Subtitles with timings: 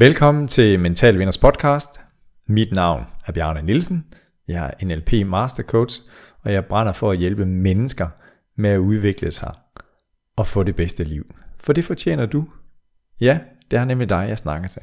[0.00, 2.00] Velkommen til Mental Vinders podcast.
[2.46, 4.06] Mit navn er Bjarne Nielsen.
[4.48, 6.00] Jeg er NLP Master Coach,
[6.42, 8.08] og jeg brænder for at hjælpe mennesker
[8.56, 9.54] med at udvikle sig
[10.36, 11.34] og få det bedste liv.
[11.60, 12.48] For det fortjener du.
[13.20, 13.40] Ja,
[13.70, 14.82] det er nemlig dig, jeg snakker til.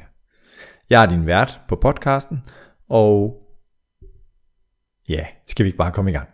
[0.90, 2.42] Jeg er din vært på podcasten,
[2.88, 3.42] og
[5.08, 6.28] ja, skal vi ikke bare komme i gang?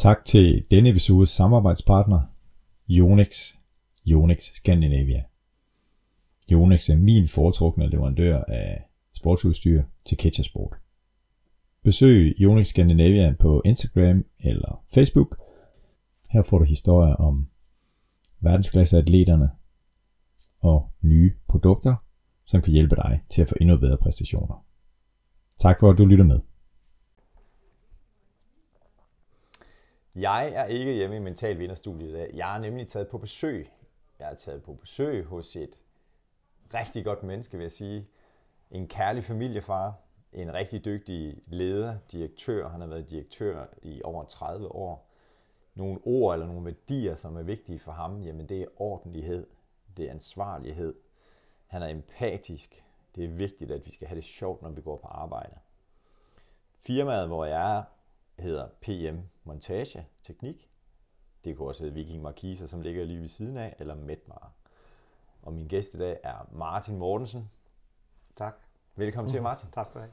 [0.00, 2.20] Tak til denne episodes samarbejdspartner,
[2.90, 3.54] Yonex,
[4.08, 5.22] Yonex Scandinavia.
[6.52, 8.82] Yonex er min foretrukne leverandør af
[9.12, 10.76] sportsudstyr til Ketchersport.
[11.84, 15.40] Besøg Yonex Scandinavia på Instagram eller Facebook.
[16.30, 17.48] Her får du historier om
[18.40, 19.50] verdensklasseatleterne
[20.60, 21.94] og nye produkter,
[22.46, 24.64] som kan hjælpe dig til at få endnu bedre præstationer.
[25.58, 26.40] Tak for at du lytter med.
[30.20, 32.30] Jeg er ikke hjemme i Mental Vinderstudiet i dag.
[32.34, 33.72] Jeg er nemlig taget på besøg.
[34.18, 35.82] Jeg er taget på besøg hos et
[36.74, 38.08] rigtig godt menneske, vil jeg sige.
[38.70, 39.94] En kærlig familiefar,
[40.32, 42.68] en rigtig dygtig leder, direktør.
[42.68, 45.10] Han har været direktør i over 30 år.
[45.74, 49.46] Nogle ord eller nogle værdier, som er vigtige for ham, jamen det er ordentlighed,
[49.96, 50.94] det er ansvarlighed.
[51.66, 52.84] Han er empatisk.
[53.14, 55.54] Det er vigtigt, at vi skal have det sjovt, når vi går på arbejde.
[56.80, 57.82] Firmaet, hvor jeg er,
[58.40, 60.70] hedder PM Montage Teknik.
[61.44, 64.52] Det kunne også hedde Viking Markiser, som ligger lige ved siden af, eller Medmar.
[65.42, 67.50] Og min gæst i dag er Martin Mortensen.
[68.36, 68.54] Tak.
[68.96, 69.32] Velkommen mm.
[69.32, 69.70] til, Martin.
[69.70, 70.10] Tak for det.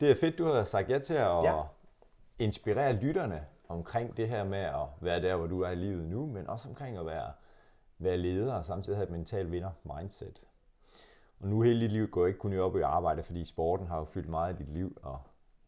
[0.00, 1.62] Det er fedt, du har sagt ja til at Ja.
[2.38, 6.26] inspirere lytterne omkring det her med at være der, hvor du er i livet nu,
[6.26, 7.32] men også omkring at være,
[7.98, 10.44] være leder og samtidig have et mentalt vinder mindset.
[11.40, 14.04] Og nu hele dit liv går ikke kun op i arbejde, fordi sporten har jo
[14.04, 15.20] fyldt meget i dit liv, og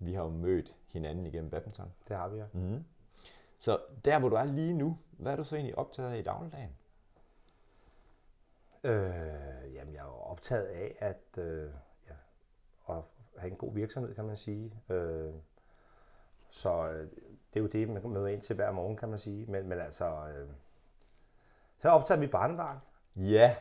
[0.06, 1.92] vi har jo mødt hinanden igennem badminton.
[2.08, 2.44] Det har vi ja.
[2.52, 2.84] Mm.
[3.58, 6.22] Så der, hvor du er lige nu, hvad er du så egentlig optaget af i
[6.22, 6.76] dagligdagen?
[8.84, 11.70] Øh, jamen, jeg er optaget af at, øh,
[12.08, 12.14] ja,
[12.94, 13.02] at
[13.36, 14.74] have en god virksomhed, kan man sige.
[14.88, 15.32] Øh,
[16.50, 17.10] så øh,
[17.52, 19.46] det er jo det, man møder ind til hver morgen, kan man sige.
[19.46, 20.48] Men, men altså, øh,
[21.78, 22.78] så er af mit barnebarn.
[23.16, 23.56] Ja.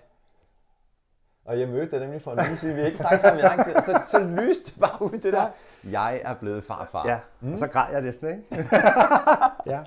[1.46, 3.44] Og jeg mødte dig nemlig for en uge siden, vi har ikke snakket sammen i
[3.44, 5.50] lang tid, og så, så lyste det bare ud det der.
[5.92, 7.08] Jeg er blevet farfar.
[7.08, 7.54] Ja, mm.
[7.54, 8.66] og så græd jeg næsten, ikke?
[9.74, 9.84] ja.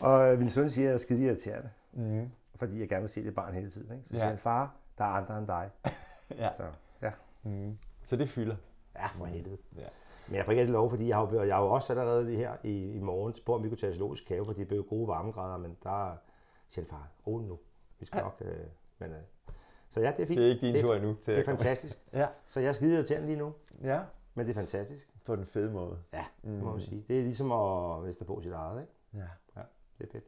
[0.00, 1.70] Og øh, min søn siger, at jeg er skide irriterende.
[1.92, 2.30] Mm.
[2.56, 3.96] Fordi jeg gerne vil se det barn hele tiden.
[3.96, 4.08] Ikke?
[4.08, 4.18] Så Ja.
[4.18, 5.70] siger han, far, der er andre end dig.
[6.38, 6.48] ja.
[6.56, 6.62] Så,
[7.02, 7.10] ja.
[7.42, 7.78] Mm.
[8.04, 8.56] Så det fylder.
[8.96, 9.56] Ja, for helvede.
[9.76, 9.82] Ja.
[10.28, 12.38] Men jeg får ikke lov, fordi jeg har, jo- jeg har jo også allerede lige
[12.38, 15.08] her i, i morgen på, om vi kunne tage zoologisk have, for det blev gode
[15.08, 16.16] varmegrader, men der
[16.70, 17.58] siger far, rolig nu.
[18.00, 18.36] Vi skal nok...
[18.40, 18.52] Øh,
[18.98, 19.16] men, øh,
[19.90, 20.38] så ja, det er fint.
[20.38, 21.14] Det er ikke din det tur endnu.
[21.14, 21.98] til Det er fantastisk.
[22.12, 22.26] Ja.
[22.46, 23.52] Så jeg er skide irriterende lige nu,
[23.82, 24.00] ja.
[24.34, 25.10] men det er fantastisk.
[25.24, 25.98] På den fede måde.
[26.12, 27.04] Ja, det må man sige.
[27.08, 28.92] Det er ligesom at viste på sit eget, ikke?
[29.14, 29.20] Ja.
[29.56, 29.62] Ja,
[29.98, 30.24] det er fedt.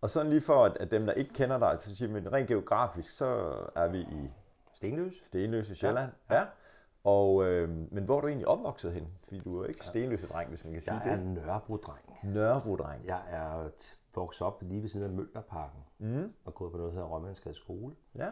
[0.00, 3.16] Og sådan lige for, at, dem, der ikke kender dig, så siger man rent geografisk,
[3.16, 4.30] så er vi i
[4.74, 5.12] Stenløs.
[5.24, 6.10] Stenløse, Sjælland.
[6.30, 6.38] Ja.
[6.38, 6.44] ja.
[7.04, 9.08] Og, øh, men hvor er du egentlig opvokset hen?
[9.24, 11.22] Fordi du er ikke stenløse dreng, hvis man kan sige Jeg er det.
[11.24, 12.18] en Nørrebro-dreng.
[12.24, 13.06] Nørrebro-dreng.
[13.06, 13.68] Jeg er
[14.14, 16.32] vokset op lige ved siden af Møllerparken Mm.
[16.44, 17.94] og gået på noget, der hedder Rønmandsgade skole.
[18.14, 18.28] Ja.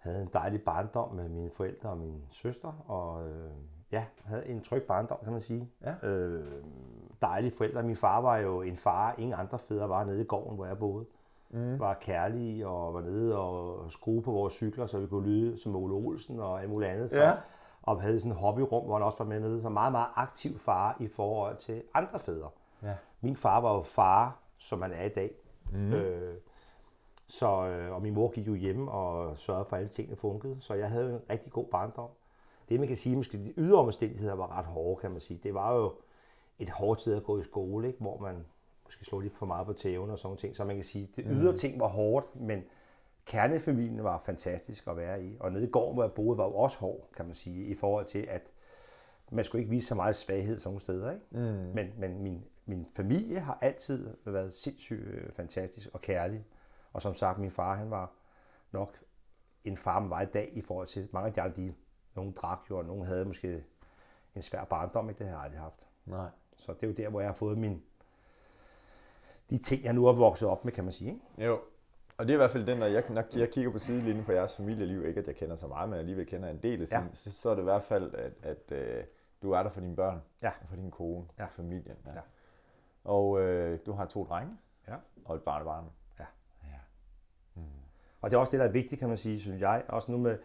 [0.00, 3.50] Havde en dejlig barndom med mine forældre og min søster, og øh,
[3.92, 5.70] ja, havde en tryg barndom, kan man sige.
[5.82, 6.08] Ja.
[6.08, 6.62] Øh,
[7.22, 7.82] dejlige forældre.
[7.82, 10.78] Min far var jo en far, ingen andre fædre var nede i gården, hvor jeg
[10.78, 11.06] boede.
[11.50, 11.78] Mm.
[11.80, 15.76] Var kærlig og var nede og skrue på vores cykler, så vi kunne lyde som
[15.76, 17.10] Ole Olsen og alt muligt andet.
[17.10, 17.32] Så, Ja.
[17.82, 19.62] Og havde sådan et hobbyrum, hvor han også var med nede.
[19.62, 22.48] Så meget, meget aktiv far i forhold til andre fædre.
[22.82, 22.94] Ja.
[23.20, 25.30] Min far var jo far, som han er i dag.
[25.72, 25.92] Mm.
[25.92, 26.34] Øh,
[27.30, 30.56] så, øh, og min mor gik jo hjemme og sørgede for, at alle tingene funkede.
[30.60, 32.10] Så jeg havde en rigtig god barndom.
[32.68, 35.40] Det, man kan sige, måske de ydre omstændigheder var ret hårde, kan man sige.
[35.42, 35.92] Det var jo
[36.58, 38.00] et hårdt sted at gå i skole, ikke?
[38.00, 38.36] hvor man
[38.84, 40.56] måske slog lidt for meget på tæven og sådan ting.
[40.56, 42.62] Så man kan sige, det ydre ting var hårdt, men
[43.26, 45.36] kernefamilien var fantastisk at være i.
[45.40, 47.74] Og nede i gården, hvor jeg boede, var jo også hård, kan man sige, i
[47.74, 48.52] forhold til, at
[49.32, 51.10] man skulle ikke vise så meget svaghed sådan nogle steder.
[51.12, 51.26] Ikke?
[51.30, 51.74] Mm.
[51.74, 56.44] Men, men min, min familie har altid været sindssygt øh, fantastisk og kærlig.
[56.92, 58.12] Og som sagt, min far, han var
[58.72, 58.98] nok
[59.64, 61.74] en far, man var i dag i forhold til mange af de andre, de,
[62.14, 63.64] nogle drak jo, og nogle havde måske
[64.34, 65.18] en svær barndom, ikke?
[65.18, 65.88] det har jeg aldrig haft.
[66.06, 66.28] Nej.
[66.56, 67.82] Så det er jo der, hvor jeg har fået min,
[69.50, 71.10] de ting, jeg nu er vokset op med, kan man sige.
[71.10, 71.44] Ikke?
[71.46, 71.60] Jo.
[72.18, 74.32] Og det er i hvert fald den, når jeg, når jeg kigger på sidelinjen på
[74.32, 76.98] jeres familieliv, ikke at jeg kender så meget, men alligevel kender en del af sin,
[76.98, 77.04] Ja.
[77.12, 79.04] så, så er det i hvert fald, at, at øh,
[79.42, 80.48] du er der for dine børn, Ja.
[80.62, 81.44] og for din kone, Ja.
[81.44, 81.96] og familien.
[82.06, 82.12] Ja.
[82.12, 82.20] Ja.
[83.04, 84.58] Og øh, du har to drenge
[84.88, 84.96] Ja.
[85.24, 85.84] og et barnebarn.
[88.20, 89.82] Og det er også det, der er vigtigt, kan man sige, synes jeg.
[89.88, 90.38] Også nu med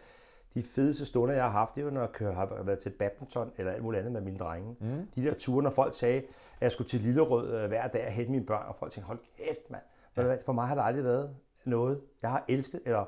[0.54, 3.52] de fedeste stunder, jeg har haft, det var, når jeg kører, har været til badminton
[3.58, 4.76] eller alt muligt andet med mine drenge.
[4.80, 5.08] Mm.
[5.16, 6.26] De der ture, når folk sagde, at
[6.62, 9.20] jeg skulle til Lillerød øh, hver dag og hente mine børn, og folk tænkte, hold
[9.38, 9.82] kæft, mand.
[10.18, 10.36] Ja.
[10.46, 11.36] For mig har der aldrig været
[11.66, 12.02] noget.
[12.22, 13.06] Jeg har elsket, eller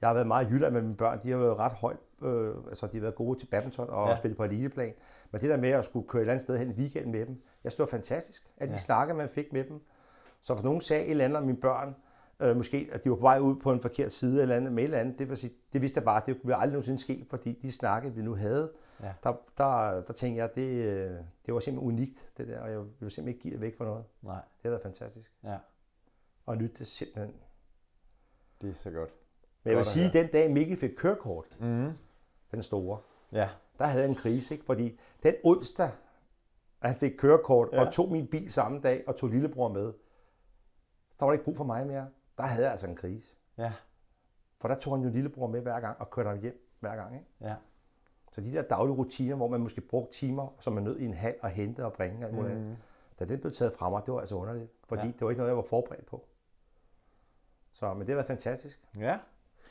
[0.00, 1.20] jeg har været meget i Jylland med mine børn.
[1.22, 4.16] De har været ret højt, øh, altså de har været gode til badminton og ja.
[4.16, 4.92] spillet på eliteplan.
[5.30, 7.26] Men det der med at skulle køre et eller andet sted hen i weekenden med
[7.26, 8.42] dem, jeg synes det var fantastisk.
[8.56, 8.78] At de ja.
[8.78, 9.80] snakker, man fik med dem.
[10.42, 11.94] Så for nogen sagde et eller andet om mine børn,
[12.40, 14.84] øh, måske at de var på vej ud på en forkert side eller andet, med
[14.84, 17.52] eller andet, det, vil sige, det vidste jeg bare, det ville aldrig nogensinde ske, fordi
[17.52, 18.72] de snakke, vi nu havde,
[19.02, 19.12] ja.
[19.22, 21.10] der, der, der tænkte jeg, det, øh,
[21.46, 23.84] det var simpelthen unikt, det der, og jeg ville simpelthen ikke give det væk for
[23.84, 24.04] noget.
[24.22, 24.34] Nej.
[24.34, 25.32] Det har været fantastisk.
[25.44, 25.56] Ja.
[26.46, 27.34] Og nyt det simpelthen.
[28.60, 29.10] Det er så godt.
[29.64, 31.92] Men jeg vil sige, at den dag Mikkel fik kørekort, mm.
[32.50, 32.98] den store,
[33.32, 33.48] ja.
[33.78, 34.64] der havde jeg en krise, ikke?
[34.64, 35.90] fordi den onsdag,
[36.80, 37.86] at han fik kørekort ja.
[37.86, 39.92] og tog min bil samme dag og tog lillebror med,
[41.18, 42.08] der var der ikke brug for mig mere.
[42.40, 43.34] Der havde jeg altså en krise.
[43.58, 43.72] Ja.
[44.60, 47.14] For der tog han jo lillebror med hver gang og kørte ham hjem hver gang.
[47.14, 47.26] Ikke?
[47.40, 47.54] Ja.
[48.32, 51.14] Så de der daglige rutiner, hvor man måske brugte timer, som man nød i en
[51.14, 52.76] halv og hente og bringe, alt muligt, mm.
[53.18, 54.70] da den blev taget fra mig, det var altså underligt.
[54.88, 55.12] Fordi ja.
[55.12, 56.24] det var ikke noget, jeg var forberedt på.
[57.72, 58.80] Så, men det har været fantastisk.
[58.98, 59.18] Ja.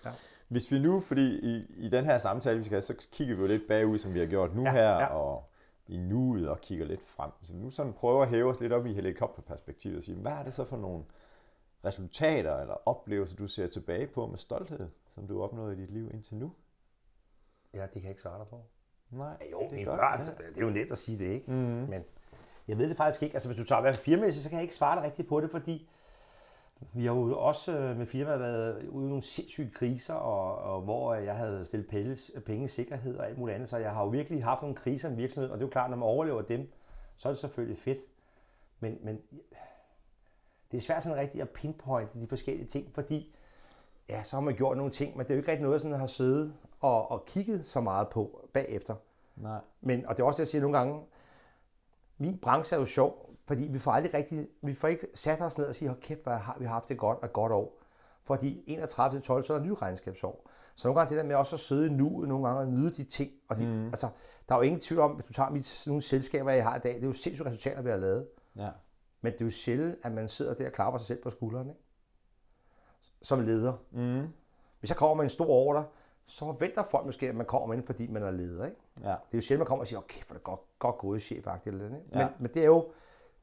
[0.05, 0.11] ja.
[0.47, 3.41] Hvis vi nu, fordi i, i den her samtale, vi skal have, så kigger vi
[3.41, 5.05] jo lidt bagud, som vi har gjort nu ja, her, ja.
[5.05, 5.49] og
[5.87, 7.31] i nuet og kigger lidt frem.
[7.43, 10.43] Så nu sådan prøver at hæve os lidt op i helikopterperspektivet og sige, hvad er
[10.43, 11.03] det så for nogle
[11.85, 15.89] resultater eller oplevelser, du ser tilbage på med stolthed, som du har opnået i dit
[15.89, 16.53] liv indtil nu?
[17.73, 18.63] Ja, det kan jeg ikke svare dig på.
[19.09, 19.99] Nej, jo, det er godt.
[19.99, 20.49] Børn, ja.
[20.49, 21.51] det er jo nemt at sige det, ikke?
[21.51, 21.89] Mm-hmm.
[21.89, 22.03] Men
[22.67, 23.33] jeg ved det faktisk ikke.
[23.33, 25.51] Altså, hvis du tager hvert firmæssigt, så kan jeg ikke svare dig rigtigt på det,
[25.51, 25.89] fordi
[26.93, 30.81] vi har jo også øh, med firmaet været ude i nogle sindssyge kriser, og, og
[30.81, 33.69] hvor jeg havde stillet penge, penge i sikkerhed og alt muligt andet.
[33.69, 35.71] Så jeg har jo virkelig haft nogle kriser i en virksomhed, og det er jo
[35.71, 36.71] klart, når man overlever dem,
[37.17, 37.99] så er det selvfølgelig fedt.
[38.79, 39.21] Men, men
[40.71, 43.35] det er svært sådan rigtigt at pinpointe de forskellige ting, fordi
[44.09, 45.91] ja, så har man gjort nogle ting, men det er jo ikke rigtig noget, sådan,
[45.91, 48.95] jeg har siddet og, og kigget så meget på bagefter.
[49.35, 49.59] Nej.
[49.81, 51.01] Men, og det er også det, jeg siger nogle gange,
[52.17, 55.57] min branche er jo sjov, fordi vi får aldrig rigtig, vi får ikke sat os
[55.57, 57.79] ned og sige, hold kæft, hvad har vi haft det godt og godt år.
[58.23, 60.49] Fordi 31 til 12, så er der ny regnskabsår.
[60.75, 63.03] Så nogle gange det der med også at sidde nu, nogle gange at nyde de
[63.03, 63.31] ting.
[63.47, 63.85] Og de, mm.
[63.87, 64.09] altså,
[64.49, 66.79] der er jo ingen tvivl om, hvis du tager mit, nogle selskaber, jeg har i
[66.79, 68.27] dag, det er jo sindssygt resultater, vi har lavet.
[68.55, 68.69] Ja.
[69.21, 71.69] Men det er jo sjældent, at man sidder der og klapper sig selv på skulderen,
[71.69, 71.81] ikke?
[73.21, 73.73] som leder.
[73.91, 74.27] Mm.
[74.79, 75.85] Hvis jeg kommer med en stor ordre,
[76.25, 78.65] så venter folk måske, at man kommer ind, fordi man er leder.
[78.65, 78.77] Ikke?
[79.01, 79.09] Ja.
[79.09, 81.21] Det er jo sjældent, man kommer og siger, okay, for det er godt, godt gået
[81.21, 81.97] chef eller ikke?
[82.13, 82.25] Ja.
[82.25, 82.91] Men, men, det er jo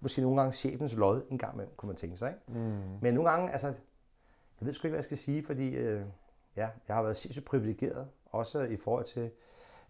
[0.01, 2.29] måske nogle gange chefens lod, en gang med, kunne man tænke sig.
[2.29, 2.61] Ikke?
[2.61, 2.99] Mm.
[3.03, 3.67] Men nogle gange, altså,
[4.61, 6.07] jeg ved sgu ikke, hvad jeg skal sige, fordi øh,
[6.57, 9.31] ja, jeg har været sindssygt privilegeret, også i forhold til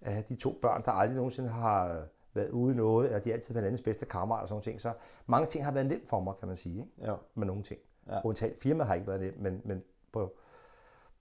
[0.00, 2.06] at have de to børn, der aldrig nogensinde har
[2.36, 4.80] været ude i noget, og de har altid været andens bedste kammerater og sådan ting.
[4.80, 4.92] Så
[5.26, 7.10] mange ting har været nemt for mig, kan man sige, ikke?
[7.10, 7.14] Ja.
[7.34, 7.80] med nogle ting.
[8.06, 8.20] Ja.
[8.24, 10.36] Undtagen, firma har ikke været nemt, men, men på,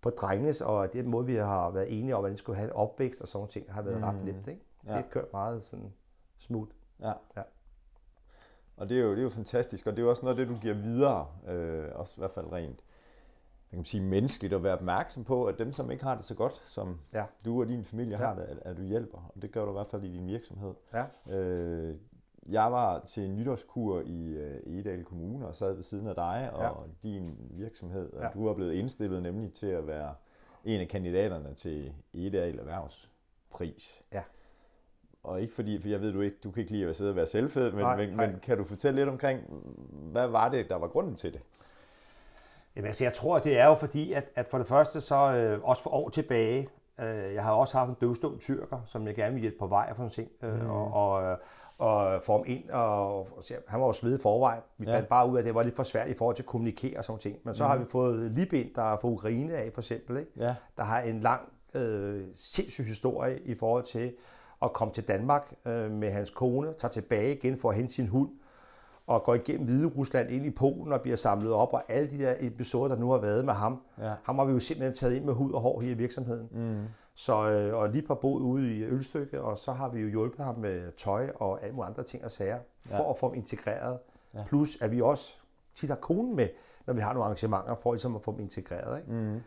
[0.01, 2.73] på drenges og den måde, vi har været enige om, at de skulle have en
[2.73, 4.03] opvækst og sådan ting, har været mm.
[4.03, 4.47] ret nemt.
[4.47, 4.61] Ikke?
[4.81, 5.93] Det har kørt meget sådan
[6.37, 6.71] smooth.
[6.99, 7.13] Ja.
[7.35, 7.41] ja.
[8.77, 10.45] Og det er, jo, det er jo fantastisk, og det er jo også noget af
[10.45, 12.79] det, du giver videre, øh, også i hvert fald rent
[13.75, 16.35] kan man sige, menneskeligt at være opmærksom på, at dem, som ikke har det så
[16.35, 17.25] godt, som ja.
[17.45, 18.25] du og din familie ja.
[18.25, 19.31] har det, at, at du hjælper.
[19.35, 20.73] Og det gør du i hvert fald i din virksomhed.
[20.93, 21.35] Ja.
[21.35, 21.95] Øh,
[22.49, 26.49] jeg var til en nytårskur i øh, Edal Kommune og sad ved siden af dig
[26.53, 27.09] og ja.
[27.09, 28.13] din virksomhed.
[28.13, 28.29] Og ja.
[28.33, 30.13] du er blevet indstillet nemlig til at være
[30.65, 34.03] en af kandidaterne til Edal Erhvervspris.
[34.13, 34.23] Ja.
[35.23, 37.15] Og ikke fordi, for jeg ved du ikke, du kan ikke lide at sidde og
[37.15, 38.27] være selvfed, men, nej, men, nej.
[38.27, 39.41] men kan du fortælle lidt omkring,
[40.11, 41.41] hvad var det, der var grunden til det?
[42.75, 45.59] Jamen, altså, jeg tror, det er jo fordi, at, at for det første, så øh,
[45.63, 49.33] også for år tilbage, øh, jeg har også haft en døvstum tyrker, som jeg gerne
[49.33, 50.69] vil hjælpe på vej og sådan ting, øh, mm.
[50.69, 51.37] og, og,
[51.77, 54.61] og få ham ind, og, og han var jo smidt i forvejen.
[54.77, 54.95] Vi ja.
[54.95, 56.97] fandt bare ud af, at det var lidt for svært i forhold til at kommunikere
[56.97, 57.37] og sådan ting.
[57.43, 57.69] Men så mm.
[57.69, 60.31] har vi fået Libind, der er fra Ukraine af, for eksempel, ikke?
[60.37, 60.55] Ja.
[60.77, 61.41] der har en lang,
[61.75, 64.13] øh, sindssyg historie i forhold til
[64.61, 68.07] at komme til Danmark øh, med hans kone, tager tilbage igen for at hente sin
[68.07, 68.29] hund,
[69.07, 72.19] og går igennem Hvide Rusland ind i Polen og bliver samlet op, og alle de
[72.19, 74.13] der episoder, der nu har været med ham, ja.
[74.23, 76.47] ham har vi jo simpelthen taget ind med hud og hår her i virksomheden.
[76.51, 76.83] Mm.
[77.15, 80.45] Så, øh, og lige på boet ude i Ølstykke, og så har vi jo hjulpet
[80.45, 83.09] ham med tøj og alle mulige andre ting og sager, for ja.
[83.09, 83.99] at få dem integreret.
[84.33, 84.43] Ja.
[84.47, 85.35] Plus at vi også
[85.75, 86.47] tit har konen med,
[86.87, 88.97] når vi har nogle arrangementer, for ligesom at få dem integreret.
[88.97, 89.11] Ikke?
[89.11, 89.41] Mm.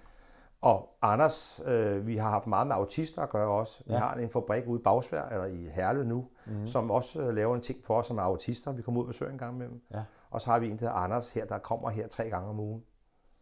[0.60, 3.82] Og Anders, øh, vi har haft meget med autister at gøre også.
[3.86, 3.98] Vi Ja.
[3.98, 6.66] har en fabrik ude i Bagsvær, eller i Herlev nu, Mhm.
[6.66, 8.72] som også øh, laver en ting for os, som er autister.
[8.72, 9.80] Vi kommer ud og besøger en gang med dem.
[9.94, 10.02] Ja.
[10.30, 12.60] Og så har vi en, der hedder Anders her, der kommer her tre gange om
[12.60, 12.84] ugen,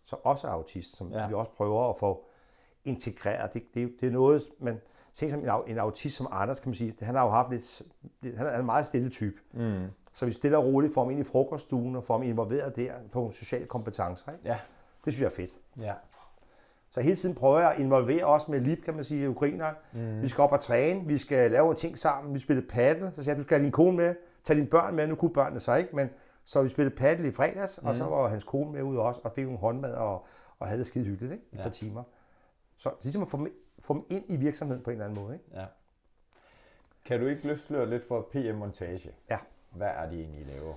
[0.04, 1.28] som også er autist, som Ja.
[1.28, 2.24] vi også prøver at få
[2.84, 3.54] integreret.
[3.54, 4.80] Det, det, det er noget, man
[5.14, 7.82] tænker som en, en autist som Anders, kan man sige, han har jo haft lidt,
[8.36, 9.36] han er en meget stille type.
[9.52, 9.84] Mm.
[10.12, 12.92] Så vi stille og roligt får ham ind i frokoststuen og får ham involveret der
[13.12, 14.32] på sociale kompetencer.
[14.32, 14.44] Ikke?
[14.44, 14.58] Ja.
[15.04, 15.50] Det synes jeg er fedt.
[15.80, 15.94] Ja.
[16.90, 19.74] Så hele tiden prøver jeg at involvere os med Lip, kan man sige, ukraineren.
[19.92, 20.22] Mm.
[20.22, 23.12] Vi skal op og træne, vi skal lave en ting sammen, vi spiller paddle.
[23.14, 24.14] Så siger jeg, du skal have din kone med,
[24.44, 26.10] tag dine børn med, nu kunne børnene så ikke, men
[26.44, 27.88] så vi spillede paddle i fredags, mm.
[27.88, 30.26] og så var hans kone med ud også, og fik nogle håndmad og,
[30.58, 31.44] og havde det skide hyggeligt ikke?
[31.52, 31.62] et ja.
[31.62, 32.02] par timer.
[32.76, 35.04] Så det er ligesom at få dem, få dem ind i virksomheden på en eller
[35.04, 35.34] anden måde.
[35.34, 35.44] Ikke?
[35.54, 35.64] Ja.
[37.04, 39.10] Kan du ikke løfte lidt for PM Montage?
[39.30, 39.38] Ja.
[39.70, 40.74] Hvad er det egentlig, I laver?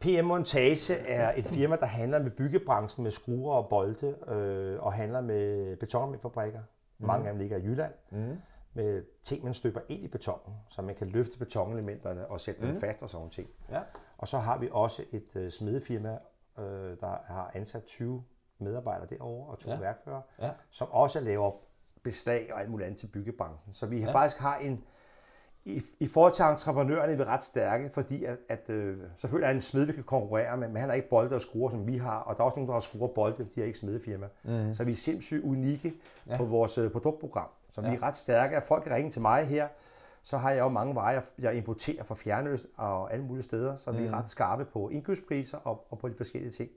[0.00, 4.92] PM Montage er et firma, der handler med byggebranchen med skruer og bolde, øh, og
[4.92, 6.60] handler med betonfabrikker.
[6.98, 7.06] Mm.
[7.06, 7.92] Mange af dem ligger i Jylland.
[8.10, 8.36] Mm.
[8.74, 12.68] Med ting, man støber ind i betonen, så man kan løfte betonelementerne og sætte mm.
[12.68, 13.48] dem fast og sådan ting.
[13.70, 13.80] Ja.
[14.18, 16.18] Og så har vi også et øh, smedefirma,
[16.58, 18.24] øh, der har ansat 20
[18.58, 19.78] medarbejdere derovre og to ja.
[19.78, 20.50] værkfører, ja.
[20.70, 21.52] som også laver
[22.02, 23.72] beslag og alt muligt andet til byggebranchen.
[23.72, 24.14] Så vi har ja.
[24.14, 24.84] faktisk har en,
[25.66, 29.50] i, i forhold til entreprenørerne er vi ret stærke, fordi at, at øh, selvfølgelig er
[29.50, 31.96] en smed, vi kan konkurrere med, men han har ikke bolde og skruer, som vi
[31.96, 34.26] har, og der er også nogen, der har skruer og bolde, de har ikke smedefirma.
[34.44, 34.74] Mm.
[34.74, 35.94] Så vi er sindssygt unikke
[36.28, 36.36] ja.
[36.36, 37.48] på vores øh, produktprogram.
[37.70, 37.90] Så ja.
[37.90, 39.68] vi er ret stærke, at folk kan ringe til mig her,
[40.22, 43.90] så har jeg jo mange varer, jeg importerer fra Fjernøst og alle mulige steder, så
[43.90, 43.98] mm.
[43.98, 44.14] vi er mm.
[44.14, 46.70] ret skarpe på indkøbspriser og, og på de forskellige ting.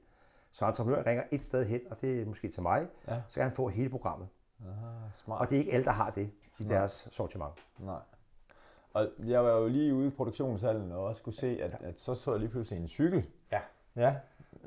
[0.51, 3.21] Så entreprenør ringer et sted hen, og det er måske til mig, ja.
[3.27, 4.27] så kan han få hele programmet.
[4.61, 5.41] Aha, smart.
[5.41, 6.77] Og det er ikke alle, der har det i Nej.
[6.77, 7.53] deres sortiment.
[7.79, 7.99] Nej.
[8.99, 12.15] Og jeg var jo lige ude i produktionshallen og også kunne se, at, at så
[12.15, 13.25] så jeg lige pludselig en cykel.
[13.51, 13.59] Ja.
[13.95, 14.15] ja.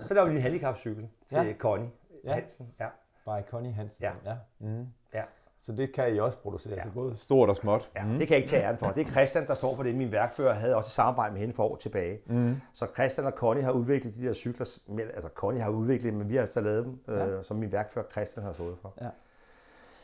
[0.00, 1.54] Så der var lige en handicapcykel til ja.
[1.58, 1.90] Connie
[2.24, 2.34] ja.
[2.34, 2.68] Hansen.
[2.80, 2.88] Ja.
[3.24, 4.04] By Connie Hansen.
[4.04, 4.12] Ja.
[4.24, 4.36] ja.
[4.58, 4.86] Mm.
[5.14, 5.22] ja.
[5.60, 6.82] Så det kan I også producere, ja.
[6.82, 7.90] så både stort og småt.
[7.96, 8.10] Ja, mm.
[8.10, 8.86] det kan jeg ikke tage æren for.
[8.86, 9.94] Det er Christian, der står for det.
[9.94, 12.20] Min værkfører havde også et samarbejde med hende for år tilbage.
[12.26, 12.60] Mm.
[12.72, 14.78] Så Christian og Connie har udviklet de der cykler.
[14.98, 17.26] Altså Connie har udviklet men vi har så lavet dem, ja.
[17.26, 18.94] øh, som min værkfører Christian har stået for.
[19.00, 19.08] Ja.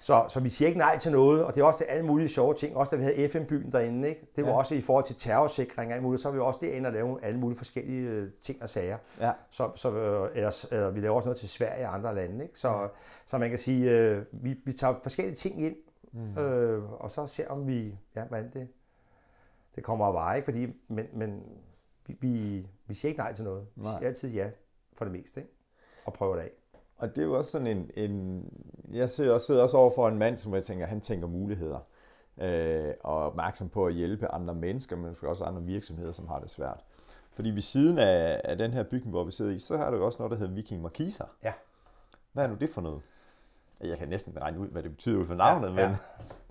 [0.00, 2.55] Så, så vi siger ikke nej til noget, og det er også alle mulige sjove
[2.55, 2.76] ting.
[2.76, 4.26] Også da vi havde FN-byen derinde, ikke?
[4.37, 4.57] det var ja.
[4.57, 7.25] også i forhold til terrorsikring og alt muligt, så var vi også derinde og lave
[7.25, 8.99] alle mulige forskellige øh, ting og sager.
[9.21, 9.33] Ja.
[9.50, 12.45] Så, så øh, ellers, eller, vi laver også noget til Sverige og andre lande.
[12.45, 12.59] Ikke?
[12.59, 12.87] Så, ja.
[13.26, 15.76] så man kan sige, øh, vi, vi tager forskellige ting ind,
[16.12, 16.38] mm.
[16.38, 18.69] øh, og så ser om vi, ja, hvordan det,
[19.75, 20.37] det kommer at vare.
[20.37, 20.45] Ikke?
[20.45, 21.43] Fordi, men, men
[22.07, 23.67] vi, vi, vi siger ikke nej til noget.
[23.75, 24.50] Vi siger altid ja
[24.97, 25.52] for det meste, ikke?
[26.05, 26.50] og prøver det af.
[26.99, 28.45] Og det er jo også sådan en, en
[28.93, 31.78] jeg sidder også, sidder også over for en mand, som jeg tænker, han tænker muligheder.
[32.38, 36.38] Øh, og er opmærksom på at hjælpe andre mennesker, men også andre virksomheder, som har
[36.38, 36.85] det svært.
[37.33, 39.97] Fordi ved siden af, af den her bygning, hvor vi sidder i, så har du
[39.97, 41.25] jo også noget, der hedder Viking Markiser.
[41.43, 41.52] Ja.
[42.33, 43.02] Hvad er nu det for noget?
[43.81, 45.88] Jeg kan næsten regne ud, hvad det betyder ud for navnet, ja, ja.
[45.88, 45.97] men...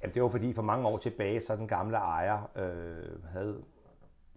[0.02, 3.62] Jamen, det var fordi for mange år tilbage, så den gamle ejer øh, havde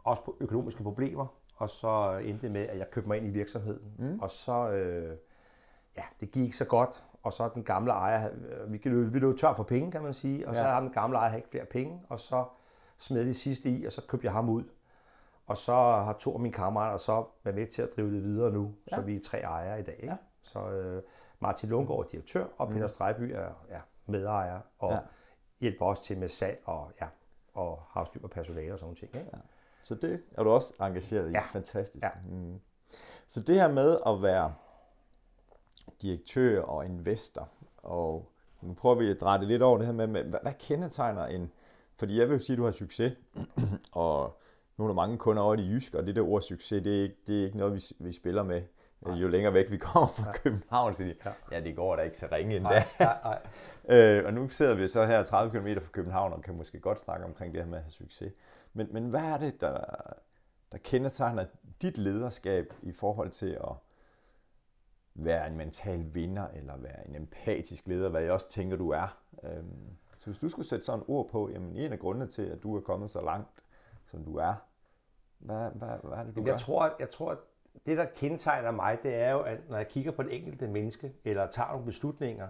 [0.04, 1.26] også økonomiske problemer,
[1.56, 3.92] og så endte med, at jeg købte mig ind i virksomheden.
[3.98, 4.18] Mm.
[4.20, 5.16] Og så, øh,
[5.96, 8.30] ja, det gik så godt, og så den gamle ejer,
[8.66, 10.60] vi, vi løb tør for penge, kan man sige, og ja.
[10.60, 12.44] så har den gamle ejer ikke flere penge, og så
[12.98, 14.64] smed de sidste i, og så købte jeg ham ud.
[15.46, 18.52] Og så har to af mine kammerater så været med til at drive det videre
[18.52, 18.96] nu, ja.
[18.96, 19.94] så vi er tre ejere i dag.
[19.94, 20.06] Ikke?
[20.06, 20.16] Ja.
[20.42, 21.02] Så øh,
[21.40, 22.74] Martin Lundgaard er direktør, og mm.
[22.74, 24.98] Peter Strejby er ja, medejer, og ja.
[25.60, 27.06] hjælper også til med salg og, ja,
[27.54, 29.02] og har styr på personale og sådan noget.
[29.02, 29.30] Ikke?
[29.32, 29.38] Ja.
[29.82, 31.32] Så det er du også engageret i.
[31.32, 31.40] Ja.
[31.40, 32.04] Fantastisk.
[32.04, 32.10] Ja.
[32.30, 32.60] Mm.
[33.26, 34.54] Så det her med at være
[36.02, 37.48] direktør og investor.
[37.76, 40.52] Og nu prøver vi at dreje det lidt over det her med, med hvad, hvad
[40.58, 41.52] kendetegner en...
[41.96, 43.12] Fordi jeg vil sige, at du har succes,
[43.92, 44.40] og
[44.76, 47.02] nu er der mange kunder over i Jysk, og det der ord succes, det er
[47.02, 48.62] ikke, det er ikke noget, vi, vi spiller med.
[49.00, 49.14] Nej.
[49.14, 50.32] Jo længere væk vi kommer fra ja.
[50.32, 51.30] København, så de, ja.
[51.52, 52.70] ja, det går da ikke så ringe endda.
[52.70, 53.38] Nej, nej,
[53.88, 53.98] nej.
[53.98, 57.00] øh, og nu sidder vi så her 30 km fra København, og kan måske godt
[57.00, 58.32] snakke omkring det her med at have succes.
[58.72, 59.84] Men, men hvad er det, der,
[60.72, 61.44] der kendetegner
[61.82, 63.72] dit lederskab i forhold til at
[65.14, 69.18] være en mental vinder, eller være en empatisk leder, hvad jeg også tænker, du er.
[69.44, 72.42] Øhm, så hvis du skulle sætte sådan et ord på, jamen en af grundene til,
[72.42, 73.64] at du er kommet så langt,
[74.06, 74.54] som du er,
[75.38, 76.56] hvad, hvad, hvad er det, du jeg gør?
[76.56, 77.38] Tror, jeg tror, at
[77.86, 81.12] det, der kendetegner mig, det er jo, at når jeg kigger på det enkelte menneske,
[81.24, 82.48] eller tager nogle beslutninger,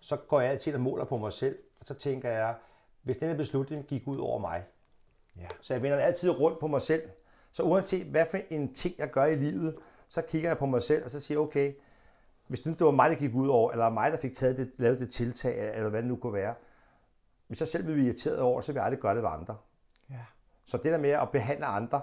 [0.00, 2.54] så går jeg altid og måler på mig selv, og så tænker jeg,
[3.02, 4.64] hvis denne beslutning gik ud over mig,
[5.36, 5.46] ja.
[5.60, 7.02] så jeg vender altid rundt på mig selv.
[7.52, 9.76] Så uanset hvad for en ting, jeg gør i livet,
[10.08, 11.72] så kigger jeg på mig selv, og så siger okay,
[12.50, 15.00] hvis det var mig, der gik ud over, eller mig, der fik taget det, lavet
[15.00, 16.54] det tiltag, eller hvad det nu kunne være,
[17.48, 19.56] hvis jeg selv ville blive irriteret over, så ville jeg aldrig gøre det ved andre.
[20.10, 20.24] Ja.
[20.64, 22.00] Så det der med at behandle andre,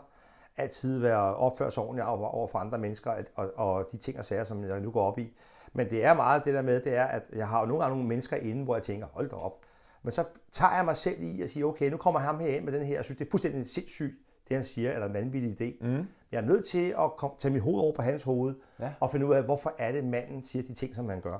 [0.57, 4.43] altid være opføre sig ordentligt over, for andre mennesker, og, og de ting og sager,
[4.43, 5.37] som jeg nu går op i.
[5.73, 7.95] Men det er meget det der med, det er, at jeg har jo nogle gange
[7.95, 9.59] nogle mennesker inde, hvor jeg tænker, hold da op.
[10.03, 12.63] Men så tager jeg mig selv i at sige, okay, nu kommer ham her ind
[12.65, 14.15] med den her, jeg synes, det er fuldstændig sindssygt,
[14.47, 15.85] det han siger, eller en vanvittig idé.
[15.85, 16.07] Mm.
[16.31, 18.93] Jeg er nødt til at komme, tage mit hoved over på hans hoved, ja.
[18.99, 21.37] og finde ud af, hvorfor er det, manden siger de ting, som han gør.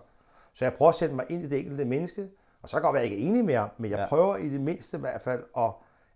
[0.54, 2.30] Så jeg prøver at sætte mig ind i det enkelte menneske,
[2.62, 4.00] og så kan jeg godt være, at jeg ikke er enig med ham, men jeg
[4.00, 4.08] ja.
[4.08, 5.72] prøver i det mindste i hvert fald at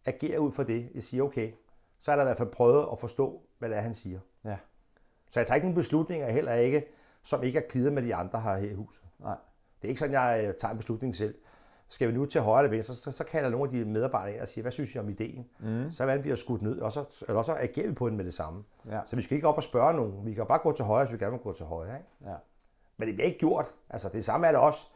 [0.05, 0.89] agere ud fra det.
[0.95, 1.51] Jeg siger, okay,
[1.99, 4.19] så er der i hvert fald prøvet at forstå, hvad det er, han siger.
[4.45, 4.55] Ja.
[5.29, 6.85] Så jeg tager ikke nogen beslutninger heller ikke,
[7.23, 9.03] som ikke er klidet med de andre her, her i huset.
[9.19, 9.35] Nej.
[9.81, 11.35] Det er ikke sådan, jeg tager en beslutning selv.
[11.91, 14.41] Skal vi nu til højre eller venstre, så, så kalder nogle af de medarbejdere ind
[14.41, 15.47] og siger, hvad synes I om ideen?
[15.59, 15.91] Mm.
[15.91, 18.33] Så hvordan bliver skudt ned, og så, eller så agerer vi på den med det
[18.33, 18.63] samme.
[18.89, 18.99] Ja.
[19.07, 20.25] Så vi skal ikke op og spørge nogen.
[20.25, 21.97] Vi kan bare gå til højre, hvis vi gerne vil gå til højre.
[21.97, 22.09] Ikke?
[22.25, 22.35] Ja.
[22.97, 23.73] Men det bliver ikke gjort.
[23.89, 24.87] Altså, det samme er det også.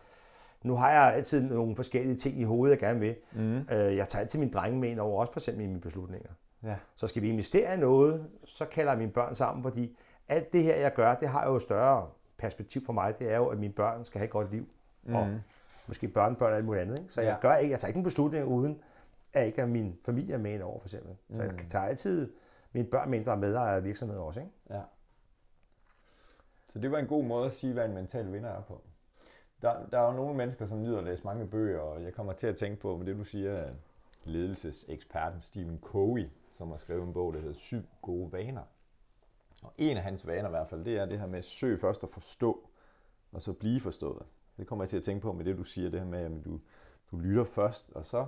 [0.64, 3.16] Nu har jeg altid nogle forskellige ting i hovedet, jeg gerne vil.
[3.34, 3.58] Mm.
[3.58, 6.30] Øh, jeg tager altid mine drenge med ind over, også for eksempel i mine beslutninger.
[6.64, 6.75] Ja.
[6.96, 9.98] Så skal vi investere i noget, så kalder jeg mine børn sammen, fordi
[10.28, 13.20] alt det her, jeg gør, det har jo et større perspektiv for mig.
[13.20, 14.68] Det er jo, at mine børn skal have et godt liv.
[15.04, 15.16] Mm.
[15.16, 15.28] Og
[15.88, 17.00] måske børnebørn og alt muligt andet.
[17.00, 17.13] Ikke?
[17.13, 17.48] Så jeg, Ja.
[17.50, 18.82] gør ikke, jeg tager ikke en beslutning uden,
[19.34, 21.15] at ikke har min familie er med ind over, for eksempel.
[21.30, 22.34] Så jeg tager altid
[22.74, 24.39] mine børn mindre medejere af virksomheder også.
[24.39, 24.51] Ikke?
[24.70, 24.82] Ja.
[26.68, 28.82] Så det var en god måde at sige, hvad en mental vinder er på.
[29.62, 32.34] Der, der er jo nogle mennesker, som nyder at læse mange bøger, og jeg kommer
[32.34, 33.70] til at tænke på, med det du siger,
[34.24, 36.27] ledelseseksperten Stephen Covey,
[36.58, 38.62] som har skrevet en bog, der hedder Syv gode vaner.
[39.63, 41.77] Og en af hans vaner i hvert fald, det er det her med at søge
[41.77, 42.70] først at forstå,
[43.32, 44.25] og så blive forstået.
[44.57, 46.45] Det kommer jeg til at tænke på med det, du siger, det her med, at
[46.45, 46.59] du,
[47.12, 48.27] du lytter først, og så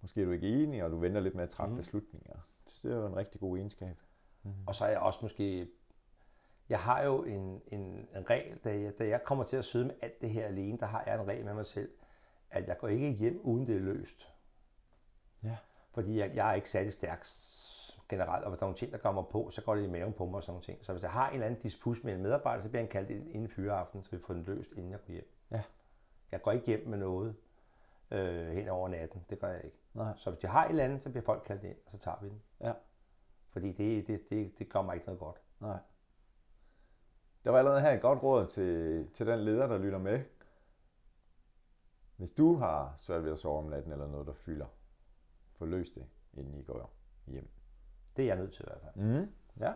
[0.00, 1.76] måske er du ikke enig, og du venter lidt med at træffe mm.
[1.76, 2.36] beslutninger.
[2.68, 3.96] Så det er jo en rigtig god egenskab.
[4.66, 5.68] Og så er jeg også måske...
[6.68, 9.84] Jeg har jo en, en, en regel, da jeg, da jeg kommer til at sidde
[9.84, 11.90] med alt det her alene, der har jeg en regel med mig selv,
[12.50, 14.28] at jeg går ikke hjem, uden det er løst.
[15.42, 15.56] Ja.
[15.90, 17.26] Fordi jeg, jeg er ikke særlig stærk
[18.08, 20.12] generelt, og hvis der er nogle ting, der kommer på, så går det i maven
[20.12, 20.84] på mig og sådan nogle ting.
[20.84, 23.10] Så hvis jeg har en eller anden disput med en medarbejder, så bliver han kaldt
[23.10, 25.28] ind inden fyreaften, så vi får den løst, inden jeg går hjem.
[25.52, 25.62] Ja.
[26.32, 27.36] Jeg går ikke hjem med noget
[28.10, 29.24] øh, hen over natten.
[29.30, 29.76] Det gør jeg ikke.
[29.94, 30.16] Nej.
[30.16, 32.16] Så hvis jeg har et eller andet, så bliver folk kaldt ind, og så tager
[32.22, 32.42] vi den.
[32.60, 32.72] Ja.
[33.50, 35.40] Fordi det, det, det, det gør mig ikke noget godt.
[35.60, 35.78] Nej.
[37.44, 40.24] Der var allerede her et godt råd til, til den leder, der lytter med.
[42.16, 44.66] Hvis du har svært ved at sove om natten eller noget, der fylder,
[45.52, 46.92] få løst det, inden I går
[47.26, 47.50] hjem.
[48.16, 49.04] Det er jeg nødt til i hvert fald.
[49.04, 49.32] Mm.
[49.60, 49.72] Ja.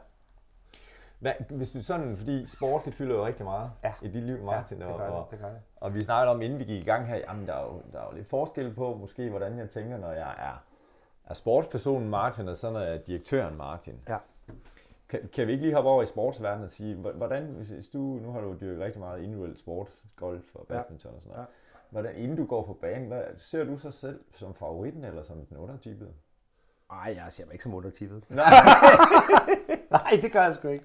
[1.19, 3.93] Hvad, hvis du sådan, fordi sport, det fylder jo rigtig meget Ja.
[4.03, 4.79] i dit liv, Martin.
[4.79, 5.59] ja, det og, gør det, og, det gør det.
[5.77, 7.99] og vi snakkede om, inden vi gik i gang her, jamen der er jo, der
[8.01, 10.65] er jo lidt forskel på, måske hvordan jeg tænker, når jeg er,
[11.25, 14.01] er sportspersonen Martin, og så når jeg er direktøren Martin.
[14.09, 14.17] Ja.
[15.09, 17.99] Kan, kan vi ikke lige hoppe over i sportsverdenen og sige, hvor- hvordan, hvis du,
[17.99, 21.47] nu har du dyrket rigtig meget individuel sport, golf og badminton og sådan noget.
[21.49, 21.53] Ja.
[21.91, 25.47] Hvordan, inden du går på banen, hvad, ser du sig selv som favoritten eller som
[25.47, 26.11] den undertypede?
[26.91, 28.25] Ej, jeg ser mig ikke som undertippet.
[28.31, 28.45] Nej.
[29.91, 30.85] Nej, det gør jeg sgu ikke.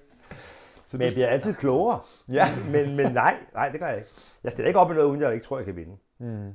[0.98, 2.00] Men jeg bliver altid klogere.
[2.28, 2.48] Ja.
[2.70, 4.10] Men, men nej, nej, det gør jeg ikke.
[4.44, 5.96] Jeg stiller ikke op i noget, uden jeg ikke tror, jeg kan vinde.
[6.18, 6.52] Mm.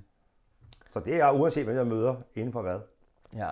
[0.89, 2.79] Så det er uanset, hvem jeg møder inden for hvad.
[3.35, 3.49] Ja.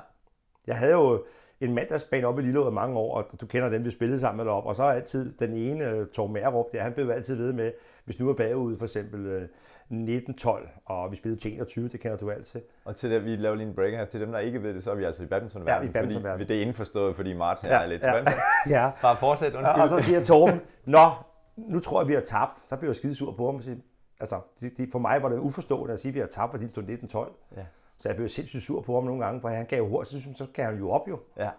[0.67, 1.25] Jeg havde jo
[1.61, 4.69] en mandagsbane oppe i Lilleåret mange år, og du kender dem, vi spillede sammen deroppe.
[4.69, 7.71] Og så er altid den ene, øh, Torben Mærup, der, han blev altid ved med,
[8.05, 12.17] hvis du var bagud for eksempel øh, 1912, og vi spillede til 21, det kender
[12.17, 12.61] du altid.
[12.85, 14.05] Og til det, vi laver lige en breaker her.
[14.05, 16.39] Til dem, der ikke ved det, så er vi altså i badminton Ja, i badmintonverdenen.
[16.39, 18.11] Fordi, det er indforstået, fordi Martin Ja, er lidt ja.
[18.11, 18.39] badminton.
[18.69, 18.91] ja.
[19.01, 19.81] Bare fortsæt, undskyld.
[19.81, 21.09] Og så siger Torben, Nå,
[21.57, 22.53] nu tror jeg, vi har tabt.
[22.69, 23.55] Så bliver jeg skide sur på ham.
[23.55, 23.77] og siger,
[24.19, 26.63] Altså, de, de, for mig var det uforstående at sige, at vi har tabt, fordi
[26.63, 27.31] det stod 1912.
[27.57, 27.61] Ja.
[27.97, 30.47] Så jeg blev sindssygt sur på ham nogle gange, for han gav hurtigt, så, så
[30.53, 31.19] gav han jo op jo.
[31.37, 31.49] Ja.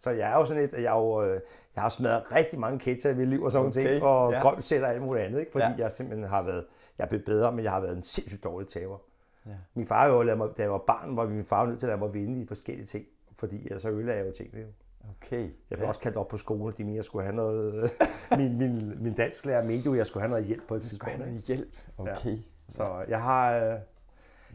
[0.00, 1.40] Så jeg er jo sådan et, at jeg, er jo, øh,
[1.74, 4.36] jeg har smadret rigtig mange ketcher i mit liv og sådan okay, ting, og ja.
[4.36, 4.42] ja.
[4.42, 5.52] golfsætter og alt muligt andet, ikke?
[5.52, 5.70] fordi Ja.
[5.70, 5.82] ja.
[5.82, 6.64] jeg simpelthen har været,
[6.98, 8.98] jeg er blevet bedre, men jeg har været en sindssygt dårlig taber.
[9.46, 9.50] Ja.
[9.74, 11.88] Min far jo ladet mig, da jeg var barn, var min far nødt til at
[11.88, 13.04] lade mig vinde i forskellige ting,
[13.36, 14.60] fordi ellers så ødelagde jeg jo tingene.
[14.60, 14.66] Jo.
[15.10, 15.40] Okay.
[15.40, 15.84] Jeg blev ja.
[15.84, 15.88] ja.
[15.88, 17.90] også kaldt op på skole, de mente, jeg skulle have noget...
[18.38, 21.12] min, min, min dansklærer mente jo, jeg skulle have noget hjælp på et tidspunkt.
[21.12, 21.32] have Ikke?
[21.32, 21.68] noget hjælp.
[21.98, 22.38] Okay.
[22.68, 23.78] Så jeg har, øh,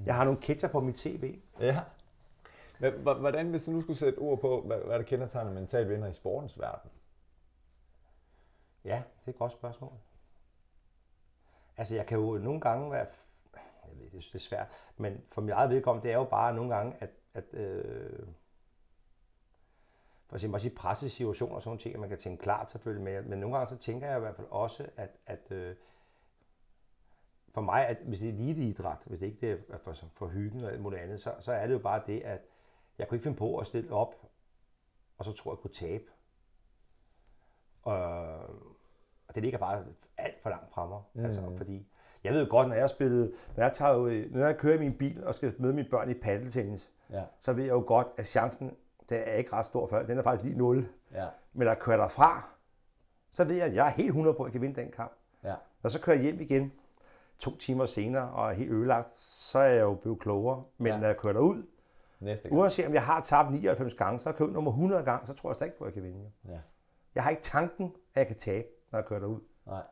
[0.05, 1.39] jeg har nogle ketcher på mit tv.
[1.59, 1.81] Ja.
[3.01, 6.13] Hvordan, hvis du nu skulle sætte ord på, hvad, hvad der kendetegner mental vinder i
[6.13, 6.91] sportens verden?
[8.85, 9.91] Ja, det er et godt spørgsmål.
[11.77, 13.05] Altså, jeg kan jo nogle gange være...
[13.53, 16.75] Jeg ved, det er svært, men for mit eget vedkommende, det er jo bare nogle
[16.75, 17.09] gange, at...
[17.33, 18.27] at øh,
[20.27, 23.03] for eksempel også i pressesituationer og sådan nogle ting, at man kan tænke klart selvfølgelig,
[23.03, 25.75] men, men nogle gange så tænker jeg i hvert fald også, at, at øh,
[27.57, 30.63] for mig, at hvis det er eliteidræt, hvis det ikke det er for, for hyggen
[30.63, 32.41] og alt muligt andet, så, så er det jo bare det, at
[32.97, 34.15] jeg kunne ikke finde på at stille op,
[35.17, 36.03] og så tror jeg, jeg kunne tabe.
[37.83, 37.93] Og,
[39.27, 39.85] og det ligger bare
[40.17, 41.01] alt for langt fra mig.
[41.13, 41.25] Mm.
[41.25, 41.87] Altså, fordi
[42.23, 44.79] jeg ved jo godt, når jeg spillede, når jeg, tager, ud- når jeg kører i
[44.79, 47.23] min bil og skal møde mine børn i paddeltennis, Ja.
[47.39, 48.67] så ved jeg jo godt, at chancen,
[49.09, 50.89] den er ikke ret stor for, den er faktisk lige 0.
[51.13, 51.27] Ja.
[51.53, 52.49] Men når jeg kører derfra,
[53.31, 55.11] så ved jeg, at jeg er helt 100 på, at jeg kan vinde den kamp.
[55.43, 55.55] Ja.
[55.83, 56.71] Når så kører jeg hjem igen,
[57.39, 60.63] to timer senere, og er helt ødelagt, så er jeg jo blevet klogere.
[60.77, 60.93] Men Ja.
[60.93, 60.99] ja.
[60.99, 61.63] når jeg kører derud,
[62.19, 62.59] Næste gang.
[62.59, 65.33] uanset om jeg har tabt 99 gange, så har jeg kørt nummer 100 gange, så
[65.33, 66.31] tror jeg stadig ikke på, at jeg kan vinde.
[66.47, 66.59] Ja.
[67.15, 69.39] Jeg har ikke tanken, at jeg kan tabe, når jeg kører derud.
[69.65, 69.83] Nej.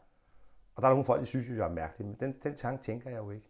[0.75, 2.83] Og der er nogle folk, der synes, at jeg er mærkelig, men den, den tanke
[2.83, 3.49] tænker jeg jo ikke.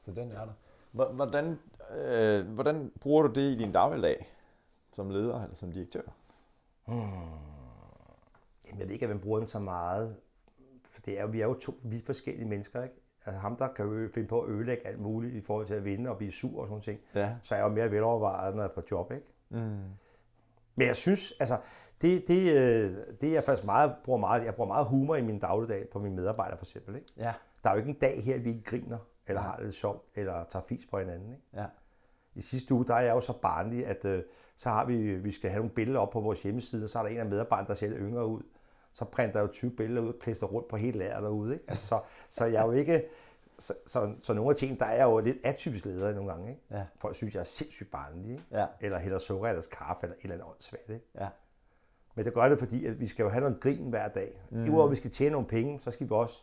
[0.00, 0.52] Så den er der.
[0.90, 1.58] Hvor- Hvordan,
[1.96, 4.26] øh, hvordan bruger du det i din dagligdag?
[4.92, 6.02] Som leder eller som direktør?
[6.88, 10.16] Jamen, jeg ved ikke, at man bruger den så meget.
[11.04, 12.94] Det er, vi er jo to vidt forskellige mennesker, ikke?
[13.26, 15.84] Altså ham, der kan jo finde på at ødelægge alt muligt i forhold til at
[15.84, 17.00] vinde og blive sur og sådan ting.
[17.14, 17.34] Ja.
[17.42, 19.26] Så er jeg jo mere velovervejet, når jeg er på job, ikke?
[19.48, 19.58] Mm.
[20.74, 21.58] Men jeg synes, altså,
[22.02, 25.22] det, det, øh, det er jeg faktisk meget, bruger meget, jeg bruger meget humor i
[25.22, 27.08] min dagligdag på mine medarbejdere for eksempel, ikke?
[27.16, 27.32] Ja.
[27.64, 30.04] Der er jo ikke en dag her, vi ikke griner, eller har det lidt sjovt,
[30.14, 31.42] eller tager fis på hinanden, ikke?
[31.54, 31.66] Ja.
[32.34, 34.22] I sidste uge, der er jeg jo så barnlig, at øh,
[34.56, 37.02] så har vi, vi skal have nogle billeder op på vores hjemmeside, og så er
[37.02, 38.42] der en af medarbejderne, der ser lidt yngre ud.
[38.94, 41.52] Så printer jeg jo 20 billeder ud og klister rundt på hele lageret derude.
[41.52, 41.64] Ikke?
[41.68, 42.00] Altså, så,
[42.30, 43.04] så jeg er jo ikke...
[43.58, 46.50] Så, så, så nogle af tingene, der er jeg jo lidt atypisk leder nogle gange.
[46.50, 46.62] Ikke?
[46.70, 46.84] Ja.
[46.96, 48.30] Folk synes, jeg er sindssygt barnlig.
[48.30, 48.44] Ikke?
[48.50, 48.66] Ja.
[48.80, 50.90] Eller hælder sukker i deres kaffe, eller et eller andet åndssvagt.
[50.90, 51.06] Ikke?
[51.14, 51.28] Ja.
[52.14, 54.42] Men det gør det, fordi at vi skal jo have noget grin hver dag.
[54.50, 54.62] Mm.
[54.62, 56.42] Udover at vi skal tjene nogle penge, så skal vi også,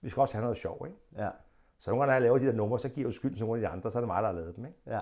[0.00, 0.86] vi skal også have noget sjov.
[0.86, 0.98] Ikke?
[1.16, 1.30] Ja.
[1.78, 3.44] Så nogle gange, når jeg laver de der numre, så giver jeg jo skyld til
[3.46, 4.66] nogle af de andre, så er det mig, der har lavet dem.
[4.66, 4.78] Ikke?
[4.86, 5.00] Ja.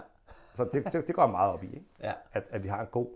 [0.55, 1.67] Så det, det, det går meget op i.
[1.67, 1.87] Ikke?
[2.03, 2.12] Ja.
[2.33, 3.07] at, at vi har en god...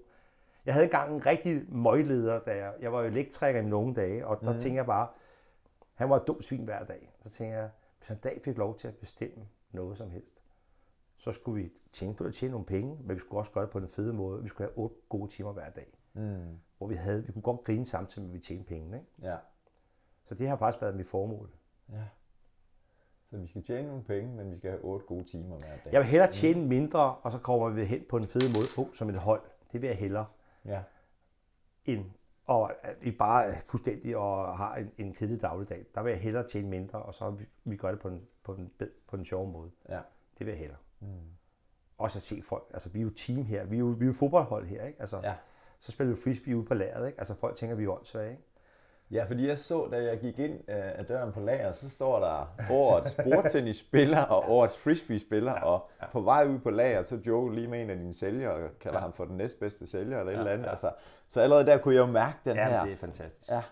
[0.66, 4.26] Jeg havde engang en rigtig møgleder, da jeg, jeg var jo elektriker i unge dage,
[4.26, 4.58] og der mm.
[4.58, 5.08] tænkte jeg bare,
[5.94, 7.12] han var et dumt svin hver dag.
[7.20, 10.42] Så tænkte jeg, hvis han en dag fik lov til at bestemme noget som helst,
[11.16, 13.70] så skulle vi tjene, for at tjene nogle penge, men vi skulle også gøre det
[13.70, 14.42] på den fede måde.
[14.42, 16.58] Vi skulle have otte gode timer hver dag, Mm.
[16.78, 18.96] hvor vi, havde, vi kunne godt grine samtidig med, at vi tjente pengene.
[18.96, 19.08] Ikke?
[19.22, 19.36] Ja.
[20.24, 21.50] Så det har faktisk været mit formål.
[21.92, 22.04] Ja.
[23.30, 25.92] Så vi skal tjene nogle penge, men vi skal have otte gode timer hver dag.
[25.92, 28.94] Jeg vil hellere tjene mindre, og så kommer vi hen på en fed måde oh,
[28.94, 29.42] som et hold.
[29.72, 30.26] Det vil jeg hellere.
[30.64, 30.82] Ja.
[31.84, 32.04] end
[32.44, 35.86] og at vi bare er fuldstændig og har en, en kedelig dagligdag.
[35.94, 38.54] Der vil jeg hellere tjene mindre, og så vi, vi gør det på en, på,
[38.54, 38.72] en,
[39.08, 39.70] på en sjov måde.
[39.88, 40.00] Ja.
[40.38, 40.78] Det vil jeg hellere.
[41.00, 41.06] Mm.
[41.98, 42.70] Også at se folk.
[42.72, 43.64] Altså, vi er jo team her.
[43.64, 45.00] Vi er jo, vi er jo fodboldhold her, ikke?
[45.00, 45.34] Altså, Ja.
[45.80, 47.18] Så spiller vi frisbee ude på lageret, ikke?
[47.18, 48.42] Altså, folk tænker, vi er åndssvage, ikke?
[49.12, 52.20] Ja, fordi jeg så, da jeg gik ind øh, af døren på lager, så står
[52.20, 57.52] der årets bordtennisspiller og årets frisbee-spiller, ja, og på vej ud på lager, så joker
[57.54, 59.02] lige med en af dine sælgere, og kalder ja.
[59.02, 60.68] ham for den næstbedste sælger, eller et eller andet.
[60.68, 60.92] Altså,
[61.28, 62.84] så allerede der kunne jeg jo mærke den Ja, her.
[62.84, 63.50] det er fantastisk.
[63.50, 63.62] Ja,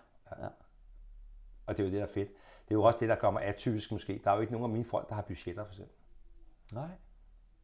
[1.67, 2.29] Og det er jo det, der er fedt.
[2.69, 4.21] Det er jo også det, der kommer atypisk måske.
[4.25, 5.95] Der er jo ikke nogen af mine folk, der har budgetter, for eksempel.
[6.73, 6.89] nej.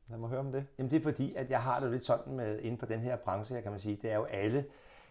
[0.09, 0.67] Lad mig høre om det.
[0.79, 3.17] Jamen det er fordi, at jeg har det lidt sådan med inden for den her
[3.17, 3.99] branche her, kan man sige.
[4.03, 4.65] Det er jo alle,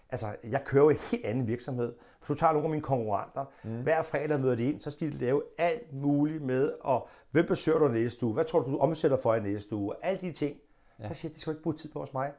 [0.10, 1.94] altså jeg kører jo en helt anden virksomhed.
[2.20, 3.82] Hvis du tager nogle af mine konkurrenter, mm.
[3.82, 7.80] hver fredag møder de ind, så skal de lave alt muligt med, og hvem besøger
[7.80, 8.34] du næste uge?
[8.34, 9.96] Hvad tror du, du omsætter for i næste uge?
[10.02, 10.58] Alle de ting.
[11.00, 11.08] Ja.
[11.08, 12.32] Der siger det skal ikke bruge tid på hos mig.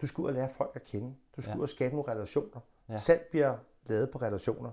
[0.00, 1.14] Du skal ud og lære folk at kende.
[1.36, 1.56] Du skal ja.
[1.56, 2.60] ud og skabe nogle relationer.
[2.88, 2.98] Ja.
[2.98, 4.70] Salg bliver lavet på relationer.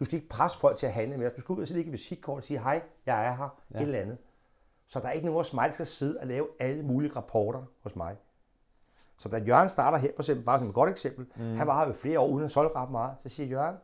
[0.00, 1.30] Du skal ikke presse folk til at handle mere.
[1.36, 3.76] Du skal ud og lægge visitkort og sige, hej, jeg er her, ja.
[3.76, 4.18] et eller andet.
[4.86, 7.62] Så der er ikke nogen hos mig, der skal sidde og lave alle mulige rapporter
[7.82, 8.16] hos mig.
[9.18, 11.56] Så da Jørgen starter her, for eksempel, bare som et godt eksempel, mm.
[11.56, 13.76] han var ved flere år uden at solgte ret meget, så siger Jørgen,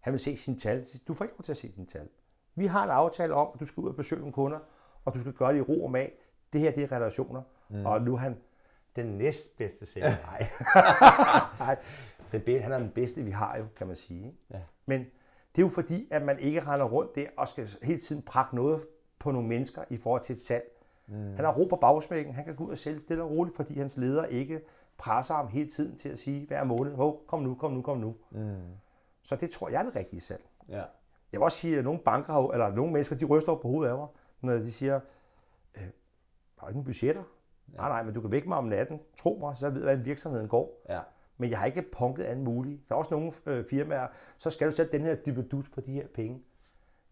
[0.00, 0.86] han vil se sine tal.
[0.88, 2.08] Siger, Du får ikke lov til at se dine tal.
[2.54, 4.58] Vi har en aftale om, at du skal ud og besøge nogle kunder,
[5.04, 6.12] og du skal gøre det i ro og mag.
[6.52, 7.42] Det her, det er relationer.
[7.70, 7.86] Mm.
[7.86, 8.36] Og nu er han
[8.96, 10.14] den næstbedste sælger.
[10.26, 10.46] Nej.
[11.66, 11.76] Nej.
[12.32, 14.34] Den be- han er den bedste, vi har jo, kan man sige.
[14.50, 14.60] Ja.
[14.86, 15.00] Men
[15.56, 18.56] det er jo fordi, at man ikke render rundt der og skal hele tiden prakke
[18.56, 18.86] noget
[19.18, 20.64] på nogle mennesker i forhold til et salg.
[21.06, 21.34] Mm.
[21.36, 23.78] Han har ro på bagsmækken, han kan gå ud og sælge stille og roligt, fordi
[23.78, 24.60] hans leder ikke
[24.98, 27.98] presser ham hele tiden til at sige hver måned, Hov, kom nu, kom nu, kom
[27.98, 28.16] nu.
[28.30, 28.56] Mm.
[29.22, 30.44] Så det tror jeg er det rigtige salg.
[30.68, 30.82] Ja.
[31.32, 33.90] Jeg vil også sige, at nogle banker, eller nogle mennesker, de ryster op på hovedet
[33.90, 34.06] af mig,
[34.40, 35.00] når de siger,
[35.74, 35.82] øh,
[36.58, 37.22] har du ikke nogen budgetter?
[37.72, 37.76] Ja.
[37.76, 39.00] Nej, nej, men du kan vække mig om natten.
[39.18, 40.82] Tro mig, så jeg ved, hvordan virksomheden går.
[40.88, 41.00] Ja.
[41.36, 42.88] Men jeg har ikke punket alt muligt.
[42.88, 44.06] Der er også nogle øh, firmaer,
[44.38, 46.42] så skal du sætte den her dybe dut for de her penge.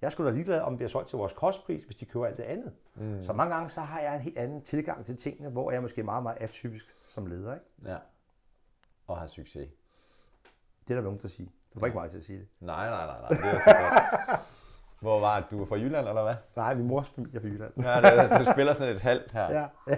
[0.02, 2.36] Jeg skulle da ligeglad, om det er solgt til vores kostpris, hvis de køber alt
[2.36, 2.72] det andet.
[2.94, 3.22] Mm.
[3.22, 5.80] Så mange gange, så har jeg en helt anden tilgang til tingene, hvor jeg er
[5.82, 7.54] måske meget, meget atypisk som leder.
[7.54, 7.66] Ikke?
[7.86, 7.96] Ja.
[9.06, 9.68] Og har succes.
[10.88, 11.50] Det er der nogen, der siger.
[11.74, 12.48] Du får ikke mig til at sige det.
[12.60, 13.28] Nej, nej, nej, nej.
[13.28, 14.36] Det er.
[15.00, 15.50] Hvor var det?
[15.50, 16.34] Du var fra Jylland, eller hvad?
[16.56, 17.72] Nej, min mors familie er fra Jylland.
[17.82, 19.50] Ja, det, det spiller sådan et halvt her.
[19.50, 19.66] ja.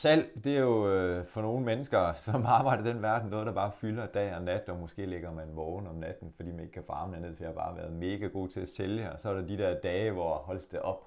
[0.00, 3.52] Salg, det er jo øh, for nogle mennesker, som arbejder i den verden, noget, der
[3.52, 6.72] bare fylder dag og nat, og måske ligger man vågen om natten, fordi man ikke
[6.72, 9.20] kan få armene ned, for jeg har bare været mega god til at sælge, og
[9.20, 11.06] så er der de der dage, hvor holdt det op.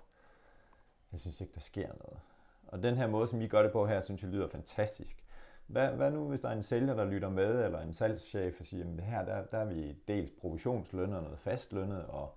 [1.11, 2.19] Jeg synes ikke, der sker noget.
[2.67, 5.23] Og den her måde, som I gør det på her, synes jeg lyder fantastisk.
[5.67, 8.65] Hvad, hvad nu, hvis der er en sælger, der lytter med, eller en salgschef, og
[8.65, 12.35] siger, at her der, der er vi dels provisionslønnet og noget fastlønnet, og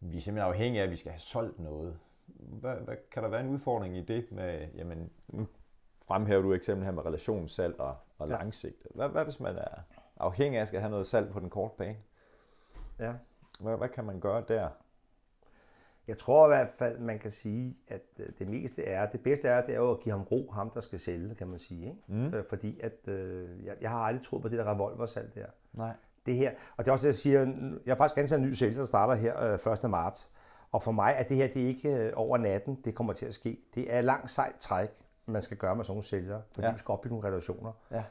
[0.00, 1.98] vi er simpelthen afhængige af, at vi skal have solgt noget.
[2.26, 5.46] Hvad, hvad, kan der være en udfordring i det med, jamen, mm,
[6.08, 8.34] fremhæver du eksempel her med relationssalg og, og Ja.
[8.34, 8.90] langsigtet.
[8.94, 9.74] Hvad, hvad hvis man er
[10.16, 11.96] afhængig af at skal have noget salg på den korte bane?
[12.98, 13.12] ja.
[13.60, 14.68] Hvad, hvad kan man gøre der?
[16.08, 19.48] Jeg tror i hvert fald, man kan sige, at øh, det meste er, det bedste
[19.48, 21.86] er, det er jo at give ham ro, ham der skal sælge, kan man sige.
[21.86, 21.98] Ikke?
[22.06, 22.34] Mm.
[22.34, 25.46] Øh, fordi at, øh, jeg, jeg har aldrig troet på det der revolversalg der.
[25.72, 25.92] Nej.
[26.26, 27.40] Det her, og det er også det, jeg siger,
[27.86, 29.90] jeg har faktisk ansat en ny sælger, der starter her øh, 1.
[29.90, 30.30] marts.
[30.72, 33.26] Og for mig er det her, det er ikke øh, over natten, det kommer til
[33.26, 33.58] at ske.
[33.74, 34.88] Det er langt sejt træk,
[35.28, 36.72] man skal gøre med sådan nogle sælgere, fordi Ja.
[36.72, 37.72] vi skal opbygge nogle relationer.
[37.90, 38.02] Ja.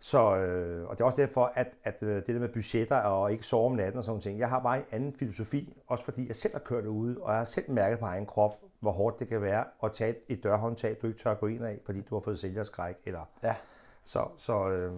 [0.00, 3.32] Så, øh, og det er også derfor, at, at øh, det der med budgetter og
[3.32, 6.28] ikke sove om natten og sådan ting, jeg har bare en anden filosofi, også fordi
[6.28, 9.18] jeg selv har kørt derude, og jeg har selv mærket på egen krop, hvor hårdt
[9.18, 12.14] det kan være at tage et- dørhåndtag, du ikke tør gå ind af, fordi du
[12.14, 12.96] har fået sælgerskræk.
[13.04, 13.54] Eller, Ja.
[14.04, 14.92] så så øh,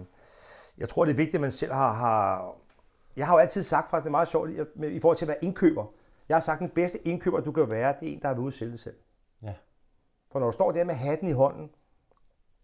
[0.77, 1.93] jeg tror, det er vigtigt, at man selv har...
[1.93, 2.51] har
[3.17, 4.49] jeg har jo altid sagt faktisk, det er meget sjovt
[4.83, 5.85] i, forhold til at være indkøber.
[6.29, 8.37] Jeg har sagt, at den bedste indkøber, du kan være, det er en, der er
[8.37, 8.95] ude at sælge selv.
[10.31, 11.69] For når du står der med hatten i hånden,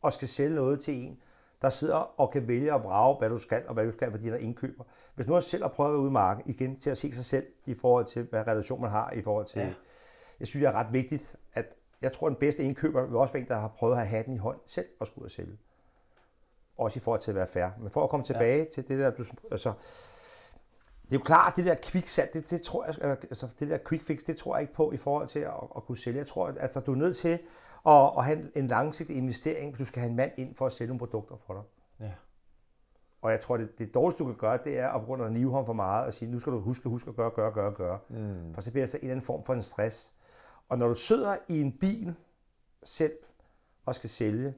[0.01, 1.21] og skal sælge noget til en,
[1.61, 4.33] der sidder og kan vælge og vrage, hvad du skal, og hvad du skal, der
[4.33, 4.83] er indkøber.
[5.15, 7.11] Hvis nu har selv at prøve at være ude i marken, igen til at se
[7.11, 9.59] sig selv i forhold til, hvad relation man har i forhold til...
[9.59, 9.73] Ja.
[10.39, 13.33] Jeg synes, det er ret vigtigt, at jeg tror, at den bedste indkøber vil også
[13.33, 15.31] være en, der har prøvet at have hatten i hånden selv og skulle ud og
[15.31, 15.57] sælge.
[16.77, 17.69] Også i forhold til at være fair.
[17.79, 18.65] Men for at komme tilbage ja.
[18.73, 19.73] til det der, du, altså,
[21.11, 23.77] det er jo klart, at det der quick det, det tror jeg, altså det der
[23.89, 26.17] quick fix, det tror jeg ikke på i forhold til at, at kunne sælge.
[26.19, 27.39] Jeg tror, at altså, du er nødt til
[27.87, 30.71] at, at have en- langsigtet investering, hvis du skal have en mand ind for at
[30.71, 31.63] sælge nogle produkter for dig.
[32.07, 32.11] Ja.
[33.21, 35.53] Og jeg tror, det, det dårligste, du kan gøre, det er at begynde at nive
[35.53, 37.99] ham for meget og sige, nu skal du huske, huske at gøre, gøre, gøre, gøre.
[38.09, 38.53] Mm.
[38.53, 40.13] For så bliver det så en eller anden form for en stress.
[40.69, 42.15] Og når du sidder i en bil
[42.83, 43.13] selv
[43.85, 44.53] og skal sælge,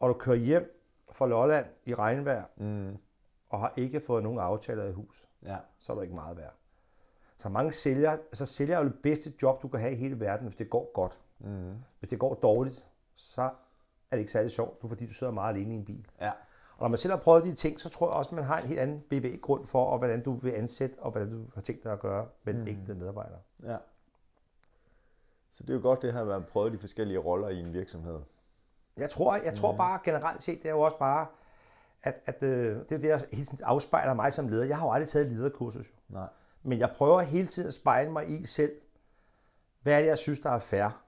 [0.00, 0.80] og du kører hjem
[1.12, 2.96] fra Lolland i regnvejr, Mm.
[3.48, 5.56] og har ikke fået nogen aftaler i hus, Ja.
[5.78, 6.54] så er du ikke meget værd.
[7.36, 10.20] Så mange sælger, altså sælger er jo det bedste job, du kan have i hele
[10.20, 11.18] verden, hvis det går godt.
[11.38, 11.74] Mm.
[11.98, 15.54] Hvis det går dårligt, så er det ikke særlig sjovt, du, fordi du sidder meget
[15.54, 16.06] alene i en bil.
[16.20, 16.30] Ja.
[16.76, 18.58] Og når man selv har prøvet de ting, så tror jeg også, at man har
[18.58, 21.84] en helt anden bevæggrund for, og hvordan du vil ansætte, og hvordan du har tænkt
[21.84, 23.36] dig at gøre med den enkelte medarbejder.
[23.62, 23.76] Ja.
[25.50, 27.72] Så det er jo godt det her med at prøve de forskellige roller i en
[27.72, 28.20] virksomhed.
[28.96, 31.26] Jeg tror, jeg tror bare generelt set, det er jo også bare,
[32.02, 34.64] at, at øh, det er det, der hele tiden afspejler mig som leder.
[34.64, 35.92] Jeg har jo aldrig taget et lederkursus.
[36.08, 36.26] Nej.
[36.62, 38.72] Men jeg prøver hele tiden at spejle mig i selv,
[39.82, 41.02] hvad er det, jeg synes, der er fair,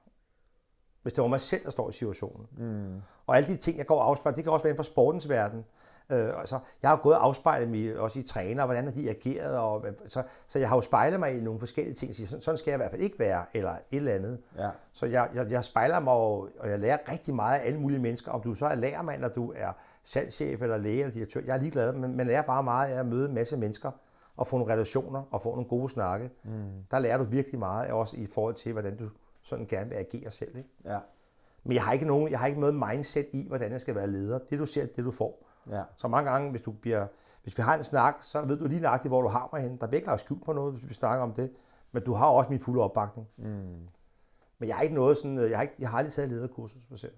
[1.03, 2.47] hvis det var mig selv, der står i situationen.
[2.57, 3.01] Mm.
[3.27, 5.29] Og alle de ting, jeg går og afspejler, det kan også være inden for sportens
[5.29, 5.65] verden.
[6.11, 9.59] Øh, altså, jeg har gået og afspejlet mig også i træner, hvordan har de ageret,
[9.59, 12.71] og, så, så jeg har jo spejlet mig i nogle forskellige ting, siger, sådan, skal
[12.71, 14.39] jeg i hvert fald ikke være, eller et eller andet.
[14.59, 14.71] Ja.
[14.93, 18.01] Så jeg, jeg, jeg spejler mig, og, og jeg lærer rigtig meget af alle mulige
[18.01, 19.73] mennesker, om du så er lærermand, eller du er
[20.03, 21.41] salgschef, eller læge, eller direktør.
[21.47, 23.91] Jeg er ligeglad, men man lærer bare meget af at møde en masse mennesker,
[24.37, 26.31] og få nogle relationer, og få nogle gode snakke.
[26.45, 26.85] Mm.
[26.91, 29.09] Der lærer du virkelig meget, også i forhold til, hvordan du
[29.43, 30.57] sådan gerne vil agere selv.
[30.57, 30.69] Ikke?
[30.85, 30.99] Ja.
[31.65, 34.07] Men jeg har ikke nogen, jeg har ikke noget mindset i, hvordan jeg skal være
[34.07, 34.39] leder.
[34.39, 35.47] Det du ser, det er du får.
[35.71, 35.83] Ja.
[35.97, 37.07] Så mange gange, hvis, du bliver,
[37.43, 39.79] hvis vi har en snak, så ved du lige nøjagtigt, hvor du har mig henne.
[39.81, 41.53] Der bliver ikke lagt på noget, hvis vi snakker om det.
[41.93, 43.29] Men du har også min fulde opbakning.
[43.37, 43.45] Mm.
[44.59, 46.97] Men jeg har ikke noget sådan, jeg har, ikke, jeg har aldrig taget lederkursus for
[46.97, 47.13] selv.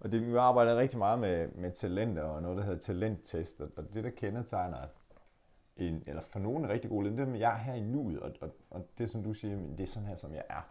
[0.00, 3.60] Og det, vi arbejder rigtig meget med, med talenter og noget, der hedder talenttest.
[3.60, 4.78] Og det, der kendetegner
[5.76, 7.80] en, eller for nogen er rigtig god leder, det er, at jeg er her i
[7.80, 10.62] nuet, og, og, og det som du siger, det er sådan her, som jeg er.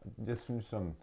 [0.00, 0.94] Og Jeg synes, som,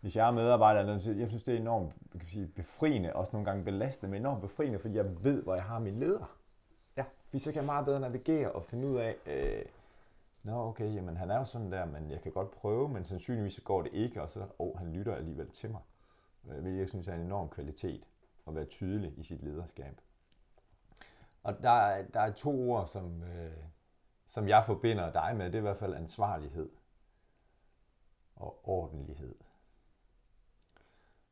[0.00, 3.64] hvis jeg er medarbejder, jeg synes, det er enormt kan sige, befriende, også nogle gange
[3.64, 6.36] belastende, men enormt befriende, fordi jeg ved, hvor jeg har min leder.
[6.96, 7.04] Ja.
[7.24, 9.64] Fordi så kan jeg meget bedre navigere og finde ud af, øh,
[10.42, 13.54] Nå, okay, jamen han er jo sådan der, men jeg kan godt prøve, men sandsynligvis
[13.54, 15.80] så går det ikke, og så, oh, han lytter alligevel til mig.
[16.50, 18.04] Øh, hvilket jeg synes er en enorm kvalitet,
[18.46, 20.00] at være tydelig i sit lederskab.
[21.42, 23.50] Og der, der er to ord, som, øh,
[24.28, 26.68] som jeg forbinder dig med, det er i hvert fald ansvarlighed
[28.36, 29.34] og ordentlighed.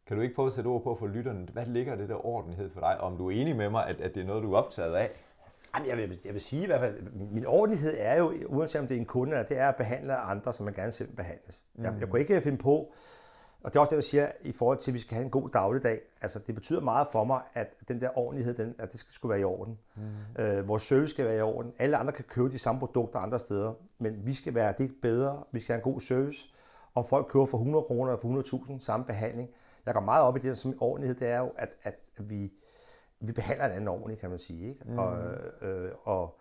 [0.07, 2.70] Kan du ikke prøve at sætte ord på for lytterne, hvad ligger det der ordentlighed
[2.70, 3.00] for dig?
[3.00, 5.11] Om du er enig med mig, at, at det er noget, du er optaget af?
[5.74, 8.81] Jamen, jeg, vil, jeg vil sige i hvert fald, min, min ordentlighed er jo, uanset
[8.81, 11.16] om det er en kunde, eller det er at behandle andre, som man gerne selv
[11.16, 11.64] behandles.
[11.74, 11.85] Mm.
[11.85, 12.92] Jeg, jeg kunne ikke finde på,
[13.62, 15.31] og det er også det, jeg siger, i forhold til, at vi skal have en
[15.31, 16.01] god dagligdag.
[16.21, 19.31] Altså, det betyder meget for mig, at den der ordentlighed, den, at det skal skulle
[19.31, 19.79] være i orden.
[19.97, 20.42] Mm.
[20.42, 21.73] Øh, vores service skal være i orden.
[21.79, 25.44] Alle andre kan købe de samme produkter andre steder, men vi skal være det bedre.
[25.53, 26.49] Vi skal have en god service.
[26.94, 29.51] Om folk køber for 100 kroner eller for 100.000 samme behandling.
[29.87, 32.53] Jeg går meget op i det som ordentlighed, det er jo, at, at, vi,
[33.21, 34.68] vi behandler hinanden ordentligt, kan man sige.
[34.68, 34.85] Ikke?
[34.87, 34.99] Mm.
[34.99, 35.16] Og,
[35.62, 36.38] øh, og,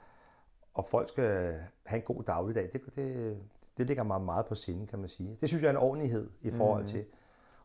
[0.74, 2.70] og folk skal have en god dagligdag.
[2.74, 3.38] Det, det,
[3.78, 5.38] det ligger mig meget på sinde, kan man sige.
[5.42, 7.06] Det synes jeg er en ordentlighed i forhold til.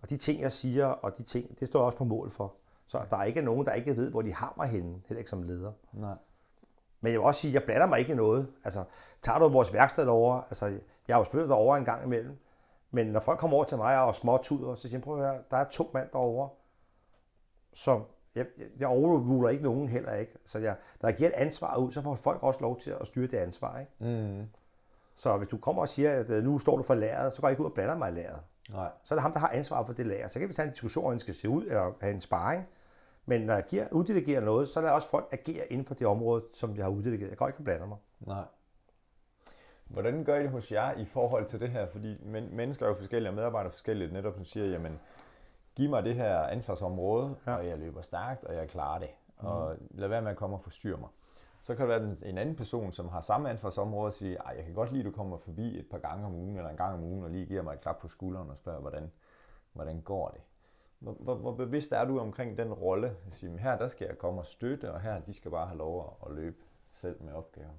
[0.02, 2.54] Og de ting, jeg siger, og de ting, det står jeg også på mål for.
[2.86, 5.30] Så der er ikke nogen, der ikke ved, hvor de har mig henne, heller ikke
[5.30, 5.72] som leder.
[5.92, 6.14] Nej.
[7.00, 8.46] Men jeg vil også sige, at jeg blander mig ikke i noget.
[8.64, 8.84] Altså,
[9.22, 10.66] tager du vores værksted derovre, altså,
[11.08, 12.38] jeg har jo selvfølgelig derovre en gang imellem,
[12.90, 15.30] men når folk kommer over til mig og er småtuder, så siger jeg, prøv at
[15.30, 16.48] høre, der er to mand derovre,
[17.72, 20.32] som jeg, jeg, jeg overruler ikke nogen heller ikke.
[20.44, 23.06] Så jeg, når jeg giver et ansvar ud, så får folk også lov til at
[23.06, 23.78] styre det ansvar.
[23.78, 23.92] Ikke?
[23.98, 24.48] Mm.
[25.16, 27.48] Så hvis du kommer og siger, at øh, nu står du for lageret, så går
[27.48, 28.40] jeg ikke ud og blander mig i lageret.
[28.70, 28.90] Nej.
[29.04, 30.28] Så er det ham, der har ansvar for det lager.
[30.28, 32.66] Så kan vi tage en diskussion, hvordan skal se ud, eller have en sparring.
[33.26, 35.94] Men når jeg giver, uddelegerer noget, så er der også folk, der agerer inden for
[35.94, 37.30] det område, som jeg har uddelegeret.
[37.30, 37.98] Jeg kan ikke blande mig.
[38.20, 38.44] Nej.
[39.84, 41.86] Hvordan gør I det hos jer i forhold til det her?
[41.86, 44.12] Fordi men, mennesker er jo forskellige, og medarbejdere er forskellige.
[44.12, 45.00] Netop som siger, jamen,
[45.74, 47.54] giv mig det her ansvarsområde, ja.
[47.54, 49.08] og jeg løber stærkt, og jeg klarer det.
[49.40, 49.46] Mm.
[49.46, 51.08] Og lad være med at komme og forstyrre mig.
[51.62, 54.74] Så kan der være en anden person, som har samme ansvarsområde og sige, jeg kan
[54.74, 57.04] godt lide, at du kommer forbi et par gange om ugen, eller en gang om
[57.04, 59.10] ugen, og lige giver mig et klap på skulderen og spørger, hvordan,
[59.72, 60.40] hvordan går det?
[60.98, 63.16] Hvor, hvor, hvor bevidst er du omkring den rolle?
[63.26, 65.78] At sige, her der skal jeg komme og støtte, og her de skal bare have
[65.78, 66.56] lov at, løbe
[66.92, 67.76] selv med opgaven.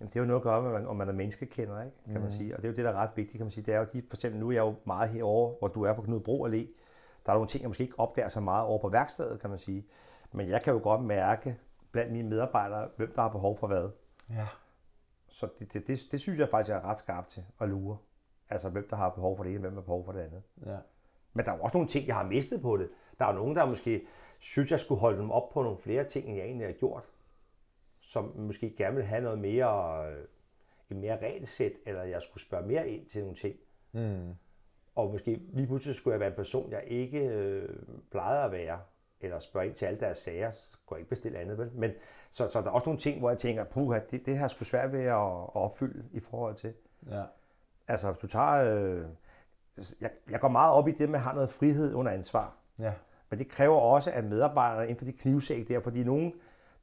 [0.00, 1.96] Jamen, det er jo noget at gøre med, om man er menneskekender, ikke?
[2.04, 2.20] kan mm.
[2.20, 2.56] man sige.
[2.56, 3.64] Og det er jo det, der er ret vigtigt, kan man sige.
[3.64, 5.92] Det er jo de, for eksempel, nu er jeg jo meget herovre, hvor du er
[5.92, 6.66] på Knud Bro Allé.
[7.26, 9.58] Der er nogle ting, jeg måske ikke opdager så meget over på værkstedet, kan man
[9.58, 9.86] sige.
[10.32, 11.58] Men jeg kan jo godt mærke
[11.92, 13.90] blandt mine medarbejdere, hvem der har behov for hvad.
[14.30, 14.46] Ja.
[15.28, 17.98] Så det, det, det, det synes jeg faktisk, jeg er ret skarp til at lure.
[18.48, 20.42] Altså, hvem der har behov for det ene, hvem der har behov for det andet.
[20.66, 20.76] Ja.
[21.32, 22.88] Men der er jo også nogle ting, jeg har mistet på det.
[23.18, 24.06] Der er jo nogen, der måske
[24.38, 27.04] synes, jeg skulle holde dem op på nogle flere ting, end jeg egentlig har gjort.
[28.00, 30.24] Som måske gerne vil have noget mere, øh,
[30.90, 33.56] et mere regelsæt, eller jeg skulle spørge mere ind til nogle ting.
[33.92, 34.34] Mm.
[34.94, 37.68] Og måske lige pludselig skulle jeg være en person, jeg ikke øh,
[38.10, 38.80] plejede at være,
[39.20, 41.70] eller spørge ind til alle deres sager, så kunne jeg ikke bestille andet, vel?
[41.74, 41.90] Men,
[42.30, 44.68] så, så der er også nogle ting, hvor jeg tænker, puha, det, det her skulle
[44.68, 46.72] svært ved at, at opfylde i forhold til.
[47.10, 47.22] Ja.
[47.88, 48.74] Altså, hvis du tager...
[48.74, 49.04] Øh,
[50.00, 52.54] jeg, jeg går meget op i det med at have noget frihed under ansvar.
[52.78, 52.92] Ja.
[53.30, 56.32] Men det kræver også, at medarbejderne inden for de knivsæk der, fordi nogen,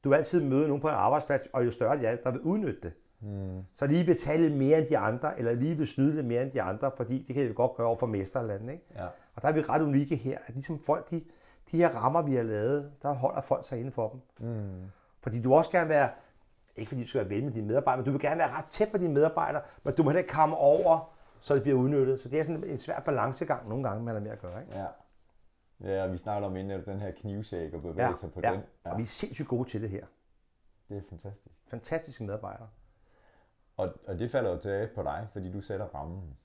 [0.04, 2.42] du vil altid møde nogen på en arbejdsplads, og jo større de er, der vil
[2.42, 2.94] udnytte det.
[3.20, 3.64] Mm.
[3.74, 6.42] Så lige vil tale lidt mere end de andre, eller lige vil snyde lidt mere
[6.42, 8.72] end de andre, fordi det kan vi godt gøre over for mesterlandet.
[8.72, 8.86] Ikke?
[8.96, 9.06] Ja.
[9.36, 11.24] Og der er vi ret unikke her, at ligesom folk, de,
[11.72, 14.48] de her rammer, vi har lavet, der holder folk sig inden for dem.
[14.50, 14.84] Mm.
[15.22, 16.10] Fordi du også gerne være,
[16.76, 18.66] ikke fordi du skal være ven med dine medarbejdere, men du vil gerne være ret
[18.66, 22.20] tæt på dine medarbejdere, men du må heller ikke komme over, så det bliver udnyttet.
[22.20, 24.62] Så det er sådan en svær balancegang nogle gange, man er med at gøre.
[24.62, 24.78] Ikke?
[24.80, 24.86] Ja.
[25.82, 28.52] Ja, vi snakker om inden den her knivsæk og bevæge Ja, sig på ja.
[28.52, 28.62] den.
[28.86, 28.92] Ja.
[28.92, 30.06] Og vi er sindssygt gode til det her.
[30.90, 31.56] Det er fantastisk.
[31.68, 32.68] Fantastiske medarbejdere.
[33.78, 36.38] Og, og det falder jo tilbage på dig, fordi du sætter rammen.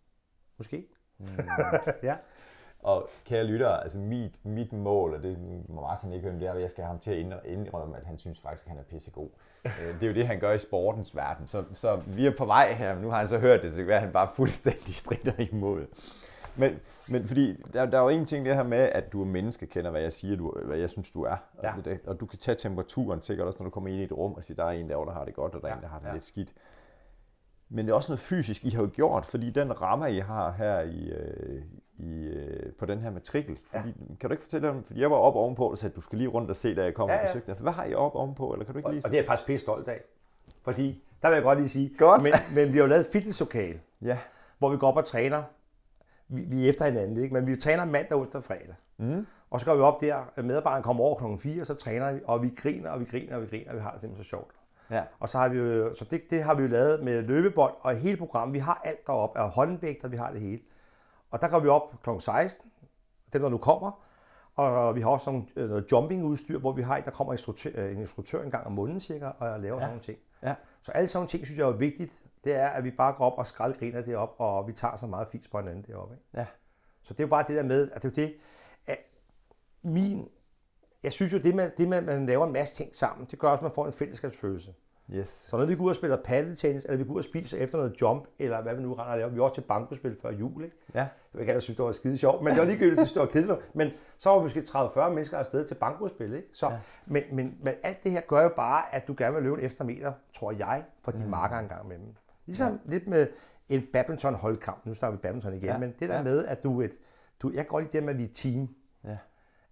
[0.57, 0.89] Måske.
[1.19, 1.27] Mm.
[2.03, 2.17] Ja.
[2.83, 5.39] Og kære lyttere, altså mit, mit mål, og det
[5.69, 7.97] må Martin ikke høre, det er, at jeg skal have ham til at indrø- indrømme,
[7.97, 9.29] at han synes faktisk, at han er pissegod.
[9.65, 11.49] Øh, det er jo det, han gør i sportens verden.
[11.49, 13.77] Så, så vi er på vej her, men nu har han så hørt det, så
[13.77, 15.87] det kan være, at han bare fuldstændig strider imod.
[16.57, 19.27] Men, men fordi der, der er jo en ting det her med, at du er
[19.27, 21.37] menneske, kender hvad jeg siger, du, hvad jeg synes, du er.
[21.63, 21.77] Ja.
[21.77, 24.13] Og, det, og du kan tage temperaturen sikkert også, når du kommer ind i et
[24.13, 25.77] rum og siger, der er en derovre, der har det godt, og der er Ja,
[25.77, 26.13] en, der har det ja.
[26.13, 26.53] lidt skidt.
[27.69, 30.53] Men det er også noget fysisk, I har jo gjort, fordi den ramme, I har
[30.53, 31.63] her i, øh,
[31.99, 34.15] i, øh, på den her matrikel, fordi, ja.
[34.21, 36.19] kan du ikke fortælle om, fordi jeg var oppe ovenpå, og sagde, at du skal
[36.19, 37.27] lige rundt og se, da jeg kom Ja, og ja.
[37.27, 37.61] besøgte dig.
[37.61, 39.05] Hvad har I oppe ovenpå, eller kan du ikke Og, lige...
[39.05, 40.01] og det er jeg faktisk pisse stolt af.
[40.63, 42.23] Fordi, der vil jeg godt lige sige, Godt.
[42.23, 44.19] Men, men vi har jo lavet et fitnesslokale, Ja.
[44.59, 45.43] hvor vi går op og træner.
[46.29, 47.35] Vi, vi er efter hinanden, ikke?
[47.35, 48.75] men vi træner mandag, onsdag og fredag.
[48.97, 49.27] Mm.
[49.51, 52.21] Og så går vi op der, medarbejderne kommer over klokken 4, og så træner vi,
[52.25, 54.29] og vi griner, og vi griner, og vi griner, og vi har det simpelthen så
[54.29, 54.51] sjovt.
[54.91, 55.03] Ja.
[55.21, 57.97] Og så har vi jo, så det, det har vi jo lavet med løbebånd og
[57.97, 58.55] hele programmet.
[58.55, 60.61] Vi har alt deroppe, og håndvægter, vi har det hele.
[61.31, 62.11] Og der går vi op kl.
[62.19, 62.71] 16,
[63.33, 64.05] dem der nu kommer.
[64.55, 67.71] Og vi har også sådan øh, noget jumping-udstyr, hvor vi har, der kommer en instruktør,
[67.75, 69.81] øh, en instruktør en gang om måneden cirka, og laver ja.
[69.81, 70.19] sådan nogle ting.
[70.43, 70.55] Ja.
[70.83, 72.13] Så alle sådan nogle ting, synes jeg er vigtigt.
[72.45, 75.29] Det er, at vi bare går op og skraldgriner deroppe, og vi tager så meget
[75.29, 76.15] fis på hinanden deroppe.
[76.15, 76.25] Ikke?
[76.35, 76.47] Ja.
[77.03, 78.37] Så det er jo bare det der med, at det er jo det,
[78.87, 78.99] at
[79.83, 80.29] min,
[81.03, 83.49] jeg synes jo, det med, det at man laver en masse ting sammen, det gør
[83.49, 84.75] også, at man får en fællesskabsfølelse.
[85.15, 85.29] Yes.
[85.29, 87.79] Så når vi går ud og spiller paddeltennis, eller vi går ud og spiser efter
[87.79, 90.31] noget jump, eller hvad vi nu render og laver, vi er også til bankospil før
[90.31, 90.77] jul, ikke?
[90.95, 91.01] Ja.
[91.01, 93.27] Det var ikke der synes, det var skide sjovt, men det var ligegyldigt, det var
[93.27, 93.75] kedeligt.
[93.75, 96.49] Men så var vi måske 30-40 mennesker afsted til bankospil, ikke?
[96.53, 96.79] Så, ja.
[97.07, 99.85] men, men, men, alt det her gør jo bare, at du gerne vil løbe efter
[99.85, 101.31] meter, tror jeg, for dine mm.
[101.31, 102.15] marker en gang med dem.
[102.47, 102.91] Ligesom ja.
[102.91, 103.27] lidt med
[103.69, 104.87] en badminton holdkamp.
[104.87, 105.79] Nu snakker vi badminton igen, Ja.
[105.79, 106.23] men det der Ja.
[106.23, 106.93] med, at du et,
[107.43, 108.69] du, jeg godt lide det med, at vi er team.
[109.05, 109.17] Ja.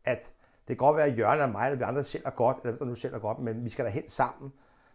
[0.05, 0.31] At
[0.69, 2.85] det kan godt være, at Jørgen og mig, eller vi andre selv er godt, eller
[2.85, 4.53] nu selv er godt, men vi skal da hen sammen.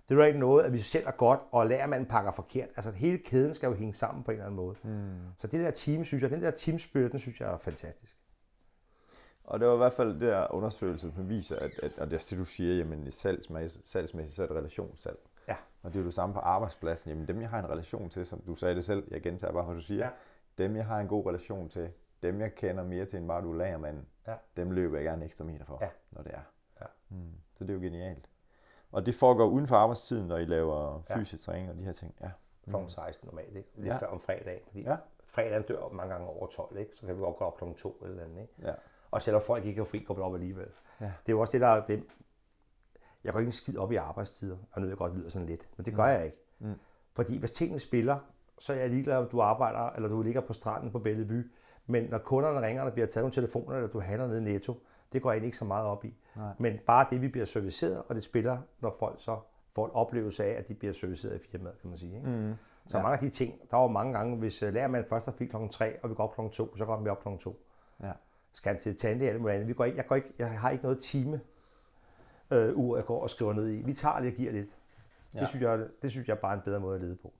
[0.09, 2.69] Det er jo ikke noget, at vi selv er godt, og lærermanden pakker forkert.
[2.75, 4.75] Altså hele kæden skal jo hænge sammen på en eller anden måde.
[4.83, 5.17] Mm.
[5.39, 8.17] Så det der team, synes jeg, den der team spirit, den synes jeg er fantastisk.
[9.43, 12.33] Og det var i hvert fald det der undersøgelse, som viser, at, at, at det,
[12.37, 15.19] du siger, jamen i salgsmæssigt, salgsmæssigt, så er det relationssalg.
[15.47, 15.55] Ja.
[15.83, 17.09] Og det er jo det samme på arbejdspladsen.
[17.09, 19.63] Jamen dem, jeg har en relation til, som du sagde det selv, jeg gentager bare,
[19.63, 20.05] hvad du siger.
[20.05, 20.11] Ja.
[20.57, 21.89] Dem, jeg har en god relation til,
[22.23, 24.33] dem, jeg kender mere til, end bare du er lagermanden, Ja.
[24.57, 25.89] dem løber jeg gerne ekstra meter for, Ja.
[26.11, 26.41] når det er.
[26.81, 26.85] Ja.
[27.09, 27.17] Mm.
[27.55, 28.25] Så det er jo genialt.
[28.91, 31.17] Og det foregår uden for arbejdstiden, når I laver Ja.
[31.17, 32.15] fysisk træning og de her ting.
[32.21, 32.29] Ja.
[32.65, 32.75] Kl.
[32.87, 33.69] 16 normalt, ikke?
[33.75, 33.93] Lidt Ja.
[33.93, 33.97] ja.
[33.99, 34.61] før om fredagen.
[34.67, 34.91] Fordi Ja.
[34.91, 34.97] ja.
[35.25, 36.91] fredagen dør mange gange over 12, ikke?
[36.95, 37.63] Så kan vi godt gå op kl.
[37.77, 38.53] 2 eller andet, ikke?
[38.63, 38.73] Ja.
[39.11, 40.67] Og selvom folk ikke er fri, går vi op alligevel.
[41.01, 41.05] Ja.
[41.05, 42.03] Det er jo også det, der er det.
[43.23, 45.67] Jeg går ikke en skid op i arbejdstider, og nu jeg godt, lyder sådan lidt,
[45.77, 46.37] men det gør jeg ikke.
[46.59, 46.73] Mm.
[47.13, 48.19] Fordi hvis tingene spiller,
[48.59, 51.43] så er jeg ligeglad, om du arbejder, eller du ligger på stranden på Bellevue.
[51.85, 54.43] Men når kunderne ringer, og der bliver taget nogle telefoner, eller du handler nede i
[54.43, 54.73] Netto,
[55.13, 56.15] det går jeg egentlig ikke så meget op i.
[56.35, 56.53] Nej.
[56.59, 59.39] Men bare det, vi bliver serviceret, og det spiller, når folk så
[59.75, 62.15] får en oplevelse af, at de bliver serviceret i firmaet, kan man sige.
[62.15, 62.29] Ikke?
[62.29, 62.53] Mm.
[62.87, 63.03] Så Ja.
[63.03, 65.69] mange af de ting, der var mange gange, hvis uh, lærermanden først har fri klokken
[65.69, 67.65] 3, og vi går op klokken 2, så går vi op klokken 2.
[68.03, 68.11] Ja.
[68.53, 69.67] Skal han til tandlæge eller noget andet.
[69.67, 71.41] Vi går ikke, jeg, går ikke, jeg har ikke noget time
[72.51, 73.81] øh, ur, jeg går og skriver ned i.
[73.81, 74.77] Vi tager lidt og giver lidt.
[75.33, 75.39] Ja.
[75.39, 77.33] Det, synes jeg, det synes jeg bare er en bedre måde at lede på.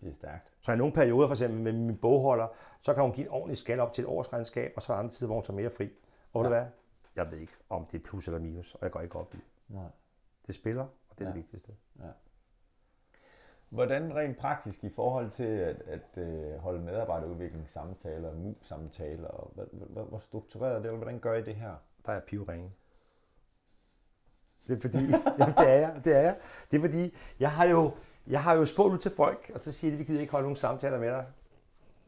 [0.00, 0.52] Det er stærkt.
[0.60, 2.48] Så i nogle perioder, for eksempel med min bogholder,
[2.80, 5.10] så kan hun give en ordentlig skal op til et årsregnskab, og så er andre
[5.10, 5.90] tider, hvor hun tager mere fri.
[6.32, 6.50] Og ja.
[6.50, 6.66] det hvad?
[7.16, 9.36] Jeg ved ikke, om det er plus eller minus, og jeg går ikke op i
[9.36, 9.46] det.
[9.68, 9.90] Nej.
[10.46, 11.28] Det spiller, og det er ja.
[11.28, 11.34] Ja.
[11.34, 11.72] det vigtigste.
[13.70, 20.18] Hvordan rent praktisk i forhold til at, at øh, holde medarbejderudviklingssamtaler, MU-samtaler, og hvad, hvor
[20.18, 21.74] struktureret er det, eller hvordan gør I det her?
[22.06, 22.72] Der er pivringen.
[24.66, 24.98] Det er fordi,
[25.38, 26.36] jamen det er jeg, det er jeg.
[26.70, 27.92] Det er fordi, jeg har jo,
[28.26, 30.44] jeg har jo spurgt ud til folk, og så siger de, vi gider ikke holde
[30.44, 31.26] nogen samtaler med dig.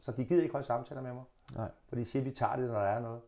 [0.01, 1.23] Så de gider ikke holde samtaler med mig.
[1.55, 1.69] Nej.
[1.87, 3.21] For de siger, vi tager det, når der er noget.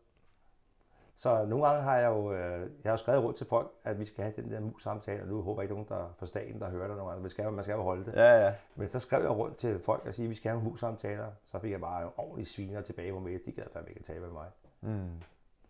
[1.18, 3.98] Så nogle gange har jeg jo, øh, jeg har jo skrevet rundt til folk, at
[3.98, 6.60] vi skal have den der mus-samtale, og nu håber jeg ikke nogen der fra staten,
[6.60, 7.22] der hører det nogle gange.
[7.22, 8.12] Man skal, man skal jo holde det.
[8.12, 8.54] Ja, ja.
[8.74, 11.26] Men så skrev jeg rundt til folk og sige, at vi skal have nogle mus-samtaler.
[11.46, 13.40] Så fik jeg bare en ordentlig sviner tilbage på mig.
[13.46, 14.46] De gad fandme ikke at tale med mig.
[14.80, 15.22] Mm.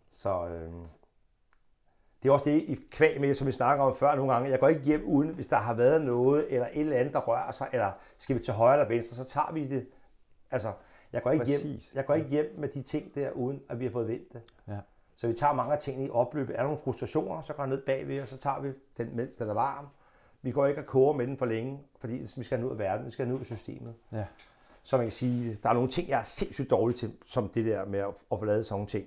[0.09, 0.71] Så øh,
[2.23, 4.49] det er også det i kvæg med, som vi snakker om før nogle gange.
[4.49, 7.19] Jeg går ikke hjem uden, hvis der har været noget, eller et eller andet, der
[7.19, 9.87] rører sig, eller skal vi til højre eller venstre, så tager vi det.
[10.51, 10.71] Altså,
[11.13, 11.91] jeg går ikke, hjem, Præcis.
[11.95, 14.41] jeg går ikke hjem med de ting der, uden at vi har fået vendt det.
[14.67, 14.77] Ja.
[15.17, 16.53] Så vi tager mange af tingene i opløbet.
[16.53, 19.35] Er der nogle frustrationer, så går jeg ned bagved, og så tager vi den, mens
[19.35, 19.87] den er varm.
[20.41, 22.79] Vi går ikke og koger med den for længe, fordi vi skal nå ud af
[22.79, 23.93] verden, vi skal nå ud af systemet.
[24.11, 24.25] Ja.
[24.83, 27.65] Så man kan sige, der er nogle ting, jeg er sindssygt dårlig til, som det
[27.65, 29.05] der med at, at få lavet sådan nogle ting.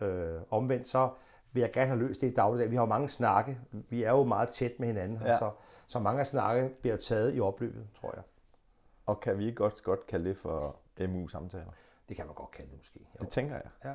[0.00, 1.10] Øh, omvendt så
[1.52, 2.70] vil jeg gerne have løst det i dagligdag.
[2.70, 3.58] Vi har jo mange snakke.
[3.72, 5.18] Vi er jo meget tæt med hinanden.
[5.26, 5.38] Ja.
[5.38, 5.50] Så,
[5.86, 8.22] så mange af snakke bliver taget i opløbet, tror jeg.
[9.06, 11.72] Og kan vi ikke godt, godt kalde det for MU-samtaler?
[12.08, 13.00] Det kan man godt kalde det måske.
[13.00, 13.18] Jo.
[13.20, 13.64] Det tænker jeg.
[13.84, 13.92] Ja.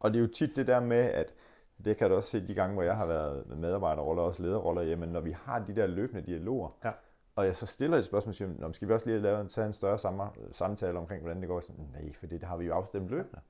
[0.00, 1.34] Og det er jo tit det der med, at
[1.84, 4.42] det kan du også se de gange, hvor jeg har været med medarbejderroller og også
[4.42, 6.90] lederroller, jamen når vi har de der løbende dialoger, Ja.
[7.36, 9.48] og jeg så stiller et spørgsmål, siger, "Nå, men skal vi også lige lave en,
[9.48, 9.98] tage en større
[10.52, 11.60] samtale omkring, hvordan det går?
[11.60, 13.40] Sådan, nej, for det har vi jo afstemt løbende.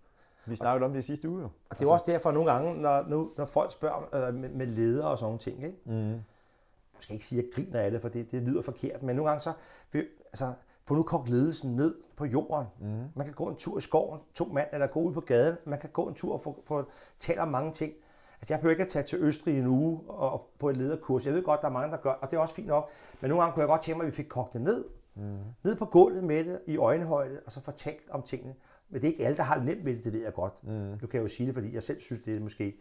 [0.46, 1.48] Vi snakkede om det i sidste uge jo.
[1.70, 4.66] Og det er også derfor nogle gange, når, nu, når folk spørger øh, med, med
[4.66, 5.78] ledere og sådan nogle ting, ikke?
[5.84, 6.10] Mm.
[6.12, 9.16] jeg skal ikke sige, at jeg griner af det, for det, det lyder forkert, men
[9.16, 9.52] nogle gange så,
[9.92, 10.52] vil- altså,
[10.86, 12.66] få nu kogt ledelsen ned på jorden.
[12.80, 12.86] Mm.
[13.14, 15.78] Man kan gå en tur i skoven, to mand, eller gå ud på gaden, man
[15.78, 16.84] kan gå en tur og få, få
[17.20, 17.92] tale om mange ting.
[18.40, 21.26] Altså, jeg behøver ikke at tage til Østrig en uge og, og på et lederkurs.
[21.26, 22.90] Jeg ved godt, der er mange, der gør, og det er også fint nok.
[23.20, 24.84] Men nogle gange kunne jeg godt tænke mig, at vi fik kogt det ned.
[25.14, 25.38] Mm.
[25.64, 28.54] Ned på gulvet med det, i øjenhøjde, og så fortalt om tingene.
[28.88, 30.64] Men det er ikke alle, der har det nemt med det, det ved jeg godt.
[30.64, 30.70] Mm.
[30.72, 32.76] Nu kan jeg jo sige det, fordi jeg selv synes, det er måske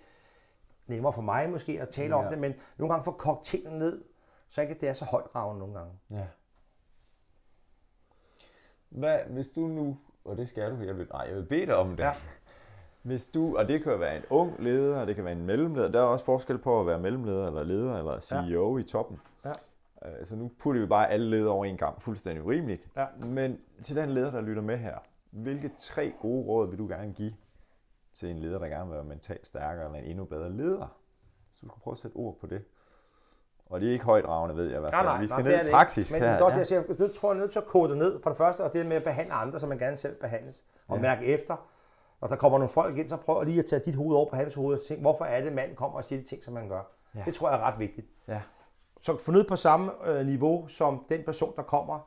[0.87, 2.25] nemmere for mig måske at tale ja.
[2.25, 4.03] om det, men nogle gange få kogt tingene ned,
[4.49, 5.93] så ikke det er så højdragende nogle gange.
[6.11, 6.25] Ja.
[8.89, 11.75] Hvad, hvis du nu, og det skal du, jeg vil, nej, jeg vil bede dig
[11.75, 12.03] om det.
[12.03, 12.13] Ja.
[13.01, 15.45] Hvis du, og det kan jo være en ung leder, og det kan være en
[15.45, 15.91] mellemleder.
[15.91, 18.83] Der er også forskel på at være mellemleder, eller leder, eller CEO ja.
[18.83, 19.19] i toppen.
[20.03, 20.09] Ja.
[20.19, 22.89] Øh, Så nu putter vi bare alle ledere over en kamp, fuldstændig urimeligt.
[22.97, 23.05] Ja.
[23.25, 24.97] Men til den leder, der lytter med her,
[25.31, 27.33] hvilke tre gode råd vil du gerne give
[28.13, 30.97] til en leder, der gerne vil være mentalt stærkere, eller en endnu bedre leder?
[31.51, 32.63] Så du skulle prøve at sætte ord på det.
[33.65, 35.21] Og det er ikke højdragende, ved jeg i hvert fald.
[35.21, 36.11] vi skal det ned er i det praksis.
[36.11, 36.29] Men her.
[36.29, 36.57] er godt, ja.
[36.57, 38.21] jeg siger, nu tror jeg er nødt til at kode det ned.
[38.23, 40.63] For det første, og det med at behandle andre, som man gerne selv behandles.
[40.87, 41.01] Og Ja.
[41.01, 41.67] mærke efter.
[42.21, 44.35] Når der kommer nogle folk ind, så prøv lige at tage dit hoved over på
[44.35, 46.69] hans hoved og tænke, hvorfor er det, manden kommer og siger de ting, som man
[46.69, 46.81] gør.
[47.15, 47.21] Ja.
[47.25, 48.07] Det tror jeg er ret vigtigt.
[48.27, 48.41] Ja.
[49.03, 51.99] Så få ned på samme øh, niveau som den person, der kommer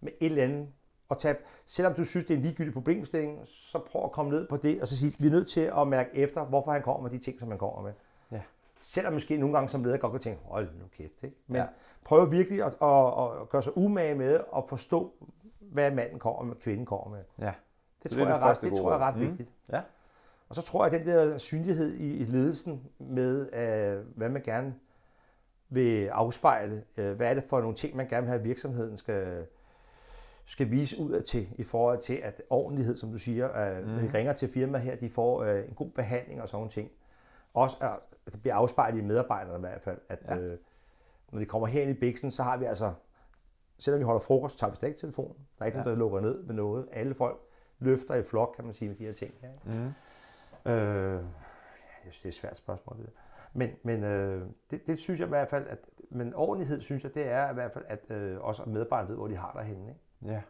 [0.00, 0.68] med et eller andet.
[1.08, 1.36] Og tage,
[1.66, 4.82] selvom du synes, det er en ligegyldig problemstilling, så prøv at komme ned på det,
[4.82, 7.18] og så sige, vi er nødt til at mærke efter, hvorfor han kommer med de
[7.18, 7.92] ting, som han kommer med.
[8.32, 8.40] Ja.
[8.80, 11.36] Selvom måske nogle gange som leder godt kan tænke, hold nu kæft, ikke?
[11.46, 11.66] Men Ja.
[12.04, 13.06] prøv virkelig at, at,
[13.42, 15.12] at, gøre sig umage med at forstå,
[15.60, 17.24] hvad manden kommer med, kvinden kommer med.
[17.38, 17.52] ja.
[18.02, 19.20] Det, tror, det jeg, det er ret, det tror jeg er ret Mm.
[19.20, 19.48] vigtigt.
[19.72, 19.80] Ja.
[20.48, 24.42] Og så tror jeg, at den der synlighed i, i ledelsen med, øh, hvad man
[24.42, 24.74] gerne
[25.74, 28.96] vil afspejle, øh, hvad er det for nogle ting, man gerne vil have, at virksomheden
[28.96, 29.46] skal,
[30.44, 33.88] skal vise ud af til, i forhold til, at ordentlighed, som du siger, øh, mm.
[33.90, 36.70] når de ringer til firma her, de får øh, en god behandling og sådan nogle
[36.70, 36.90] ting.
[37.54, 37.90] Også at,
[38.26, 40.36] at det bliver afspejlet i medarbejderne i hvert fald, at Ja.
[40.36, 40.58] øh,
[41.32, 42.92] når de kommer herind i Bixen, så har vi altså,
[43.78, 45.36] selvom vi holder frokost, tager vi stadig telefonen.
[45.58, 45.84] Der er ikke Ja.
[45.84, 46.88] nogen, der lukker ned ved noget.
[46.92, 47.40] Alle folk
[47.78, 49.34] løfter i flok, kan man sige, med de her ting.
[49.42, 49.48] Ja.
[49.64, 49.92] Mm.
[50.72, 53.12] Øh, jeg synes, det er et svært spørgsmål, det der.
[53.54, 55.78] Men, men øh, det, det, synes jeg i hvert fald, at,
[56.10, 59.28] men ordentlighed synes jeg, det er i hvert fald, at øh, også medarbejdere ved, hvor
[59.28, 59.88] de har derhenne.
[59.88, 60.34] Ikke?
[60.34, 60.42] Ja.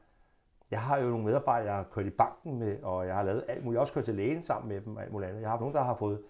[0.70, 3.44] Jeg har jo nogle medarbejdere, jeg har kørt i banken med, og jeg har lavet
[3.48, 3.74] alt muligt.
[3.74, 5.42] Jeg har også kørt til lægen sammen med dem og alt muligt andet.
[5.42, 6.20] Jeg har nogen, der har fået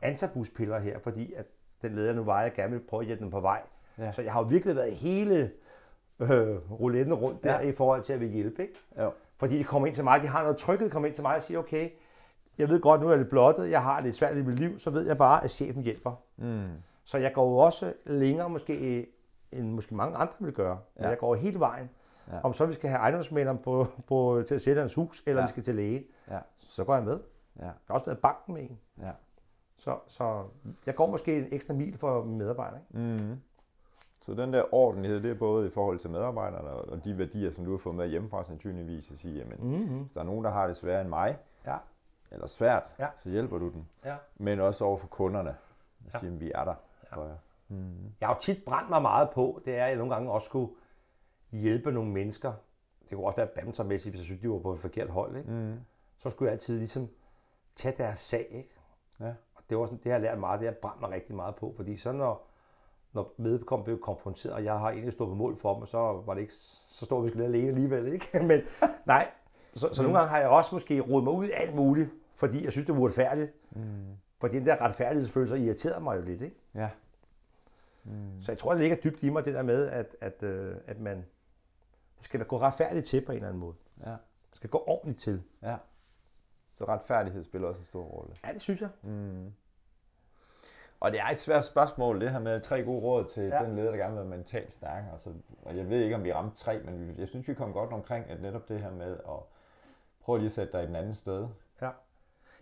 [0.00, 1.46] antabuspiller her, fordi at
[1.82, 3.62] den leder nu var, jeg gerne vil prøve at hjælpe dem på vej.
[3.98, 4.04] Ja.
[4.04, 4.12] Ja.
[4.12, 5.50] Så jeg har jo virkelig været hele
[6.20, 7.60] øh, rouletten rundt der Ja.
[7.60, 7.68] ja.
[7.68, 8.62] i forhold til at vil hjælpe.
[8.62, 8.74] Ikke?
[8.98, 9.12] Jo.
[9.38, 11.42] Fordi de kommer ind til mig, de har noget trykket, kommer ind til mig og
[11.42, 11.90] siger, okay,
[12.58, 14.78] jeg ved godt, nu er jeg lidt blottet, jeg har lidt svært i mit liv,
[14.78, 16.12] så ved jeg bare, at chefen hjælper.
[16.36, 16.68] Mm.
[17.04, 19.06] Så jeg går jo også længere måske
[19.52, 20.78] end måske mange andre vil gøre.
[20.98, 21.08] Ja.
[21.08, 21.90] jeg går hele vejen.
[22.32, 22.40] Ja.
[22.42, 25.46] Om så vi skal have ejendomsmænderen på, på, til at sætte hans hus, eller Ja.
[25.46, 26.38] vi skal til lægen, Ja.
[26.58, 27.20] så går jeg med.
[27.58, 27.64] Ja.
[27.64, 28.78] Jeg har også været i banken med en.
[29.02, 29.10] Ja.
[29.76, 30.42] Så, så
[30.86, 32.80] jeg går måske en ekstra mil for medarbejdere.
[32.90, 33.40] Mm.
[34.20, 37.50] Så den der ordentlighed, det er både i forhold til medarbejderne og og de værdier,
[37.50, 39.98] som du har fået med hjemmefra sandsynligvis, at sige, jamen, Mm-hmm.
[39.98, 41.36] hvis der er nogen, der har det sværere end mig,
[41.66, 41.76] Ja.
[42.30, 43.06] Eller svært, Ja.
[43.18, 43.84] så hjælper du dem.
[44.04, 44.16] Ja.
[44.36, 45.50] Men også over for kunderne.
[46.06, 46.18] At Ja.
[46.18, 46.74] sige, at vi er der
[47.12, 47.36] for jer.
[47.68, 48.12] Mm.
[48.20, 50.44] Jeg har jo tit brændt mig meget på, det er, at jeg nogle gange også
[50.44, 50.72] skulle
[51.50, 52.52] hjælpe nogle mennesker.
[53.08, 55.36] Det kunne også være badmintonmæssigt, hvis jeg synes, de var på et forkert hold.
[55.36, 55.50] Ikke?
[55.50, 55.80] Mm.
[56.18, 57.08] Så skulle jeg altid ligesom
[57.76, 58.46] tage deres sag.
[58.50, 58.70] Ikke?
[59.20, 59.32] Ja.
[59.54, 61.34] Og det, var sådan, det har jeg lært meget, det har jeg brændt mig rigtig
[61.34, 61.72] meget på.
[61.76, 62.46] Fordi så når,
[63.12, 66.34] når vedkommende blev konfronteret, og jeg har egentlig stået på mål for dem, så var
[66.34, 66.54] det ikke,
[66.88, 68.12] så stod vi lidt alene alligevel.
[68.12, 68.40] Ikke?
[68.50, 68.60] Men
[69.06, 69.30] nej,
[69.74, 72.64] så, så nogle gange har jeg også måske rodet mig ud i alt muligt, fordi
[72.64, 73.52] jeg synes, det var uretfærdigt.
[73.70, 74.16] Mm.
[74.40, 76.42] Fordi den der retfærdighedsfølelse irriterede mig jo lidt.
[76.42, 76.56] Ikke?
[76.74, 76.90] Ja.
[78.04, 78.42] Mm.
[78.42, 81.00] Så jeg tror, det ligger dybt i mig, det der med, at, at, øh, at
[81.00, 81.16] man,
[82.16, 83.74] det skal gå retfærdigt til på en eller anden måde.
[84.06, 84.10] Ja.
[84.10, 85.42] Det skal gå ordentligt til.
[85.62, 85.76] ja.
[86.74, 88.36] Så retfærdighed spiller også en stor rolle.
[88.46, 88.88] Ja, det synes jeg.
[89.02, 89.52] Mm.
[91.00, 93.64] Og det er et svært spørgsmål, det her med tre gode råd til ja.
[93.64, 95.04] Den leder, der gerne vil være mentalt stærk.
[95.12, 95.32] Altså,
[95.62, 98.30] og jeg ved ikke, om vi ramte tre, men jeg synes, vi kom godt omkring
[98.30, 99.38] at netop det her med at
[100.20, 101.48] prøve lige at sætte dig i den anden sted.
[101.82, 101.90] Ja.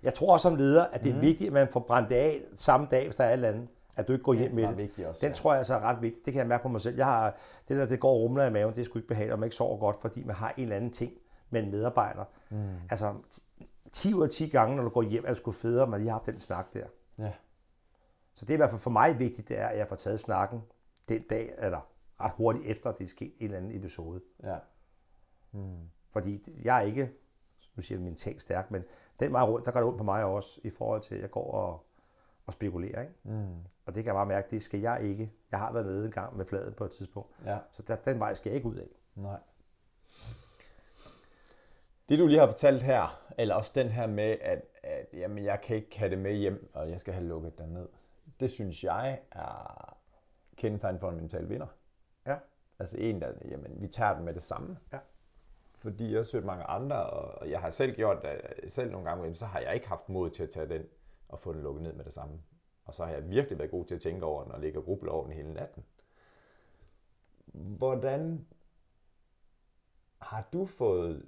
[0.03, 1.21] Jeg tror også som leder, at det er mm.
[1.21, 3.69] vigtigt, at man får brændt det af samme dag, hvis der er et eller andet.
[3.97, 4.77] At du ikke går hjem med det.
[4.77, 5.27] vigtigt også.
[5.27, 6.25] Den tror jeg altså er ret vigtig.
[6.25, 6.97] Det kan jeg mærke på mig selv.
[6.97, 7.37] Jeg har,
[7.69, 9.57] det der, det går rumler i maven, det er sgu ikke behageligt, og man ikke
[9.57, 11.13] sover godt, fordi man har en eller anden ting
[11.51, 12.25] med en medarbejder.
[12.51, 12.69] Mm.
[12.91, 13.15] Altså,
[13.93, 16.01] 10 ud af 10 gange, når du går hjem, er det sgu federe, at man
[16.01, 16.87] lige har haft den snak der.
[17.19, 17.33] Ja.
[18.35, 20.21] Så det er i hvert fald for mig vigtigt, det er, at jeg får taget
[20.21, 20.63] snakken
[21.09, 21.81] den dag, eller
[22.21, 24.21] ret hurtigt efter, at det er sket en eller anden episode.
[24.43, 24.57] Ja.
[25.53, 25.77] Mm.
[26.13, 27.11] Fordi jeg er ikke,
[27.77, 28.85] nu siger jeg mentalt stærk, men
[29.21, 31.31] den vej rundt, der går det ondt på mig også, i forhold til, at jeg
[31.31, 31.87] går og,
[32.47, 33.01] og spekulerer.
[33.01, 33.15] Ikke?
[33.23, 33.55] Mm.
[33.87, 35.33] Og det kan jeg bare mærke, det skal jeg ikke.
[35.51, 37.59] Jeg har været nede en gang med fladet på et tidspunkt, Ja.
[37.73, 38.89] så der, den vej skal jeg ikke ud af.
[39.15, 39.39] Nej.
[42.09, 45.61] Det du lige har fortalt her, eller også den her med, at, at jamen, jeg
[45.61, 47.89] kan ikke have det med hjem, og jeg skal have lukket den ned.
[48.41, 49.97] Det synes jeg er
[50.57, 51.67] kendetegn for en mental vinder.
[52.27, 52.37] Ja.
[52.79, 54.79] Altså en, der, jamen, vi tager den med det samme.
[54.93, 54.99] Ja.
[55.87, 59.35] Fordi jeg har søgt mange andre, og jeg har selv gjort det selv nogle gange,
[59.35, 60.83] så har jeg ikke haft mod til at tage den
[61.29, 62.41] og få den lukket ned med det samme.
[62.85, 64.85] Og så har jeg virkelig været god til at tænke over den og ligge og
[64.85, 65.85] gruble over den hele natten.
[67.53, 68.47] Hvordan
[70.19, 71.25] har du fået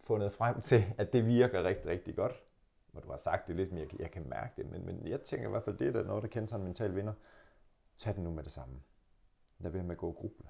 [0.00, 2.42] fundet frem til, at det virker rigtig, rigtig godt?
[2.92, 4.70] Hvor du har sagt det lidt, men jeg, jeg kan mærke det.
[4.70, 6.94] Men, men jeg tænker i hvert fald, det er noget, der kender sig en mental
[6.94, 7.12] vinder.
[7.96, 8.80] Tag den nu med det samme.
[9.58, 10.48] Lad være med at gå og gruble.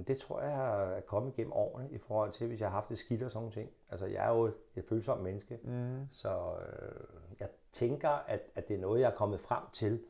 [0.00, 2.88] Men det tror jeg er kommet igennem årene, i forhold til, hvis jeg har haft
[2.88, 3.70] det skidt og sådan nogle ting.
[3.90, 4.44] Altså, jeg er jo
[4.76, 6.08] et følsomt menneske, Mm.
[6.12, 7.06] så øh,
[7.40, 10.00] jeg tænker, at, at det er noget, jeg er kommet frem til,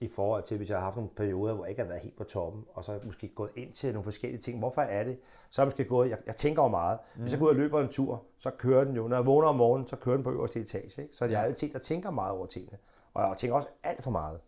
[0.00, 2.16] i forhold til, hvis jeg har haft nogle perioder, hvor jeg ikke har været helt
[2.16, 4.58] på toppen, og så måske gået ind til nogle forskellige ting.
[4.58, 5.18] Hvorfor er det?
[5.50, 6.98] Så er jeg måske gået, jeg, jeg tænker jo meget.
[7.16, 9.08] Hvis jeg går ud og løber en tur, så kører den jo.
[9.08, 11.02] Når jeg vågner om morgenen, så kører den på øverste etage.
[11.02, 11.14] Ikke?
[11.16, 12.78] Så jeg er altid der tænker meget over tingene.
[13.14, 14.40] Og jeg tænker også alt for meget.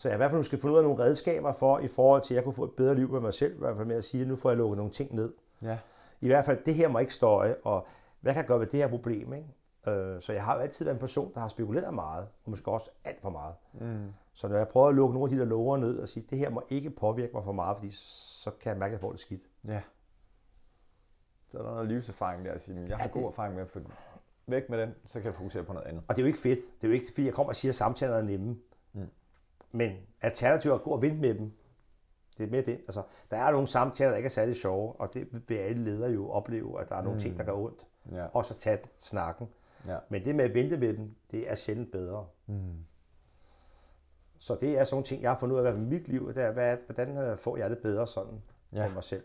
[0.00, 2.34] Så jeg i hvert fald skal finde ud af nogle redskaber for, i forhold til,
[2.34, 4.04] at jeg kunne få et bedre liv med mig selv, i hvert fald med at
[4.04, 5.32] sige, at nu får jeg lukket nogle ting ned.
[5.62, 5.78] Ja.
[6.20, 7.86] I hvert fald, det her må ikke støje, og
[8.20, 9.32] hvad kan jeg gøre ved det her problem?
[9.32, 9.48] Ikke?
[10.00, 12.70] Øh, så jeg har jo altid været en person, der har spekuleret meget, og måske
[12.70, 13.54] også alt for meget.
[13.80, 14.12] Mm.
[14.32, 16.38] Så når jeg prøver at lukke nogle af de der lover ned og sige, det
[16.38, 19.10] her må ikke påvirke mig for meget, fordi så kan jeg mærke, at jeg får
[19.10, 19.42] det skidt.
[19.68, 19.80] Ja.
[21.48, 23.54] Så er der noget livserfaring der at sige, jeg har Ja, ja, god det- erfaring
[23.54, 23.80] med at få
[24.46, 26.02] væk med den, så kan jeg fokusere på noget andet.
[26.08, 26.58] Og det er jo ikke fedt.
[26.80, 28.56] Det er jo ikke, fordi jeg kommer og siger, at samtaler er nemme.
[29.72, 31.52] Men alternativet er at gå og vente med dem.
[32.38, 32.78] Det er mere det.
[32.78, 36.10] Altså, der er nogle samtaler, der ikke er særlig sjove, og det vil alle ledere
[36.10, 37.20] jo opleve, at der er nogle mm.
[37.20, 37.86] ting, der gør ondt.
[38.12, 38.26] Ja.
[38.26, 39.48] Og så tage snakken.
[39.86, 39.98] Ja.
[40.08, 42.26] Men det med at vente med dem, det er sjældent bedre.
[42.46, 42.84] Mm.
[44.38, 46.34] Så det er sådan nogle ting, jeg har fundet ud af i mit liv.
[46.34, 48.42] Det er, hvad, hvordan øh, får jeg det bedre sådan
[48.72, 48.86] Ja.
[48.86, 49.24] med mig selv.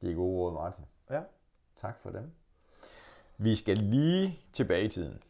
[0.00, 0.84] Det er gode råd, Martin.
[1.10, 1.22] Ja.
[1.76, 2.30] Tak for dem.
[3.38, 5.22] Vi skal lige tilbage i tiden.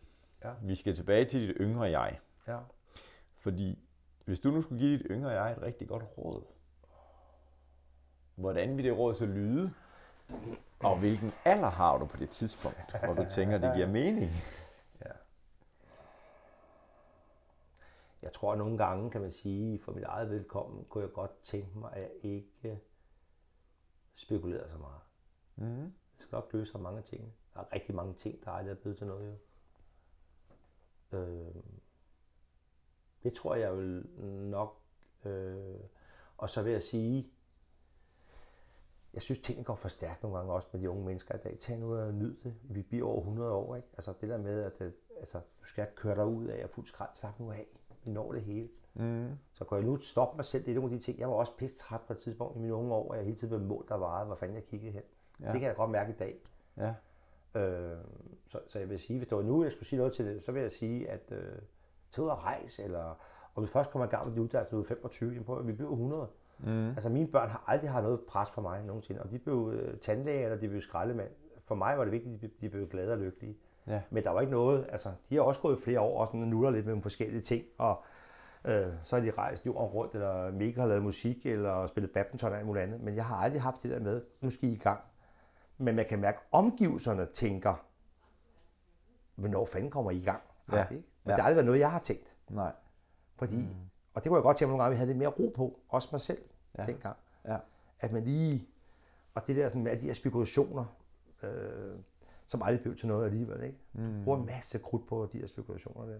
[0.45, 0.51] Ja.
[0.63, 2.19] Vi skal tilbage til dit yngre jeg.
[2.49, 2.59] Ja.
[3.47, 3.79] Fordi
[4.25, 6.43] hvis du nu skulle give dit yngre jeg et rigtig godt råd,
[8.35, 9.75] hvordan vil det råd så lyde?
[10.79, 14.31] Og hvilken alder har du på det tidspunkt, hvor du tænker, det giver mening?
[18.23, 21.43] Jeg tror, at nogle gange, kan man sige, for mit eget vedkommende, kunne jeg godt
[21.43, 22.81] tænke mig, at jeg ikke
[24.15, 25.01] spekulerede så meget.
[25.57, 25.93] Mm.
[26.17, 27.35] Det skal nok løse så mange ting.
[27.55, 29.39] Der er rigtig mange ting, der aldrig er blevet til noget.
[31.13, 31.19] Jo.
[31.19, 31.55] Øh,
[33.27, 34.07] det tror jeg vil
[34.51, 34.77] nok.
[35.25, 35.57] Øh,
[36.37, 37.31] og så vil jeg sige,
[39.15, 41.59] jeg synes, tingene går for stærkt nogle gange også med de unge mennesker i dag.
[41.59, 42.55] Tag nu og nyd det.
[42.63, 43.89] Vi bliver over 100 år, ikke?
[43.93, 46.87] Altså det der med, at øh, altså, du skal køre dig ud af og fuld
[46.87, 47.67] skrald, slap nu af.
[48.05, 48.69] vi når det hele.
[48.95, 49.31] Mm.
[49.53, 50.65] Så kan jeg nu stoppe mig selv.
[50.65, 51.19] Det er nogle af de ting.
[51.19, 53.37] Jeg var også pisse træt på et tidspunkt i mine unge år, og jeg hele
[53.37, 55.03] tiden blev målt der varede, hvor fanden jeg kiggede hen.
[55.41, 55.53] Ja.
[55.53, 56.39] Det kan jeg godt mærke i dag.
[56.77, 56.95] Ja.
[57.61, 57.99] Øh,
[58.49, 60.45] så, så jeg vil sige, hvis det var nu, jeg skulle sige noget til det,
[60.45, 61.59] så vil jeg sige, at øh,
[62.17, 63.19] tage ud og rejse, eller
[63.55, 65.67] om vi først kommer i gang med de uddannelse, når du er 25, jamen prøv,
[65.67, 66.29] vi bliver 100.
[66.59, 66.89] Mm.
[66.89, 69.99] Altså mine børn har aldrig haft noget pres for mig nogensinde, og de blev øh,
[69.99, 71.31] tandlæge, eller de blev skraldemand.
[71.65, 73.57] For mig var det vigtigt, at de, de blev glade og lykkelige.
[73.87, 74.03] Ja.
[74.11, 76.71] Men der var ikke noget, altså de har også gået flere år og sådan nuller
[76.71, 78.05] lidt med nogle forskellige ting, og
[78.65, 82.53] øh, så har de rejst jorden rundt, eller Mikkel har lavet musik, eller spillet badminton
[82.53, 83.01] og alt muligt andet.
[83.01, 85.01] Men jeg har aldrig haft det der med, nu skal I i gang.
[85.79, 87.87] Men man kan mærke, at omgivelserne tænker,
[89.35, 90.43] hvornår fanden kommer I i gang?
[90.73, 90.89] Ja.
[90.91, 91.03] Ikke?
[91.27, 91.35] Men Ja.
[91.37, 92.35] det har aldrig været noget, jeg har tænkt.
[92.51, 92.73] Nej.
[93.37, 93.69] Fordi, mm.
[94.15, 95.53] og det kunne jeg godt tænke mig nogle gange, at vi havde lidt mere ro
[95.57, 96.39] på, også mig selv
[96.79, 96.85] Ja.
[96.87, 97.17] dengang.
[97.45, 97.57] Ja.
[98.01, 98.69] At man lige,
[99.35, 100.85] og det der sådan med alle de her spekulationer,
[101.43, 101.95] øh,
[102.47, 103.79] som aldrig blev til noget alligevel, ikke?
[103.93, 104.25] Mm.
[104.25, 106.19] Bruger en masse krudt på de her spekulationer der.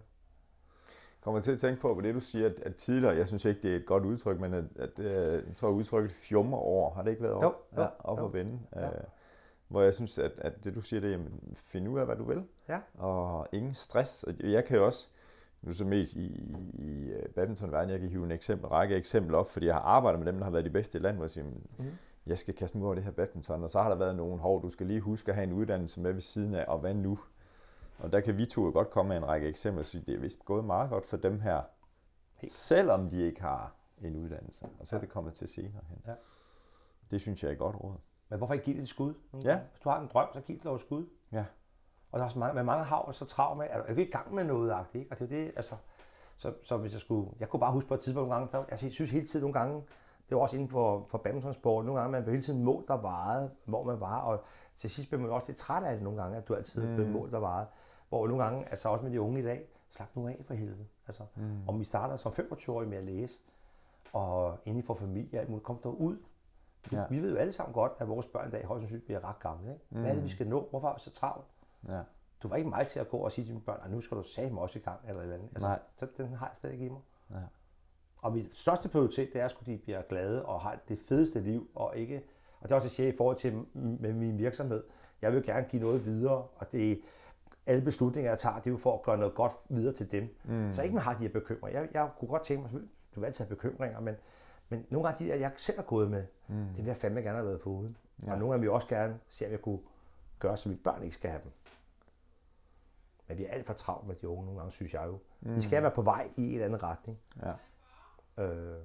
[1.21, 3.63] kommer til at tænke på, på det du siger, at, at tidligere, jeg synes ikke,
[3.63, 7.03] det er et godt udtryk, men at, at øh, jeg tror udtrykket fjummer over, har
[7.03, 8.27] det ikke været op, Jo, jo, ja, op jo.
[8.27, 8.61] at vende?
[8.77, 8.87] Ja.
[8.87, 8.93] Øh,
[9.69, 12.17] hvor jeg synes, at, at det du siger, det er, jamen, find ud af, hvad
[12.17, 12.81] du vil, Ja.
[12.95, 14.23] og ingen stress.
[14.25, 15.09] Og jeg kan jo også,
[15.63, 16.27] nu så mest i,
[16.75, 20.19] i, øh, badmintonverdenen, jeg kan hive en eksempel, række eksempler op, fordi jeg har arbejdet
[20.21, 21.45] med dem, der har været de bedste i landet, hvor jeg siger,
[21.79, 21.85] mm.
[22.27, 24.63] jeg skal kaste mig over det her badminton, og så har der været nogen, hov,
[24.63, 27.19] du skal lige huske at have en uddannelse med ved siden af, og hvad nu?
[27.99, 30.45] Og der kan vi to godt komme med en række eksempler, så det er vist
[30.45, 31.61] gået meget godt for dem her,
[32.35, 32.53] Helt.
[32.53, 35.99] selvom de ikke har en uddannelse, og så er det kommet til senere hen.
[36.07, 36.15] Ja.
[37.11, 37.95] Det synes jeg er et godt råd.
[38.29, 39.15] Men hvorfor ikke give det et skud?
[39.45, 39.61] Ja.
[39.71, 41.07] Hvis du har en drøm, så giv det dog et skud.
[41.33, 41.45] Ja.
[42.13, 44.11] Og der er så mange, men mange har så travlt med, at du ikke i
[44.11, 45.11] gang med noget, ikke?
[45.11, 45.75] Og det er det, altså,
[46.37, 48.65] så, så hvis jeg skulle, jeg kunne bare huske på et tidspunkt nogle gange, der,
[48.71, 49.83] altså jeg synes hele tiden nogle gange,
[50.29, 52.95] det var også inden for, for badmintonsport, nogle gange man blev hele tiden målt der
[52.95, 54.43] varede, hvor man var, og
[54.75, 56.95] til sidst blev man også lidt træt af det nogle gange, at du altid mm.
[56.95, 57.67] blev målt der varede.
[58.09, 60.87] Hvor nogle gange, altså også med de unge i dag, slap nu af for helvede.
[61.07, 61.69] Altså, mm.
[61.69, 63.41] om vi starter som 25-årige med at læse,
[64.13, 66.17] og inden for familie, alt muligt, kom der ud.
[66.93, 67.05] Ja.
[67.11, 69.39] Vi ved jo alle sammen godt, at vores børn i dag højst sandsynligt bliver ret
[69.41, 69.73] gamle.
[69.73, 69.85] Ikke?
[69.89, 70.67] Hvad er det, vi skal nå?
[70.71, 71.47] Hvorfor er vi så travlt?
[71.89, 72.01] Ja.
[72.43, 74.17] Du var ikke mig til at gå og sige til mine børn, at nu skal
[74.17, 75.49] du sige også i gang, eller eller andet.
[75.49, 75.81] Altså, Nej.
[75.95, 77.01] Så den har jeg slet ikke i mig.
[77.31, 77.37] Ja.
[78.19, 81.71] Og mit største prioritet, det er, at de bliver glade og har det fedeste liv,
[81.75, 82.25] og ikke...
[82.61, 84.85] Og det er også, jeg siger i forhold til med min virksomhed.
[85.23, 87.01] Jeg vil gerne give noget videre, og det
[87.67, 90.37] alle beslutninger, jeg tager, det er jo for at gøre noget godt videre til dem.
[90.45, 90.75] Mm.
[90.75, 91.81] Så ikke man har de her bekymringer.
[91.81, 92.81] Jeg, jeg kunne godt tænke mig,
[93.15, 94.15] du vil altid have bekymringer, men,
[94.69, 96.67] men nogle gange de der, jeg selv har gået med, mm.
[96.69, 97.97] det vil jeg fandme gerne have været foruden.
[98.27, 98.33] Ja.
[98.33, 99.79] Og nogle gange vil jeg også gerne se, om jeg kunne
[100.39, 101.53] gøre, så mine børn ikke skal have dem.
[103.29, 105.19] Men vi er alt for travlt med de unge nogle gange, synes jeg jo.
[105.41, 105.55] Mm.
[105.55, 107.19] De skal være på vej i en eller anden retning.
[107.43, 107.53] ja.
[108.45, 108.77] Øh,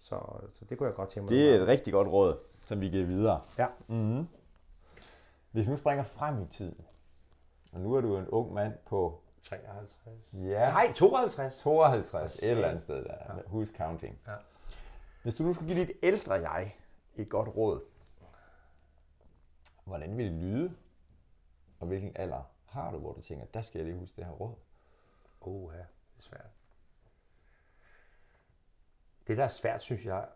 [0.00, 0.20] så,
[0.54, 1.30] så det kunne jeg godt tænke mig.
[1.30, 3.40] Det er et rigtig godt råd, som vi giver videre.
[3.58, 3.66] Ja.
[3.88, 4.28] Mm-hmm.
[5.50, 6.84] Hvis vi nu springer frem i tiden,
[7.72, 10.18] og nu er du en ung mand på 53.
[10.32, 11.58] ja, Nej, 52.
[11.58, 12.56] 52, et satan.
[12.56, 13.14] eller andet sted der.
[13.34, 13.40] Ja.
[13.40, 14.18] Who's counting?
[14.26, 14.32] Ja.
[15.24, 16.76] Hvis du nu skulle give dit ældre jeg
[17.16, 17.80] et godt råd,
[19.84, 20.76] hvordan vil det lyde?
[21.80, 24.32] Og hvilken alder har du, hvor du tænker, der skal jeg lige huske det her
[24.32, 24.54] råd?
[25.40, 26.50] Åh, ja, det er svært.
[29.26, 30.28] Det, der er svært, synes jeg,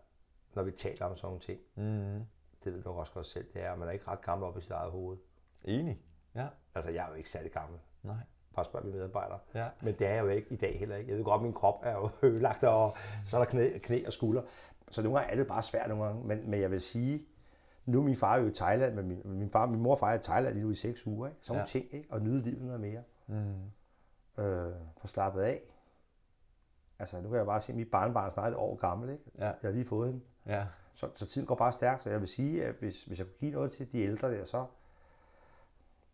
[0.53, 2.25] når vi taler om sådan nogle ting, Mm.
[2.63, 4.57] det ved du også godt selv, det er, at man er ikke ret gammel op
[4.57, 5.17] i sit eget hoved.
[5.65, 6.01] Enig?
[6.35, 6.47] Ja.
[6.75, 7.79] Altså, jeg er jo ikke særlig gammel.
[8.03, 8.15] Nej.
[8.55, 9.39] Bare spørg mine medarbejdere.
[9.53, 9.69] Ja.
[9.81, 11.09] Men det er jeg jo ikke i dag heller ikke.
[11.09, 14.03] Jeg ved godt, at min krop er jo ødelagt, og så er der knæ, knæ
[14.07, 14.41] og skulder.
[14.91, 16.27] Så nogle gange er det bare svært nogle gange.
[16.27, 17.25] Men, men jeg vil sige,
[17.85, 20.11] nu er min far jo i Thailand, men min, min, far, min mor og far
[20.11, 21.27] er i Thailand lige nu i seks uger.
[21.27, 21.39] Ikke?
[21.41, 21.65] Sådan Ja.
[21.65, 22.07] ting, ikke?
[22.11, 23.03] og nyde livet noget mere.
[23.27, 24.43] Mm.
[24.43, 25.61] Øh, få slappet af.
[26.99, 29.09] Altså, nu kan jeg bare se, at mit barnbarn er snart et år gammel.
[29.09, 29.23] Ikke?
[29.37, 29.45] Ja.
[29.45, 30.21] Jeg har lige fået hende.
[30.45, 30.65] Ja.
[30.93, 33.37] Så, så tiden går bare stærkt, så jeg vil sige, at hvis, hvis jeg kunne
[33.39, 34.65] give noget til de ældre der, så,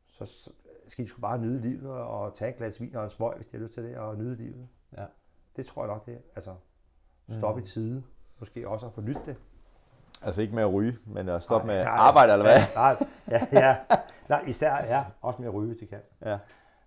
[0.08, 0.50] så
[0.88, 3.48] skal de sgu bare nyde livet og tage et glas vin og en smøg, hvis
[3.48, 4.68] de har lyst til det, og nyde livet.
[4.98, 5.06] Ja.
[5.56, 6.20] Det tror jeg nok, det er.
[6.36, 6.56] Altså,
[7.30, 7.64] stoppe mm.
[7.64, 8.04] i tide.
[8.40, 9.38] Måske også at få nyt det.
[10.22, 12.60] Altså ikke med at ryge, men at stoppe med Nej, arbejde, eller hvad?
[12.76, 13.78] Nej, ja, ja.
[14.30, 16.02] Nej, især ja, også med at ryge, hvis de kan.
[16.22, 16.40] Ja.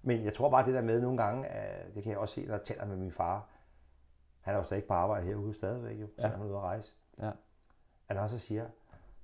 [0.02, 2.46] Men jeg tror bare, det der med nogle gange, at det kan jeg også se,
[2.46, 3.48] når jeg taler med min far.
[4.40, 6.96] Han er jo stadig på arbejde herude stadigvæk, jo, selvom han er ude at rejse.
[7.22, 7.30] Ja.
[8.06, 8.66] Han også siger,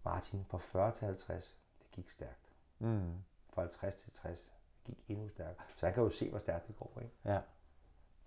[0.05, 2.53] Martin, fra 40 til 50, det gik stærkt.
[2.79, 3.13] Mm.
[3.55, 4.53] Fra 50 til 60,
[4.87, 5.55] det gik endnu stærkere.
[5.77, 6.99] Så han kan jo se, hvor stærkt det går.
[7.03, 7.15] Ikke?
[7.25, 7.39] Ja.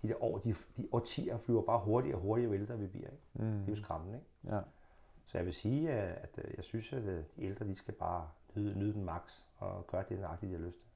[0.01, 3.09] De der år, de, de årtier flyver bare hurtigere og hurtigere, jo ældre vi bliver.
[3.09, 3.23] Ikke?
[3.33, 3.45] Mm.
[3.59, 4.15] Det er jo skræmmende.
[4.17, 4.55] Ikke?
[4.55, 4.61] Ja.
[5.25, 7.93] Så jeg vil sige, at at, øh, jeg synes, at øh, de ældre, de skal
[7.93, 10.87] bare nyde, nyde den max og gøre det nøjagtigt, de har lyst til.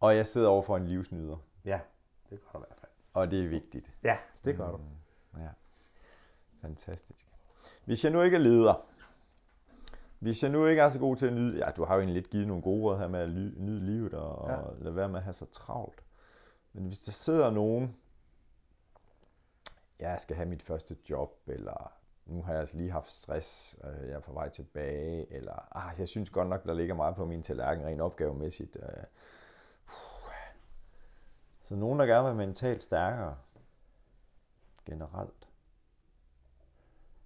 [0.00, 1.80] Og jeg sidder over for en livsnyder, Ja,
[2.30, 2.90] det gør der i hvert fald.
[3.12, 3.92] og det er vigtigt.
[4.04, 4.80] Ja, det gør du.
[5.38, 5.48] Ja.
[6.60, 7.28] Fantastisk.
[7.84, 8.86] Hvis jeg nu ikke er leder,
[10.20, 12.22] hvis jeg nu ikke er så god til at nyde, ja, du har jo egentlig
[12.22, 13.28] lidt givet nogle gode råd her med at
[13.60, 14.48] nyde livet og.
[14.48, 14.56] Ja.
[14.56, 16.04] og lade være med at have så travlt.
[16.72, 17.96] Men hvis der sidder nogen,
[20.00, 21.92] jeg skal have mit første job, eller
[22.26, 25.98] nu har jeg altså lige haft stress, øh, jeg er på vej tilbage, eller ah,
[25.98, 28.76] jeg synes godt nok, der ligger meget på min tallerken rent opgavemæssigt.
[28.76, 29.04] Øh,
[31.64, 33.36] så nogen, der gerne vil være mentalt stærkere,
[34.86, 35.48] generelt.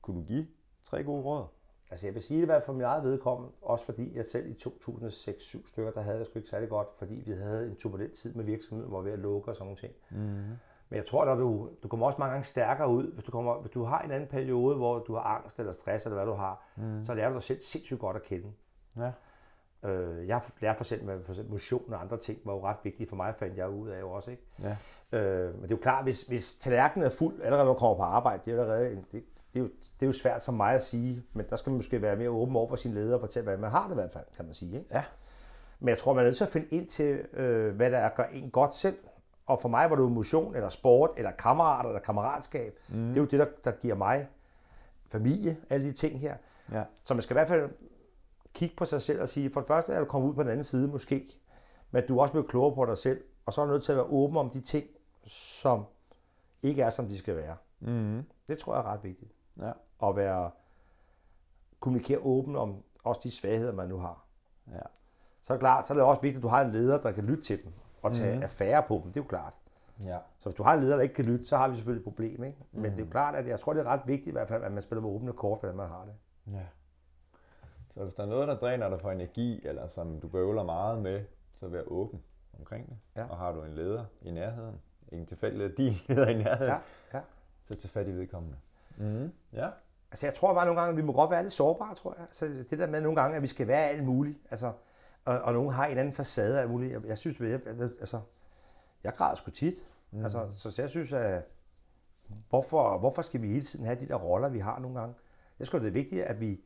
[0.03, 0.47] Kunne du give
[0.84, 1.47] tre gode råd?
[1.91, 4.24] Altså jeg vil sige det i hvert fald for min eget vedkommende, også fordi jeg
[4.24, 7.76] selv i 2006-7 stykker, der havde det sgu ikke særlig godt, fordi vi havde en
[7.76, 9.93] turbulent tid med virksomheden, hvor vi var ved at lukke og sådan nogle ting.
[10.11, 10.57] Mm.
[10.89, 13.61] Men jeg tror, at du, du kommer også mange gange stærkere ud, hvis du, kommer,
[13.61, 16.32] hvis du har en anden periode, hvor du har angst eller stress, eller hvad du
[16.32, 17.05] har, mm.
[17.05, 18.53] så lærer du dig selv sindssygt godt at kende.
[18.97, 19.12] Ja.
[19.85, 23.09] Øh, jeg lært for eksempel, for eksempel motion og andre ting, var jo ret vigtige
[23.09, 24.30] for mig, fandt jeg ud af jo også.
[24.30, 24.43] Ikke?
[24.62, 24.76] Ja.
[25.18, 27.97] Øh, men det er jo klart, hvis, hvis tallerkenen er fuld, allerede når du kommer
[27.97, 29.24] på arbejde, det er jo allerede en, det,
[29.55, 29.70] det, er jo,
[30.01, 32.30] det er jo svært som mig at sige, men der skal man måske være mere
[32.30, 34.45] åben over for sin leder og fortælle, hvad man har det i hvert fald, kan
[34.45, 34.76] man sige.
[34.76, 34.89] Ikke?
[34.93, 35.05] Ja.
[35.80, 38.09] Men jeg tror, man er nødt til at finde ind til, øh, hvad der er,
[38.09, 38.97] gør en godt selv.
[39.47, 42.78] Og for mig var det jo motion, eller sport, eller kammerater, eller kammeratskab.
[42.89, 43.09] Mm.
[43.09, 44.28] Det er jo det, der, der giver mig
[45.09, 46.37] familie, alle de ting her.
[46.72, 46.82] Ja.
[47.05, 47.70] Så man skal i hvert fald
[48.55, 50.50] kigge på sig selv og sige, for det første er du kommet ud på den
[50.50, 51.26] anden side måske,
[51.90, 53.92] men du er også blevet klogere på dig selv, og så er du nødt til
[53.92, 54.86] at være åben om de ting,
[55.26, 55.84] som
[56.62, 57.57] ikke er, som de skal være.
[57.80, 58.22] Mm.
[58.48, 59.32] Det tror jeg er ret vigtigt.
[59.61, 59.72] Ja.
[60.02, 60.50] At være,
[61.80, 64.26] kommunikere åben om også de svagheder, man nu har.
[64.72, 64.80] Ja.
[65.42, 67.12] Så er det klart, så er det også vigtigt, at du har en leder, der
[67.12, 68.42] kan lytte til dem og tage mm.
[68.42, 69.12] affære på dem.
[69.12, 69.59] Det er jo klart.
[70.05, 70.18] Ja.
[70.38, 72.05] Så hvis du har en leder, der ikke kan lytte, så har vi selvfølgelig et
[72.05, 72.44] problem.
[72.44, 72.59] Ikke?
[72.72, 72.90] Men mm.
[72.90, 74.72] det er jo klart, at jeg tror, det er ret vigtigt i hvert fald, at
[74.72, 76.14] man spiller med åbne kort, hvordan man har det.
[76.52, 76.64] Ja.
[77.95, 81.03] Så hvis der er noget, der dræner dig for energi, eller som du bøvler meget
[81.03, 81.24] med,
[81.55, 82.22] så vær åben
[82.59, 82.97] omkring det.
[83.16, 83.26] Ja.
[83.28, 84.80] Og har du en leder i nærheden,
[85.12, 87.18] en tilfældig din leder i nærheden, ja.
[87.18, 87.20] Ja.
[87.64, 88.57] så tag fat i vedkommende.
[88.97, 89.32] Mm.
[89.53, 89.70] Ja.
[90.11, 92.24] Altså jeg tror bare nogle gange, at vi må godt være lidt sårbare, tror jeg.
[92.24, 94.38] Altså det der med nogle gange, at vi skal være alt muligt.
[94.51, 94.72] Altså,
[95.24, 96.92] og, og nogen har en anden facade af muligt.
[96.92, 97.61] Jeg, jeg synes, at jeg,
[98.01, 98.20] altså,
[99.05, 99.74] jeg græder sgu tit.
[100.11, 100.22] Mm.
[100.22, 101.42] Altså, så jeg synes, at
[102.49, 105.14] hvorfor, hvorfor skal vi hele tiden have de der roller, vi har nogle gange?
[105.59, 106.61] Jeg synes, det er vigtigt, at vi,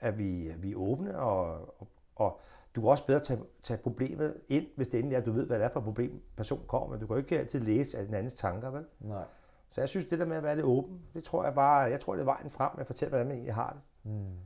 [0.00, 2.40] at vi, vi er åbne, og, og, og
[2.74, 5.46] du kan også bedre tage, tage problemet ind, hvis det endelig er, at du ved,
[5.46, 6.98] hvad det er for et problem, person kommer med.
[6.98, 8.84] Du kan jo ikke altid læse af den andens tanker, vel?
[9.00, 9.24] Nej.
[9.70, 12.00] Så jeg synes, det der med at være lidt åben, det tror jeg bare, jeg
[12.00, 14.12] tror, det er vejen frem med at fortælle, hvordan man egentlig har det.
[14.12, 14.36] Mm.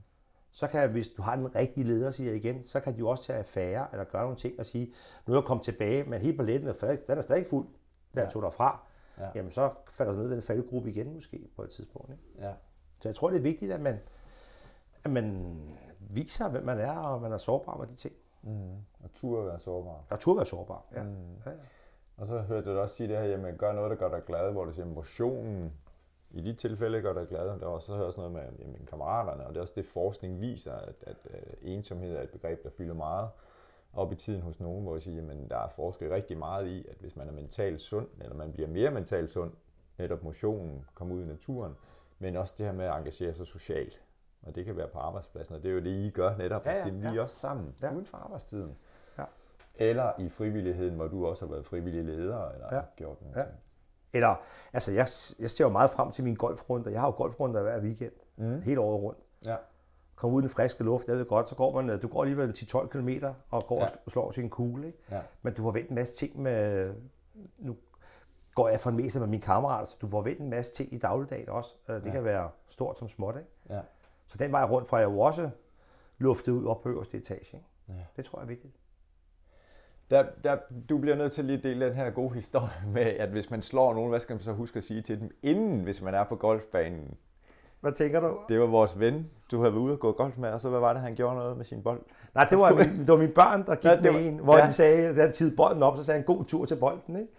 [0.51, 3.09] Så kan, hvis du har den rigtige leder, siger jeg igen, så kan de jo
[3.09, 4.93] også tage affære, eller gøre nogle ting og sige,
[5.27, 7.67] nu er jeg kommet tilbage, men helt balletten er, den er stadig fuld,
[8.15, 8.29] der ja.
[8.29, 8.87] tog derfra.
[9.19, 9.29] Ja.
[9.35, 12.11] Jamen så falder du ned i den faldgruppe igen måske på et tidspunkt.
[12.11, 12.47] Ikke?
[12.47, 12.53] Ja.
[13.01, 13.99] Så jeg tror, det er vigtigt, at man,
[15.05, 15.57] at man
[16.01, 18.15] viser, hvem man er, og man er sårbar med de ting.
[18.43, 18.75] Mm.
[19.05, 20.05] Og turde være sårbar.
[20.11, 21.03] Og turde være sårbar, ja.
[21.03, 21.11] Mm.
[21.47, 21.57] ja, ja.
[22.17, 24.25] Og så hørte jeg dig også sige det her, jamen gør noget, der gør dig
[24.27, 25.73] glad, hvor du siger, motionen
[26.31, 27.61] i de tilfælde gør dig glad.
[27.61, 30.73] Der var så også noget med jamen, kammeraterne, og det er også det, forskning viser,
[30.73, 33.29] at, at, at ensomhed er et begreb, der fylder meget
[33.93, 36.87] op i tiden hos nogen, hvor jeg siger, jamen, der er forsket rigtig meget i,
[36.89, 39.53] at hvis man er mentalt sund, eller man bliver mere mentalt sund,
[39.99, 41.77] netop motionen, komme ud i naturen,
[42.19, 44.03] men også det her med at engagere sig socialt.
[44.43, 46.71] Og det kan være på arbejdspladsen, og det er jo det, I gør netop, ja,
[46.71, 47.15] ja, sige, vi ja.
[47.15, 47.93] er også sammen ja.
[47.93, 48.77] uden for arbejdstiden.
[49.19, 49.25] Ja.
[49.75, 52.81] Eller i frivilligheden, hvor du også har været frivillig leder, eller ja.
[52.97, 53.37] gjort noget.
[53.37, 53.43] Ja.
[53.43, 53.55] Ting.
[54.13, 54.35] Eller,
[54.73, 55.07] altså jeg,
[55.39, 56.93] jeg ser jo meget frem til min golfrunde.
[56.93, 58.63] Jeg har jo golfrunder hver weekend, mm.
[58.63, 59.19] hele året rundt.
[59.47, 59.57] Ja.
[60.15, 62.51] Kom ud i den friske luft, jeg ved godt, så går man, du går alligevel
[62.51, 63.09] 10-12 km
[63.51, 63.87] og går ja.
[64.05, 64.87] og slår til en kugle.
[64.87, 64.99] Ikke?
[65.11, 65.21] Ja.
[65.43, 66.95] Men du får vendt en masse ting med,
[67.59, 67.77] nu
[68.55, 70.93] går jeg for en meste med mine kammerater, så du får vendt en masse ting
[70.93, 71.75] i dagligdagen også.
[71.89, 72.11] Øh, det ja.
[72.11, 73.37] kan være stort som småt.
[73.37, 73.49] Ikke?
[73.71, 73.81] Ja.
[74.31, 75.51] Så den vej rundt fra jeg jo også
[76.19, 77.57] luftet ud op på øverste etage.
[77.57, 77.69] Ikke?
[77.89, 78.05] Ja.
[78.17, 78.75] Det tror jeg er vigtigt.
[80.11, 80.57] Der, der,
[80.89, 83.63] du bliver nødt til lige at dele den her gode historie med, at hvis man
[83.63, 86.25] slår nogen, hvad skal man så huske at sige til dem, inden hvis man er
[86.25, 87.15] på golfbanen?
[87.81, 88.39] Hvad tænker du?
[88.49, 90.81] Det var vores ven, du havde været ude og gå golf med, og så hvad
[90.81, 92.01] var det, han gjorde noget med sin bold?
[92.35, 94.57] Nej, det var, min, det var mine børn, der gik ja, med var, en, hvor
[94.57, 94.67] ja.
[94.67, 97.33] de sagde, at han tid bolden op, så sagde han, god tur til bolden, ikke?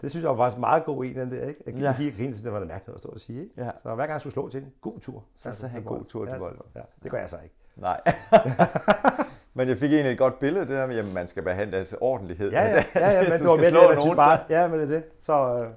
[0.00, 1.62] Det synes jeg var faktisk meget god en, den der, ikke?
[1.66, 2.16] Jeg gik ja.
[2.16, 3.54] grinede, det var det mærkeligt at stå og sige, ikke?
[3.56, 3.70] Ja.
[3.82, 6.04] Så hver gang jeg skulle slå til en god tur, så, så sagde han god
[6.04, 6.62] tur til bolden.
[6.74, 7.54] Ja, det gør jeg så ikke.
[7.76, 8.00] Nej.
[9.54, 11.96] Men jeg fik egentlig et godt billede, det der med, at man skal behandle altså
[12.00, 12.50] ordentlighed.
[12.50, 14.92] Ja, ja, ja, ja men det var mere det, jeg bare, ja, men det er
[14.92, 15.04] det.
[15.18, 15.70] Så, øh,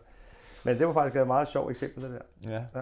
[0.63, 2.51] men det var faktisk et meget sjovt eksempel, det der.
[2.51, 2.63] Ja.
[2.75, 2.81] ja.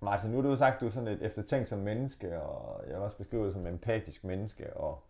[0.00, 2.96] Martin, nu har du sagt, at du er sådan et eftertænkt som menneske, og jeg
[2.96, 5.07] har også beskrevet som empatisk menneske, og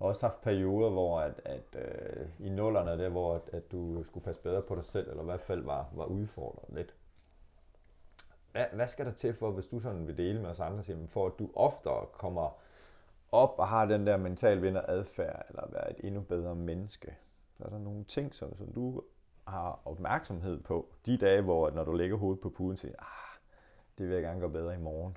[0.00, 4.04] har også haft perioder, hvor at, at øh, i nullerne der, hvor at, at du
[4.04, 6.94] skulle passe bedre på dig selv, eller i hvert fald var, var udfordret lidt.
[8.52, 11.06] Hvad, hvad skal der til for, hvis du sådan vil dele med os andre, siger,
[11.06, 12.60] for at du oftere kommer
[13.32, 17.16] op og har den der mental vinder adfærd, eller være et endnu bedre menneske?
[17.56, 19.02] Så er der nogle ting, som, som du
[19.46, 23.40] har opmærksomhed på, de dage, hvor når du lægger hovedet på puden, siger, ah,
[23.98, 25.16] det vil jeg gerne gøre bedre i morgen.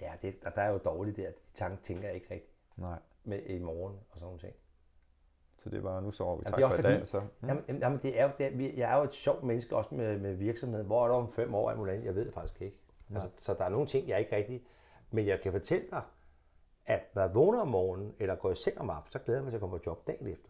[0.00, 1.30] Ja, det, der er jo dårligt der.
[1.30, 2.55] De tanker tænker jeg ikke rigtigt.
[2.76, 2.98] Nej.
[3.24, 4.54] Med i morgen og sådan nogle ting.
[5.58, 6.42] Så det var, nu sover vi.
[6.46, 7.08] Jamen, Tak det er for i dag.
[7.08, 7.20] Så.
[7.20, 7.48] Mm.
[7.48, 10.18] Jamen, jamen, det er jo, det er, jeg er jo et sjovt menneske også med,
[10.18, 10.86] med virksomheden.
[10.86, 12.06] Hvor er der om fem år, alt muligt andet?
[12.06, 12.76] Jeg ved det faktisk ikke.
[13.14, 14.66] Altså, så der er nogle ting, jeg ikke rigtig...
[15.10, 16.02] Men jeg kan fortælle dig,
[16.86, 19.44] at når jeg vågner om morgenen, eller går i seng om aftenen, så glæder jeg
[19.44, 20.48] mig til at komme på job dagen efter.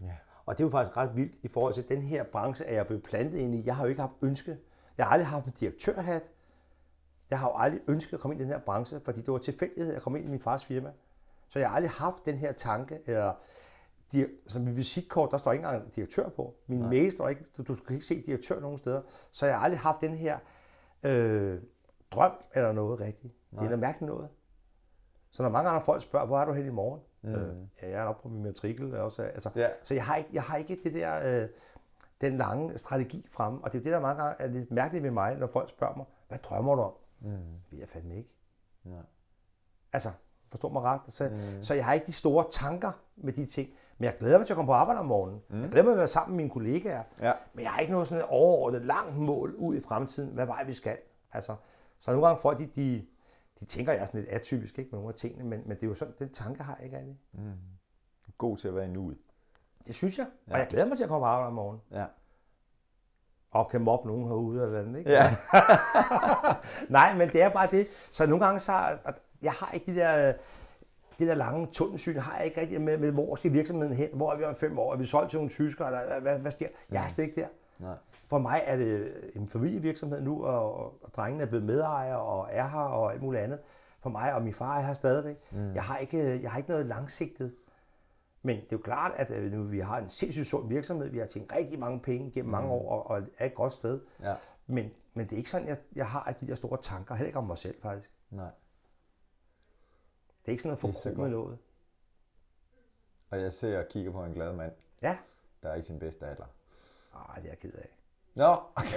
[0.00, 0.16] Ja.
[0.46, 2.86] Og det er jo faktisk ret vildt i forhold til den her branche, er jeg
[2.86, 3.62] blevet plantet ind i.
[3.66, 4.58] Jeg har jo ikke haft ønske.
[4.98, 6.22] Jeg har aldrig haft en direktørhat.
[7.30, 9.38] Jeg har jo aldrig ønsket at komme ind i den her branche, fordi det var
[9.38, 10.92] tilfældighed, at jeg kom ind i min fars firma.
[11.48, 13.32] Så jeg har aldrig haft den her tanke, eller
[14.12, 16.54] di- som mit visitkort, der står ikke engang direktør på.
[16.66, 16.88] Min Nej.
[16.88, 19.02] mail står ikke, du, du kan ikke se direktør nogen steder.
[19.30, 20.38] Så jeg har aldrig haft den her
[21.02, 21.62] øh,
[22.10, 23.34] drøm eller noget rigtigt.
[23.50, 24.28] Det er noget mærkeligt noget.
[25.30, 27.00] Så når mange andre folk spørger, hvor er du hen i morgen?
[27.22, 27.28] Mm.
[27.34, 28.94] Øh, ja, jeg er oppe på min matrikel.
[28.96, 29.68] Også, altså, Ja.
[29.82, 31.48] Så jeg har, ikke, jeg har ikke det der, øh,
[32.20, 33.64] den lange strategi fremme.
[33.64, 35.96] Og det er det, der mange gange er lidt mærkeligt ved mig, når folk spørger
[35.96, 36.92] mig, hvad drømmer du om?
[37.20, 37.28] Mm.
[37.30, 38.30] Det ved jeg fandme ikke.
[38.84, 39.02] Nej.
[39.92, 40.10] Altså,
[40.50, 41.00] forstår mig ret.
[41.08, 41.62] Så, mm.
[41.62, 43.68] så jeg har ikke de store tanker med de ting.
[43.98, 45.42] Men jeg glæder mig til at komme på arbejde om morgenen.
[45.50, 45.62] Mm.
[45.62, 47.02] Jeg glæder mig til at være sammen med mine kollegaer.
[47.20, 47.32] Ja.
[47.54, 50.64] Men jeg har ikke noget sådan et overordnet langt mål ud i fremtiden, hvad vej
[50.64, 50.96] vi skal.
[51.32, 51.56] Altså,
[52.00, 53.06] så nogle gange folk, de, de,
[53.60, 55.82] de tænker, jeg er sådan lidt atypisk ikke, med nogle af tingene, men, men det
[55.82, 57.18] er jo sådan, den tanke har jeg ikke rigtig.
[58.38, 59.18] God til at være i nuet.
[59.86, 60.26] Det synes jeg.
[60.50, 61.82] Og jeg glæder mig til at komme på arbejde om morgenen.
[61.90, 62.04] Ja.
[63.50, 65.10] Og kan mobbe nogen herude eller andet, ikke?
[65.10, 65.36] Ja.
[66.98, 67.88] Nej, men det er bare det.
[68.10, 70.32] Så nogle gange så, at jeg har ikke de der,
[71.18, 74.08] det der lange tunnelsyn, har jeg ikke rigtig med, med, hvor skal virksomheden hen?
[74.14, 74.92] Hvor er vi om fem år?
[74.92, 75.86] Er vi solgt til nogle tyskere?
[75.86, 76.68] Eller, hvad, hvad, sker?
[76.90, 77.48] Jeg er slet ikke der.
[77.78, 77.94] Nej.
[78.26, 82.68] For mig er det en familievirksomhed nu, og, og, drengene er blevet medejere og er
[82.68, 83.58] her og alt muligt andet.
[84.00, 85.36] For mig og min far er her stadigvæk.
[85.52, 85.74] Mm.
[85.74, 87.54] Jeg, har ikke, jeg har ikke noget langsigtet.
[88.42, 91.08] Men det er jo klart, at øh, nu vi har en sindssygt sund virksomhed.
[91.08, 94.00] Vi har tjent rigtig mange penge gennem mange år og, og er et godt sted.
[94.22, 94.34] Ja.
[94.66, 97.14] Men, men det er ikke sådan, jeg, jeg har de der store tanker.
[97.14, 98.10] Heller ikke om mig selv, faktisk.
[98.30, 98.50] Nej.
[100.46, 101.30] Det er ikke sådan er med godt.
[101.30, 101.58] noget.
[103.30, 104.72] Og jeg ser og kigger på en glad mand,
[105.02, 105.18] Ja.
[105.62, 106.44] der er i sin bedste alder.
[107.14, 107.88] Ej, det er jeg ked af.
[108.34, 108.92] Nå, okay.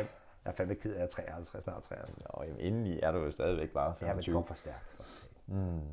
[0.46, 2.18] Jeg er fandme ked af, at jeg er 53, snart 53.
[2.18, 4.34] Nå, jamen, indeni er du jo stadigvæk bare Ja, men det 25.
[4.36, 4.88] går for stærkt.
[4.88, 5.90] For satan.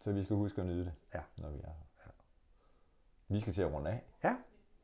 [0.00, 1.20] Så vi skal huske at nyde det, Ja.
[1.36, 1.66] når vi er
[2.04, 2.10] her.
[3.28, 4.34] Vi skal til at runde af, ja.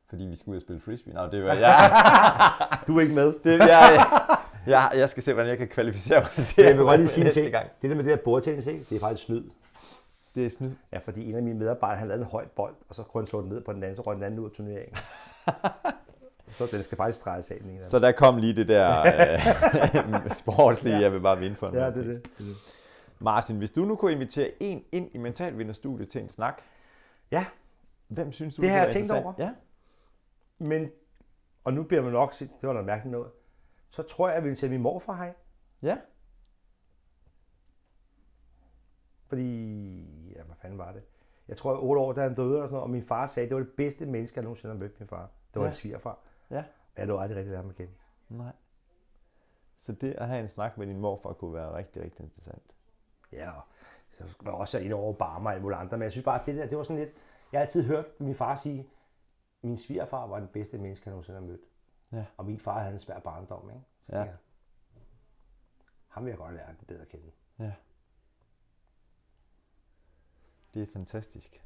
[0.09, 1.13] fordi vi skal ud og spille frisbee.
[1.13, 2.79] Nå, det var jeg.
[2.87, 3.33] Du er ikke med.
[3.43, 4.05] det, jeg,
[4.67, 7.25] jeg, jeg skal se, hvordan jeg kan kvalificere mig til Jeg vil godt lige sige
[7.27, 7.51] en ting.
[7.51, 7.69] gang.
[7.81, 8.85] Det der med det der bordtennis, ikke?
[8.89, 9.43] det er faktisk snyd.
[10.37, 10.71] Det er snyd.
[10.93, 13.27] Ja, fordi en af mine medarbejdere, han lavede en højt bold, og så kunne han
[13.27, 14.97] slå den ned på den anden, så røg den anden ud af turneringen.
[16.57, 19.01] så den skal faktisk streges af den ene Så der kom lige det der
[20.25, 21.01] øh, sportslige, ja.
[21.01, 21.75] jeg vil bare vinde for en.
[21.75, 22.05] Ja, det er det.
[22.05, 22.55] det, er det.
[23.19, 26.61] Martin, hvis du nu kunne invitere en ind i Mentalvinderstudiet til en snak,
[27.31, 27.45] Ja,
[28.07, 29.33] hvem synes du, Det har kunne jeg tænkt over.
[29.37, 29.53] Ja.
[30.57, 30.89] men,
[31.63, 33.31] og nu bliver man nok set, det var noget mærkeligt noget,
[33.89, 35.35] så tror jeg, jeg vil tage min morfar herind.
[35.81, 35.97] Ja.
[39.27, 40.16] Fordi,
[40.57, 41.03] fanden var det?
[41.47, 43.45] Jeg tror, var otte år, da han døde, og, sådan noget, og min far sagde,
[43.45, 45.21] at det var det bedste menneske, jeg nogensinde har mødt min far.
[45.53, 45.67] Det var Ja.
[45.67, 46.19] en svigerfar.
[46.49, 46.57] Ja.
[46.57, 47.89] Og jeg nåede aldrig rigtig lære ham igen.
[48.29, 48.51] Nej.
[49.77, 52.75] Så det at have en snak med din morfar kunne være rigtig, rigtig interessant.
[53.31, 53.61] Ja, og
[54.09, 56.45] så var jeg også inde over Obama og alle andre, men jeg synes bare, at
[56.45, 57.09] det der, det var sådan lidt,
[57.51, 58.89] jeg har altid hørt min far sige,
[59.61, 61.61] min svigerfar var den bedste menneske, jeg nogensinde har mødt.
[62.11, 62.25] Ja.
[62.37, 63.81] Og min far havde en svær barndom, ikke?
[64.09, 64.21] Så Ja.
[64.23, 64.33] jeg,
[66.07, 67.31] ham vil jeg godt lære det bedre at kende.
[67.59, 67.71] Ja.
[70.77, 71.61] Det er fantastisk.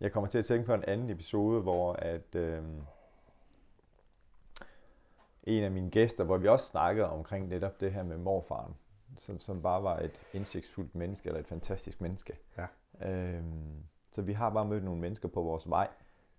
[0.00, 2.62] Jeg kommer til at tænke på en anden episode, hvor at øh,
[5.42, 8.74] en af mine gæster, hvor vi også snakkede omkring netop det her med morfaren,
[9.18, 12.38] som, som bare var et indsigtsfuldt menneske, eller et fantastisk menneske.
[12.58, 12.66] Ja.
[13.08, 13.42] Øh,
[14.12, 15.88] så vi har bare mødt nogle mennesker på vores vej,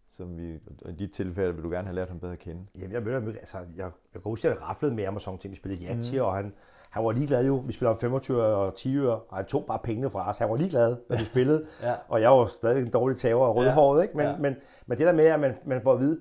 [0.10, 2.66] som vi, og i de tilfælde vil du gerne have lært ham bedre at kende.
[2.76, 5.22] Jamen, jeg mødte ham, altså, jeg, jeg kan huske, at jeg raflede med ham og
[5.22, 5.52] sådan ting.
[5.52, 6.22] Vi spillede Yatzy, mm.
[6.22, 6.54] og han,
[6.92, 7.64] han var ligeglad jo.
[7.66, 10.38] Vi spillede om 25 og 10 øre, og han tog bare pengene fra os.
[10.38, 11.66] Han var ligeglad, når vi spillede.
[11.84, 11.94] Ja.
[12.08, 14.18] Og jeg var stadig en dårlig tager og rødhåret, ikke?
[14.18, 14.38] Men, Ja.
[14.38, 14.56] men,
[14.88, 16.20] men det der med, at man, man får at vide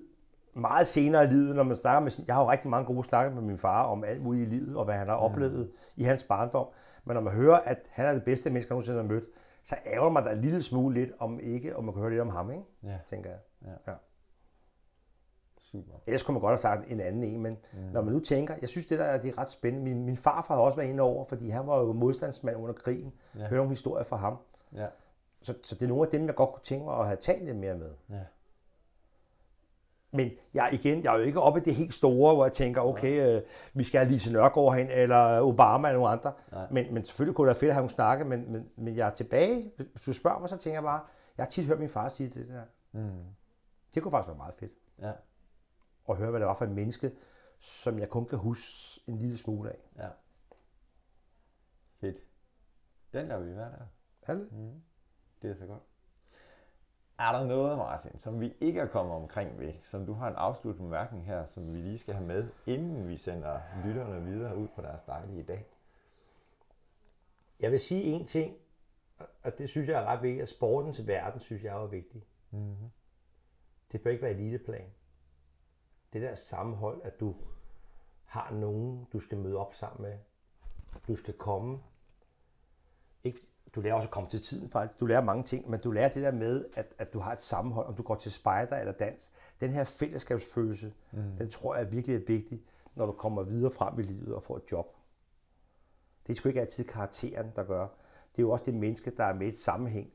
[0.54, 2.24] meget senere i livet, når man snakker med sin...
[2.26, 4.76] Jeg har jo rigtig mange gode snakker med min far om alt muligt i livet,
[4.76, 6.66] og hvad han har oplevet i hans barndom.
[7.04, 9.24] Men når man hører, at han er det bedste menneske, jeg nogensinde har mødt,
[9.64, 12.20] så ærger man da en lille smule lidt, om ikke, om man kan høre lidt
[12.22, 12.62] om ham, ikke?
[12.84, 12.98] Ja.
[13.10, 13.38] tænker jeg.
[13.64, 13.92] Ja.
[13.92, 13.96] Ja.
[15.84, 15.98] Super.
[16.06, 17.78] Ellers kunne man godt have sagt en anden en, men mm.
[17.78, 19.84] når man nu tænker, jeg synes det der er, det er ret spændende.
[19.84, 23.12] Min, min farfar har også været inde over, fordi han var jo modstandsmand under krigen.
[23.34, 23.40] Ja.
[23.40, 24.36] Hørte nogle historier fra ham.
[24.74, 24.86] Ja.
[25.42, 27.44] Så, så det er nogle af dem, jeg godt kunne tænke mig at have talt
[27.44, 27.90] lidt mere med.
[28.10, 28.20] Ja.
[30.12, 32.80] Men jeg, igen, jeg er jo ikke oppe i det helt store, hvor jeg tænker,
[32.80, 33.42] okay, øh,
[33.74, 36.32] vi skal have Lise Nørgaard hen, eller Obama eller nogle andre.
[36.52, 36.66] Nej.
[36.70, 39.06] Men, men selvfølgelig kunne det være fedt at have nogle snakke, men, men, men jeg
[39.06, 39.72] er tilbage.
[39.76, 41.00] Hvis du spørger mig, så tænker jeg bare,
[41.36, 42.62] jeg har tit hørt min far sige det der.
[42.92, 43.10] Mm.
[43.94, 44.72] Det kunne faktisk være meget fedt.
[45.02, 45.12] Ja.
[46.08, 47.12] At høre, hvad det var for et menneske,
[47.58, 49.78] som jeg kun kan huske en lille smule af.
[49.96, 50.08] Ja.
[52.00, 52.16] Fedt.
[53.12, 53.86] Den laver vi hver dag.
[54.26, 54.52] Det?
[54.52, 54.82] Mm.
[55.42, 55.82] Det er så godt.
[57.18, 60.34] Er der noget, Martin, som vi ikke er kommet omkring ved, som du har en
[60.34, 64.68] afsluttende bemærkning her, som vi lige skal have med, inden vi sender lytterne videre ud
[64.68, 65.66] på deres dejlige dag?
[67.60, 68.56] Jeg vil sige en ting,
[69.44, 72.24] og det synes jeg er ret vigtigt, at sportens verden synes jeg er vigtig.
[72.50, 72.90] Mm-hmm.
[73.92, 74.90] Det bør ikke være eliteplan.
[76.12, 77.34] Det der sammenhold, at du
[78.24, 80.18] har nogen, du skal møde op sammen med.
[81.08, 81.78] Du skal komme.
[83.24, 83.40] Ikke,
[83.74, 85.00] du lærer også at komme til tiden faktisk.
[85.00, 87.40] Du lærer mange ting, men du lærer det der med, at, at du har et
[87.40, 89.32] sammenhold, om du går til spejder eller dans.
[89.60, 91.36] Den her fællesskabsfølelse, mm.
[91.38, 92.62] den tror jeg virkelig er vigtig,
[92.94, 94.96] når du kommer videre frem i livet og får et job.
[96.26, 97.88] Det er sgu ikke altid karakteren, der gør.
[98.32, 100.12] Det er jo også det menneske, der er med i et sammenhæng,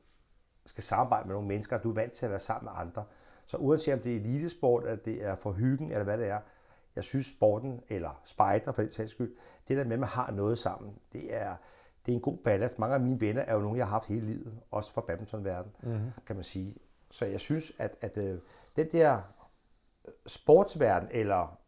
[0.66, 3.04] skal samarbejde med nogle mennesker, du er vant til at være sammen med andre.
[3.52, 6.40] Så uanset om det er elitesport, eller det er for hyggen, eller hvad det er,
[6.96, 9.36] jeg synes sporten, eller spejder for den sags skyld,
[9.68, 11.56] det der med, at man har noget sammen, det er,
[12.06, 12.78] det er en god ballast.
[12.78, 15.76] Mange af mine venner er jo nogle, jeg har haft hele livet, også fra badmintonverdenen,
[15.82, 16.10] mm-hmm.
[16.26, 16.76] kan man sige.
[17.10, 18.38] Så jeg synes, at, at øh,
[18.76, 19.20] den der
[20.26, 21.58] sportsverden, eller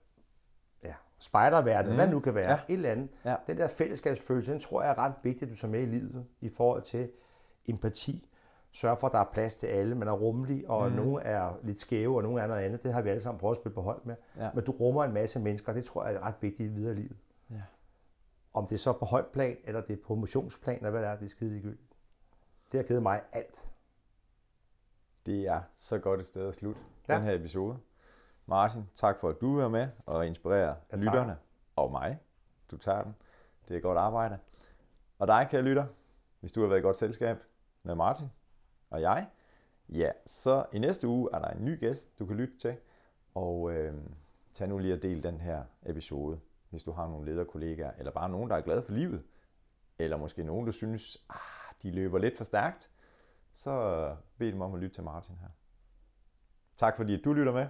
[0.84, 1.96] ja, spejderverden, mm.
[1.96, 2.58] hvad nu kan være, ja.
[2.68, 3.36] et eller andet, ja.
[3.46, 6.26] den der fællesskabsfølelse, den tror jeg er ret vigtig, at du tager med i livet,
[6.40, 7.10] i forhold til
[7.66, 8.28] empati,
[8.74, 10.96] sørge for, at der er plads til alle, man er rummelig, og mm.
[10.96, 12.82] nogle er lidt skæve, og nogle er noget andet.
[12.82, 14.16] Det har vi alle sammen prøvet at spille på hold med.
[14.36, 14.50] Ja.
[14.54, 16.94] Men du rummer en masse mennesker, og det tror jeg er ret vigtigt i videre
[16.94, 17.16] livet.
[17.50, 17.62] Ja.
[18.54, 21.08] Om det er så på højt plan, eller det er på motionsplan, eller hvad det
[21.08, 21.96] er, det er skide ligegyldigt.
[22.72, 23.68] Det har givet mig alt.
[25.26, 27.14] Det er så godt et sted at slutte ja.
[27.14, 27.76] den her episode.
[28.46, 31.36] Martin, tak for at du er med og inspirerer ja, lytterne
[31.76, 32.18] og mig.
[32.70, 33.14] Du tager den.
[33.68, 34.38] Det er godt arbejde.
[35.18, 35.86] Og dig, kære lytter,
[36.40, 37.36] hvis du har været i godt selskab
[37.82, 38.30] med Martin,
[38.94, 39.28] og jeg,
[39.88, 42.76] ja, så i næste uge er der en ny gæst, du kan lytte til.
[43.34, 43.94] Og øh,
[44.54, 46.40] tag nu lige og del den her episode,
[46.70, 49.24] hvis du har nogle lederkollegaer, eller bare nogen, der er glade for livet,
[49.98, 52.90] eller måske nogen, du synes, ah, de løber lidt for stærkt,
[53.54, 55.48] så øh, bed dem om at lytte til Martin her.
[56.76, 57.66] Tak fordi du lytter med.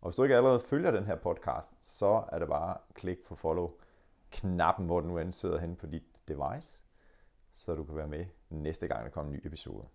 [0.00, 3.34] Og hvis du ikke allerede følger den her podcast, så er det bare klik på
[3.34, 6.82] follow-knappen, hvor den nu end sidder hen på dit device,
[7.52, 9.86] så du kan være med næste gang, der kommer en ny episode.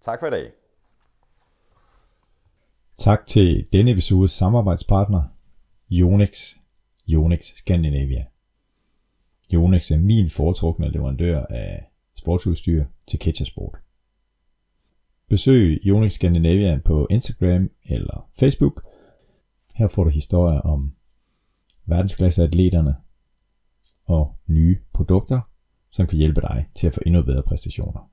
[0.00, 0.50] Tak for i dag.
[2.98, 5.22] Tak til denne episodes samarbejdspartner,
[5.92, 6.54] Yonex,
[7.10, 8.26] Yonex Scandinavia.
[9.54, 13.78] Yonex er min foretrukne leverandør af sportsudstyr til Ketchersport.
[15.28, 18.86] Besøg Yonex Scandinavia på Instagram eller Facebook.
[19.74, 20.94] Her får du historier om
[21.86, 22.96] verdensklasseatleterne
[24.06, 25.40] og nye produkter,
[25.90, 28.10] som kan hjælpe dig til at få endnu bedre præstationer.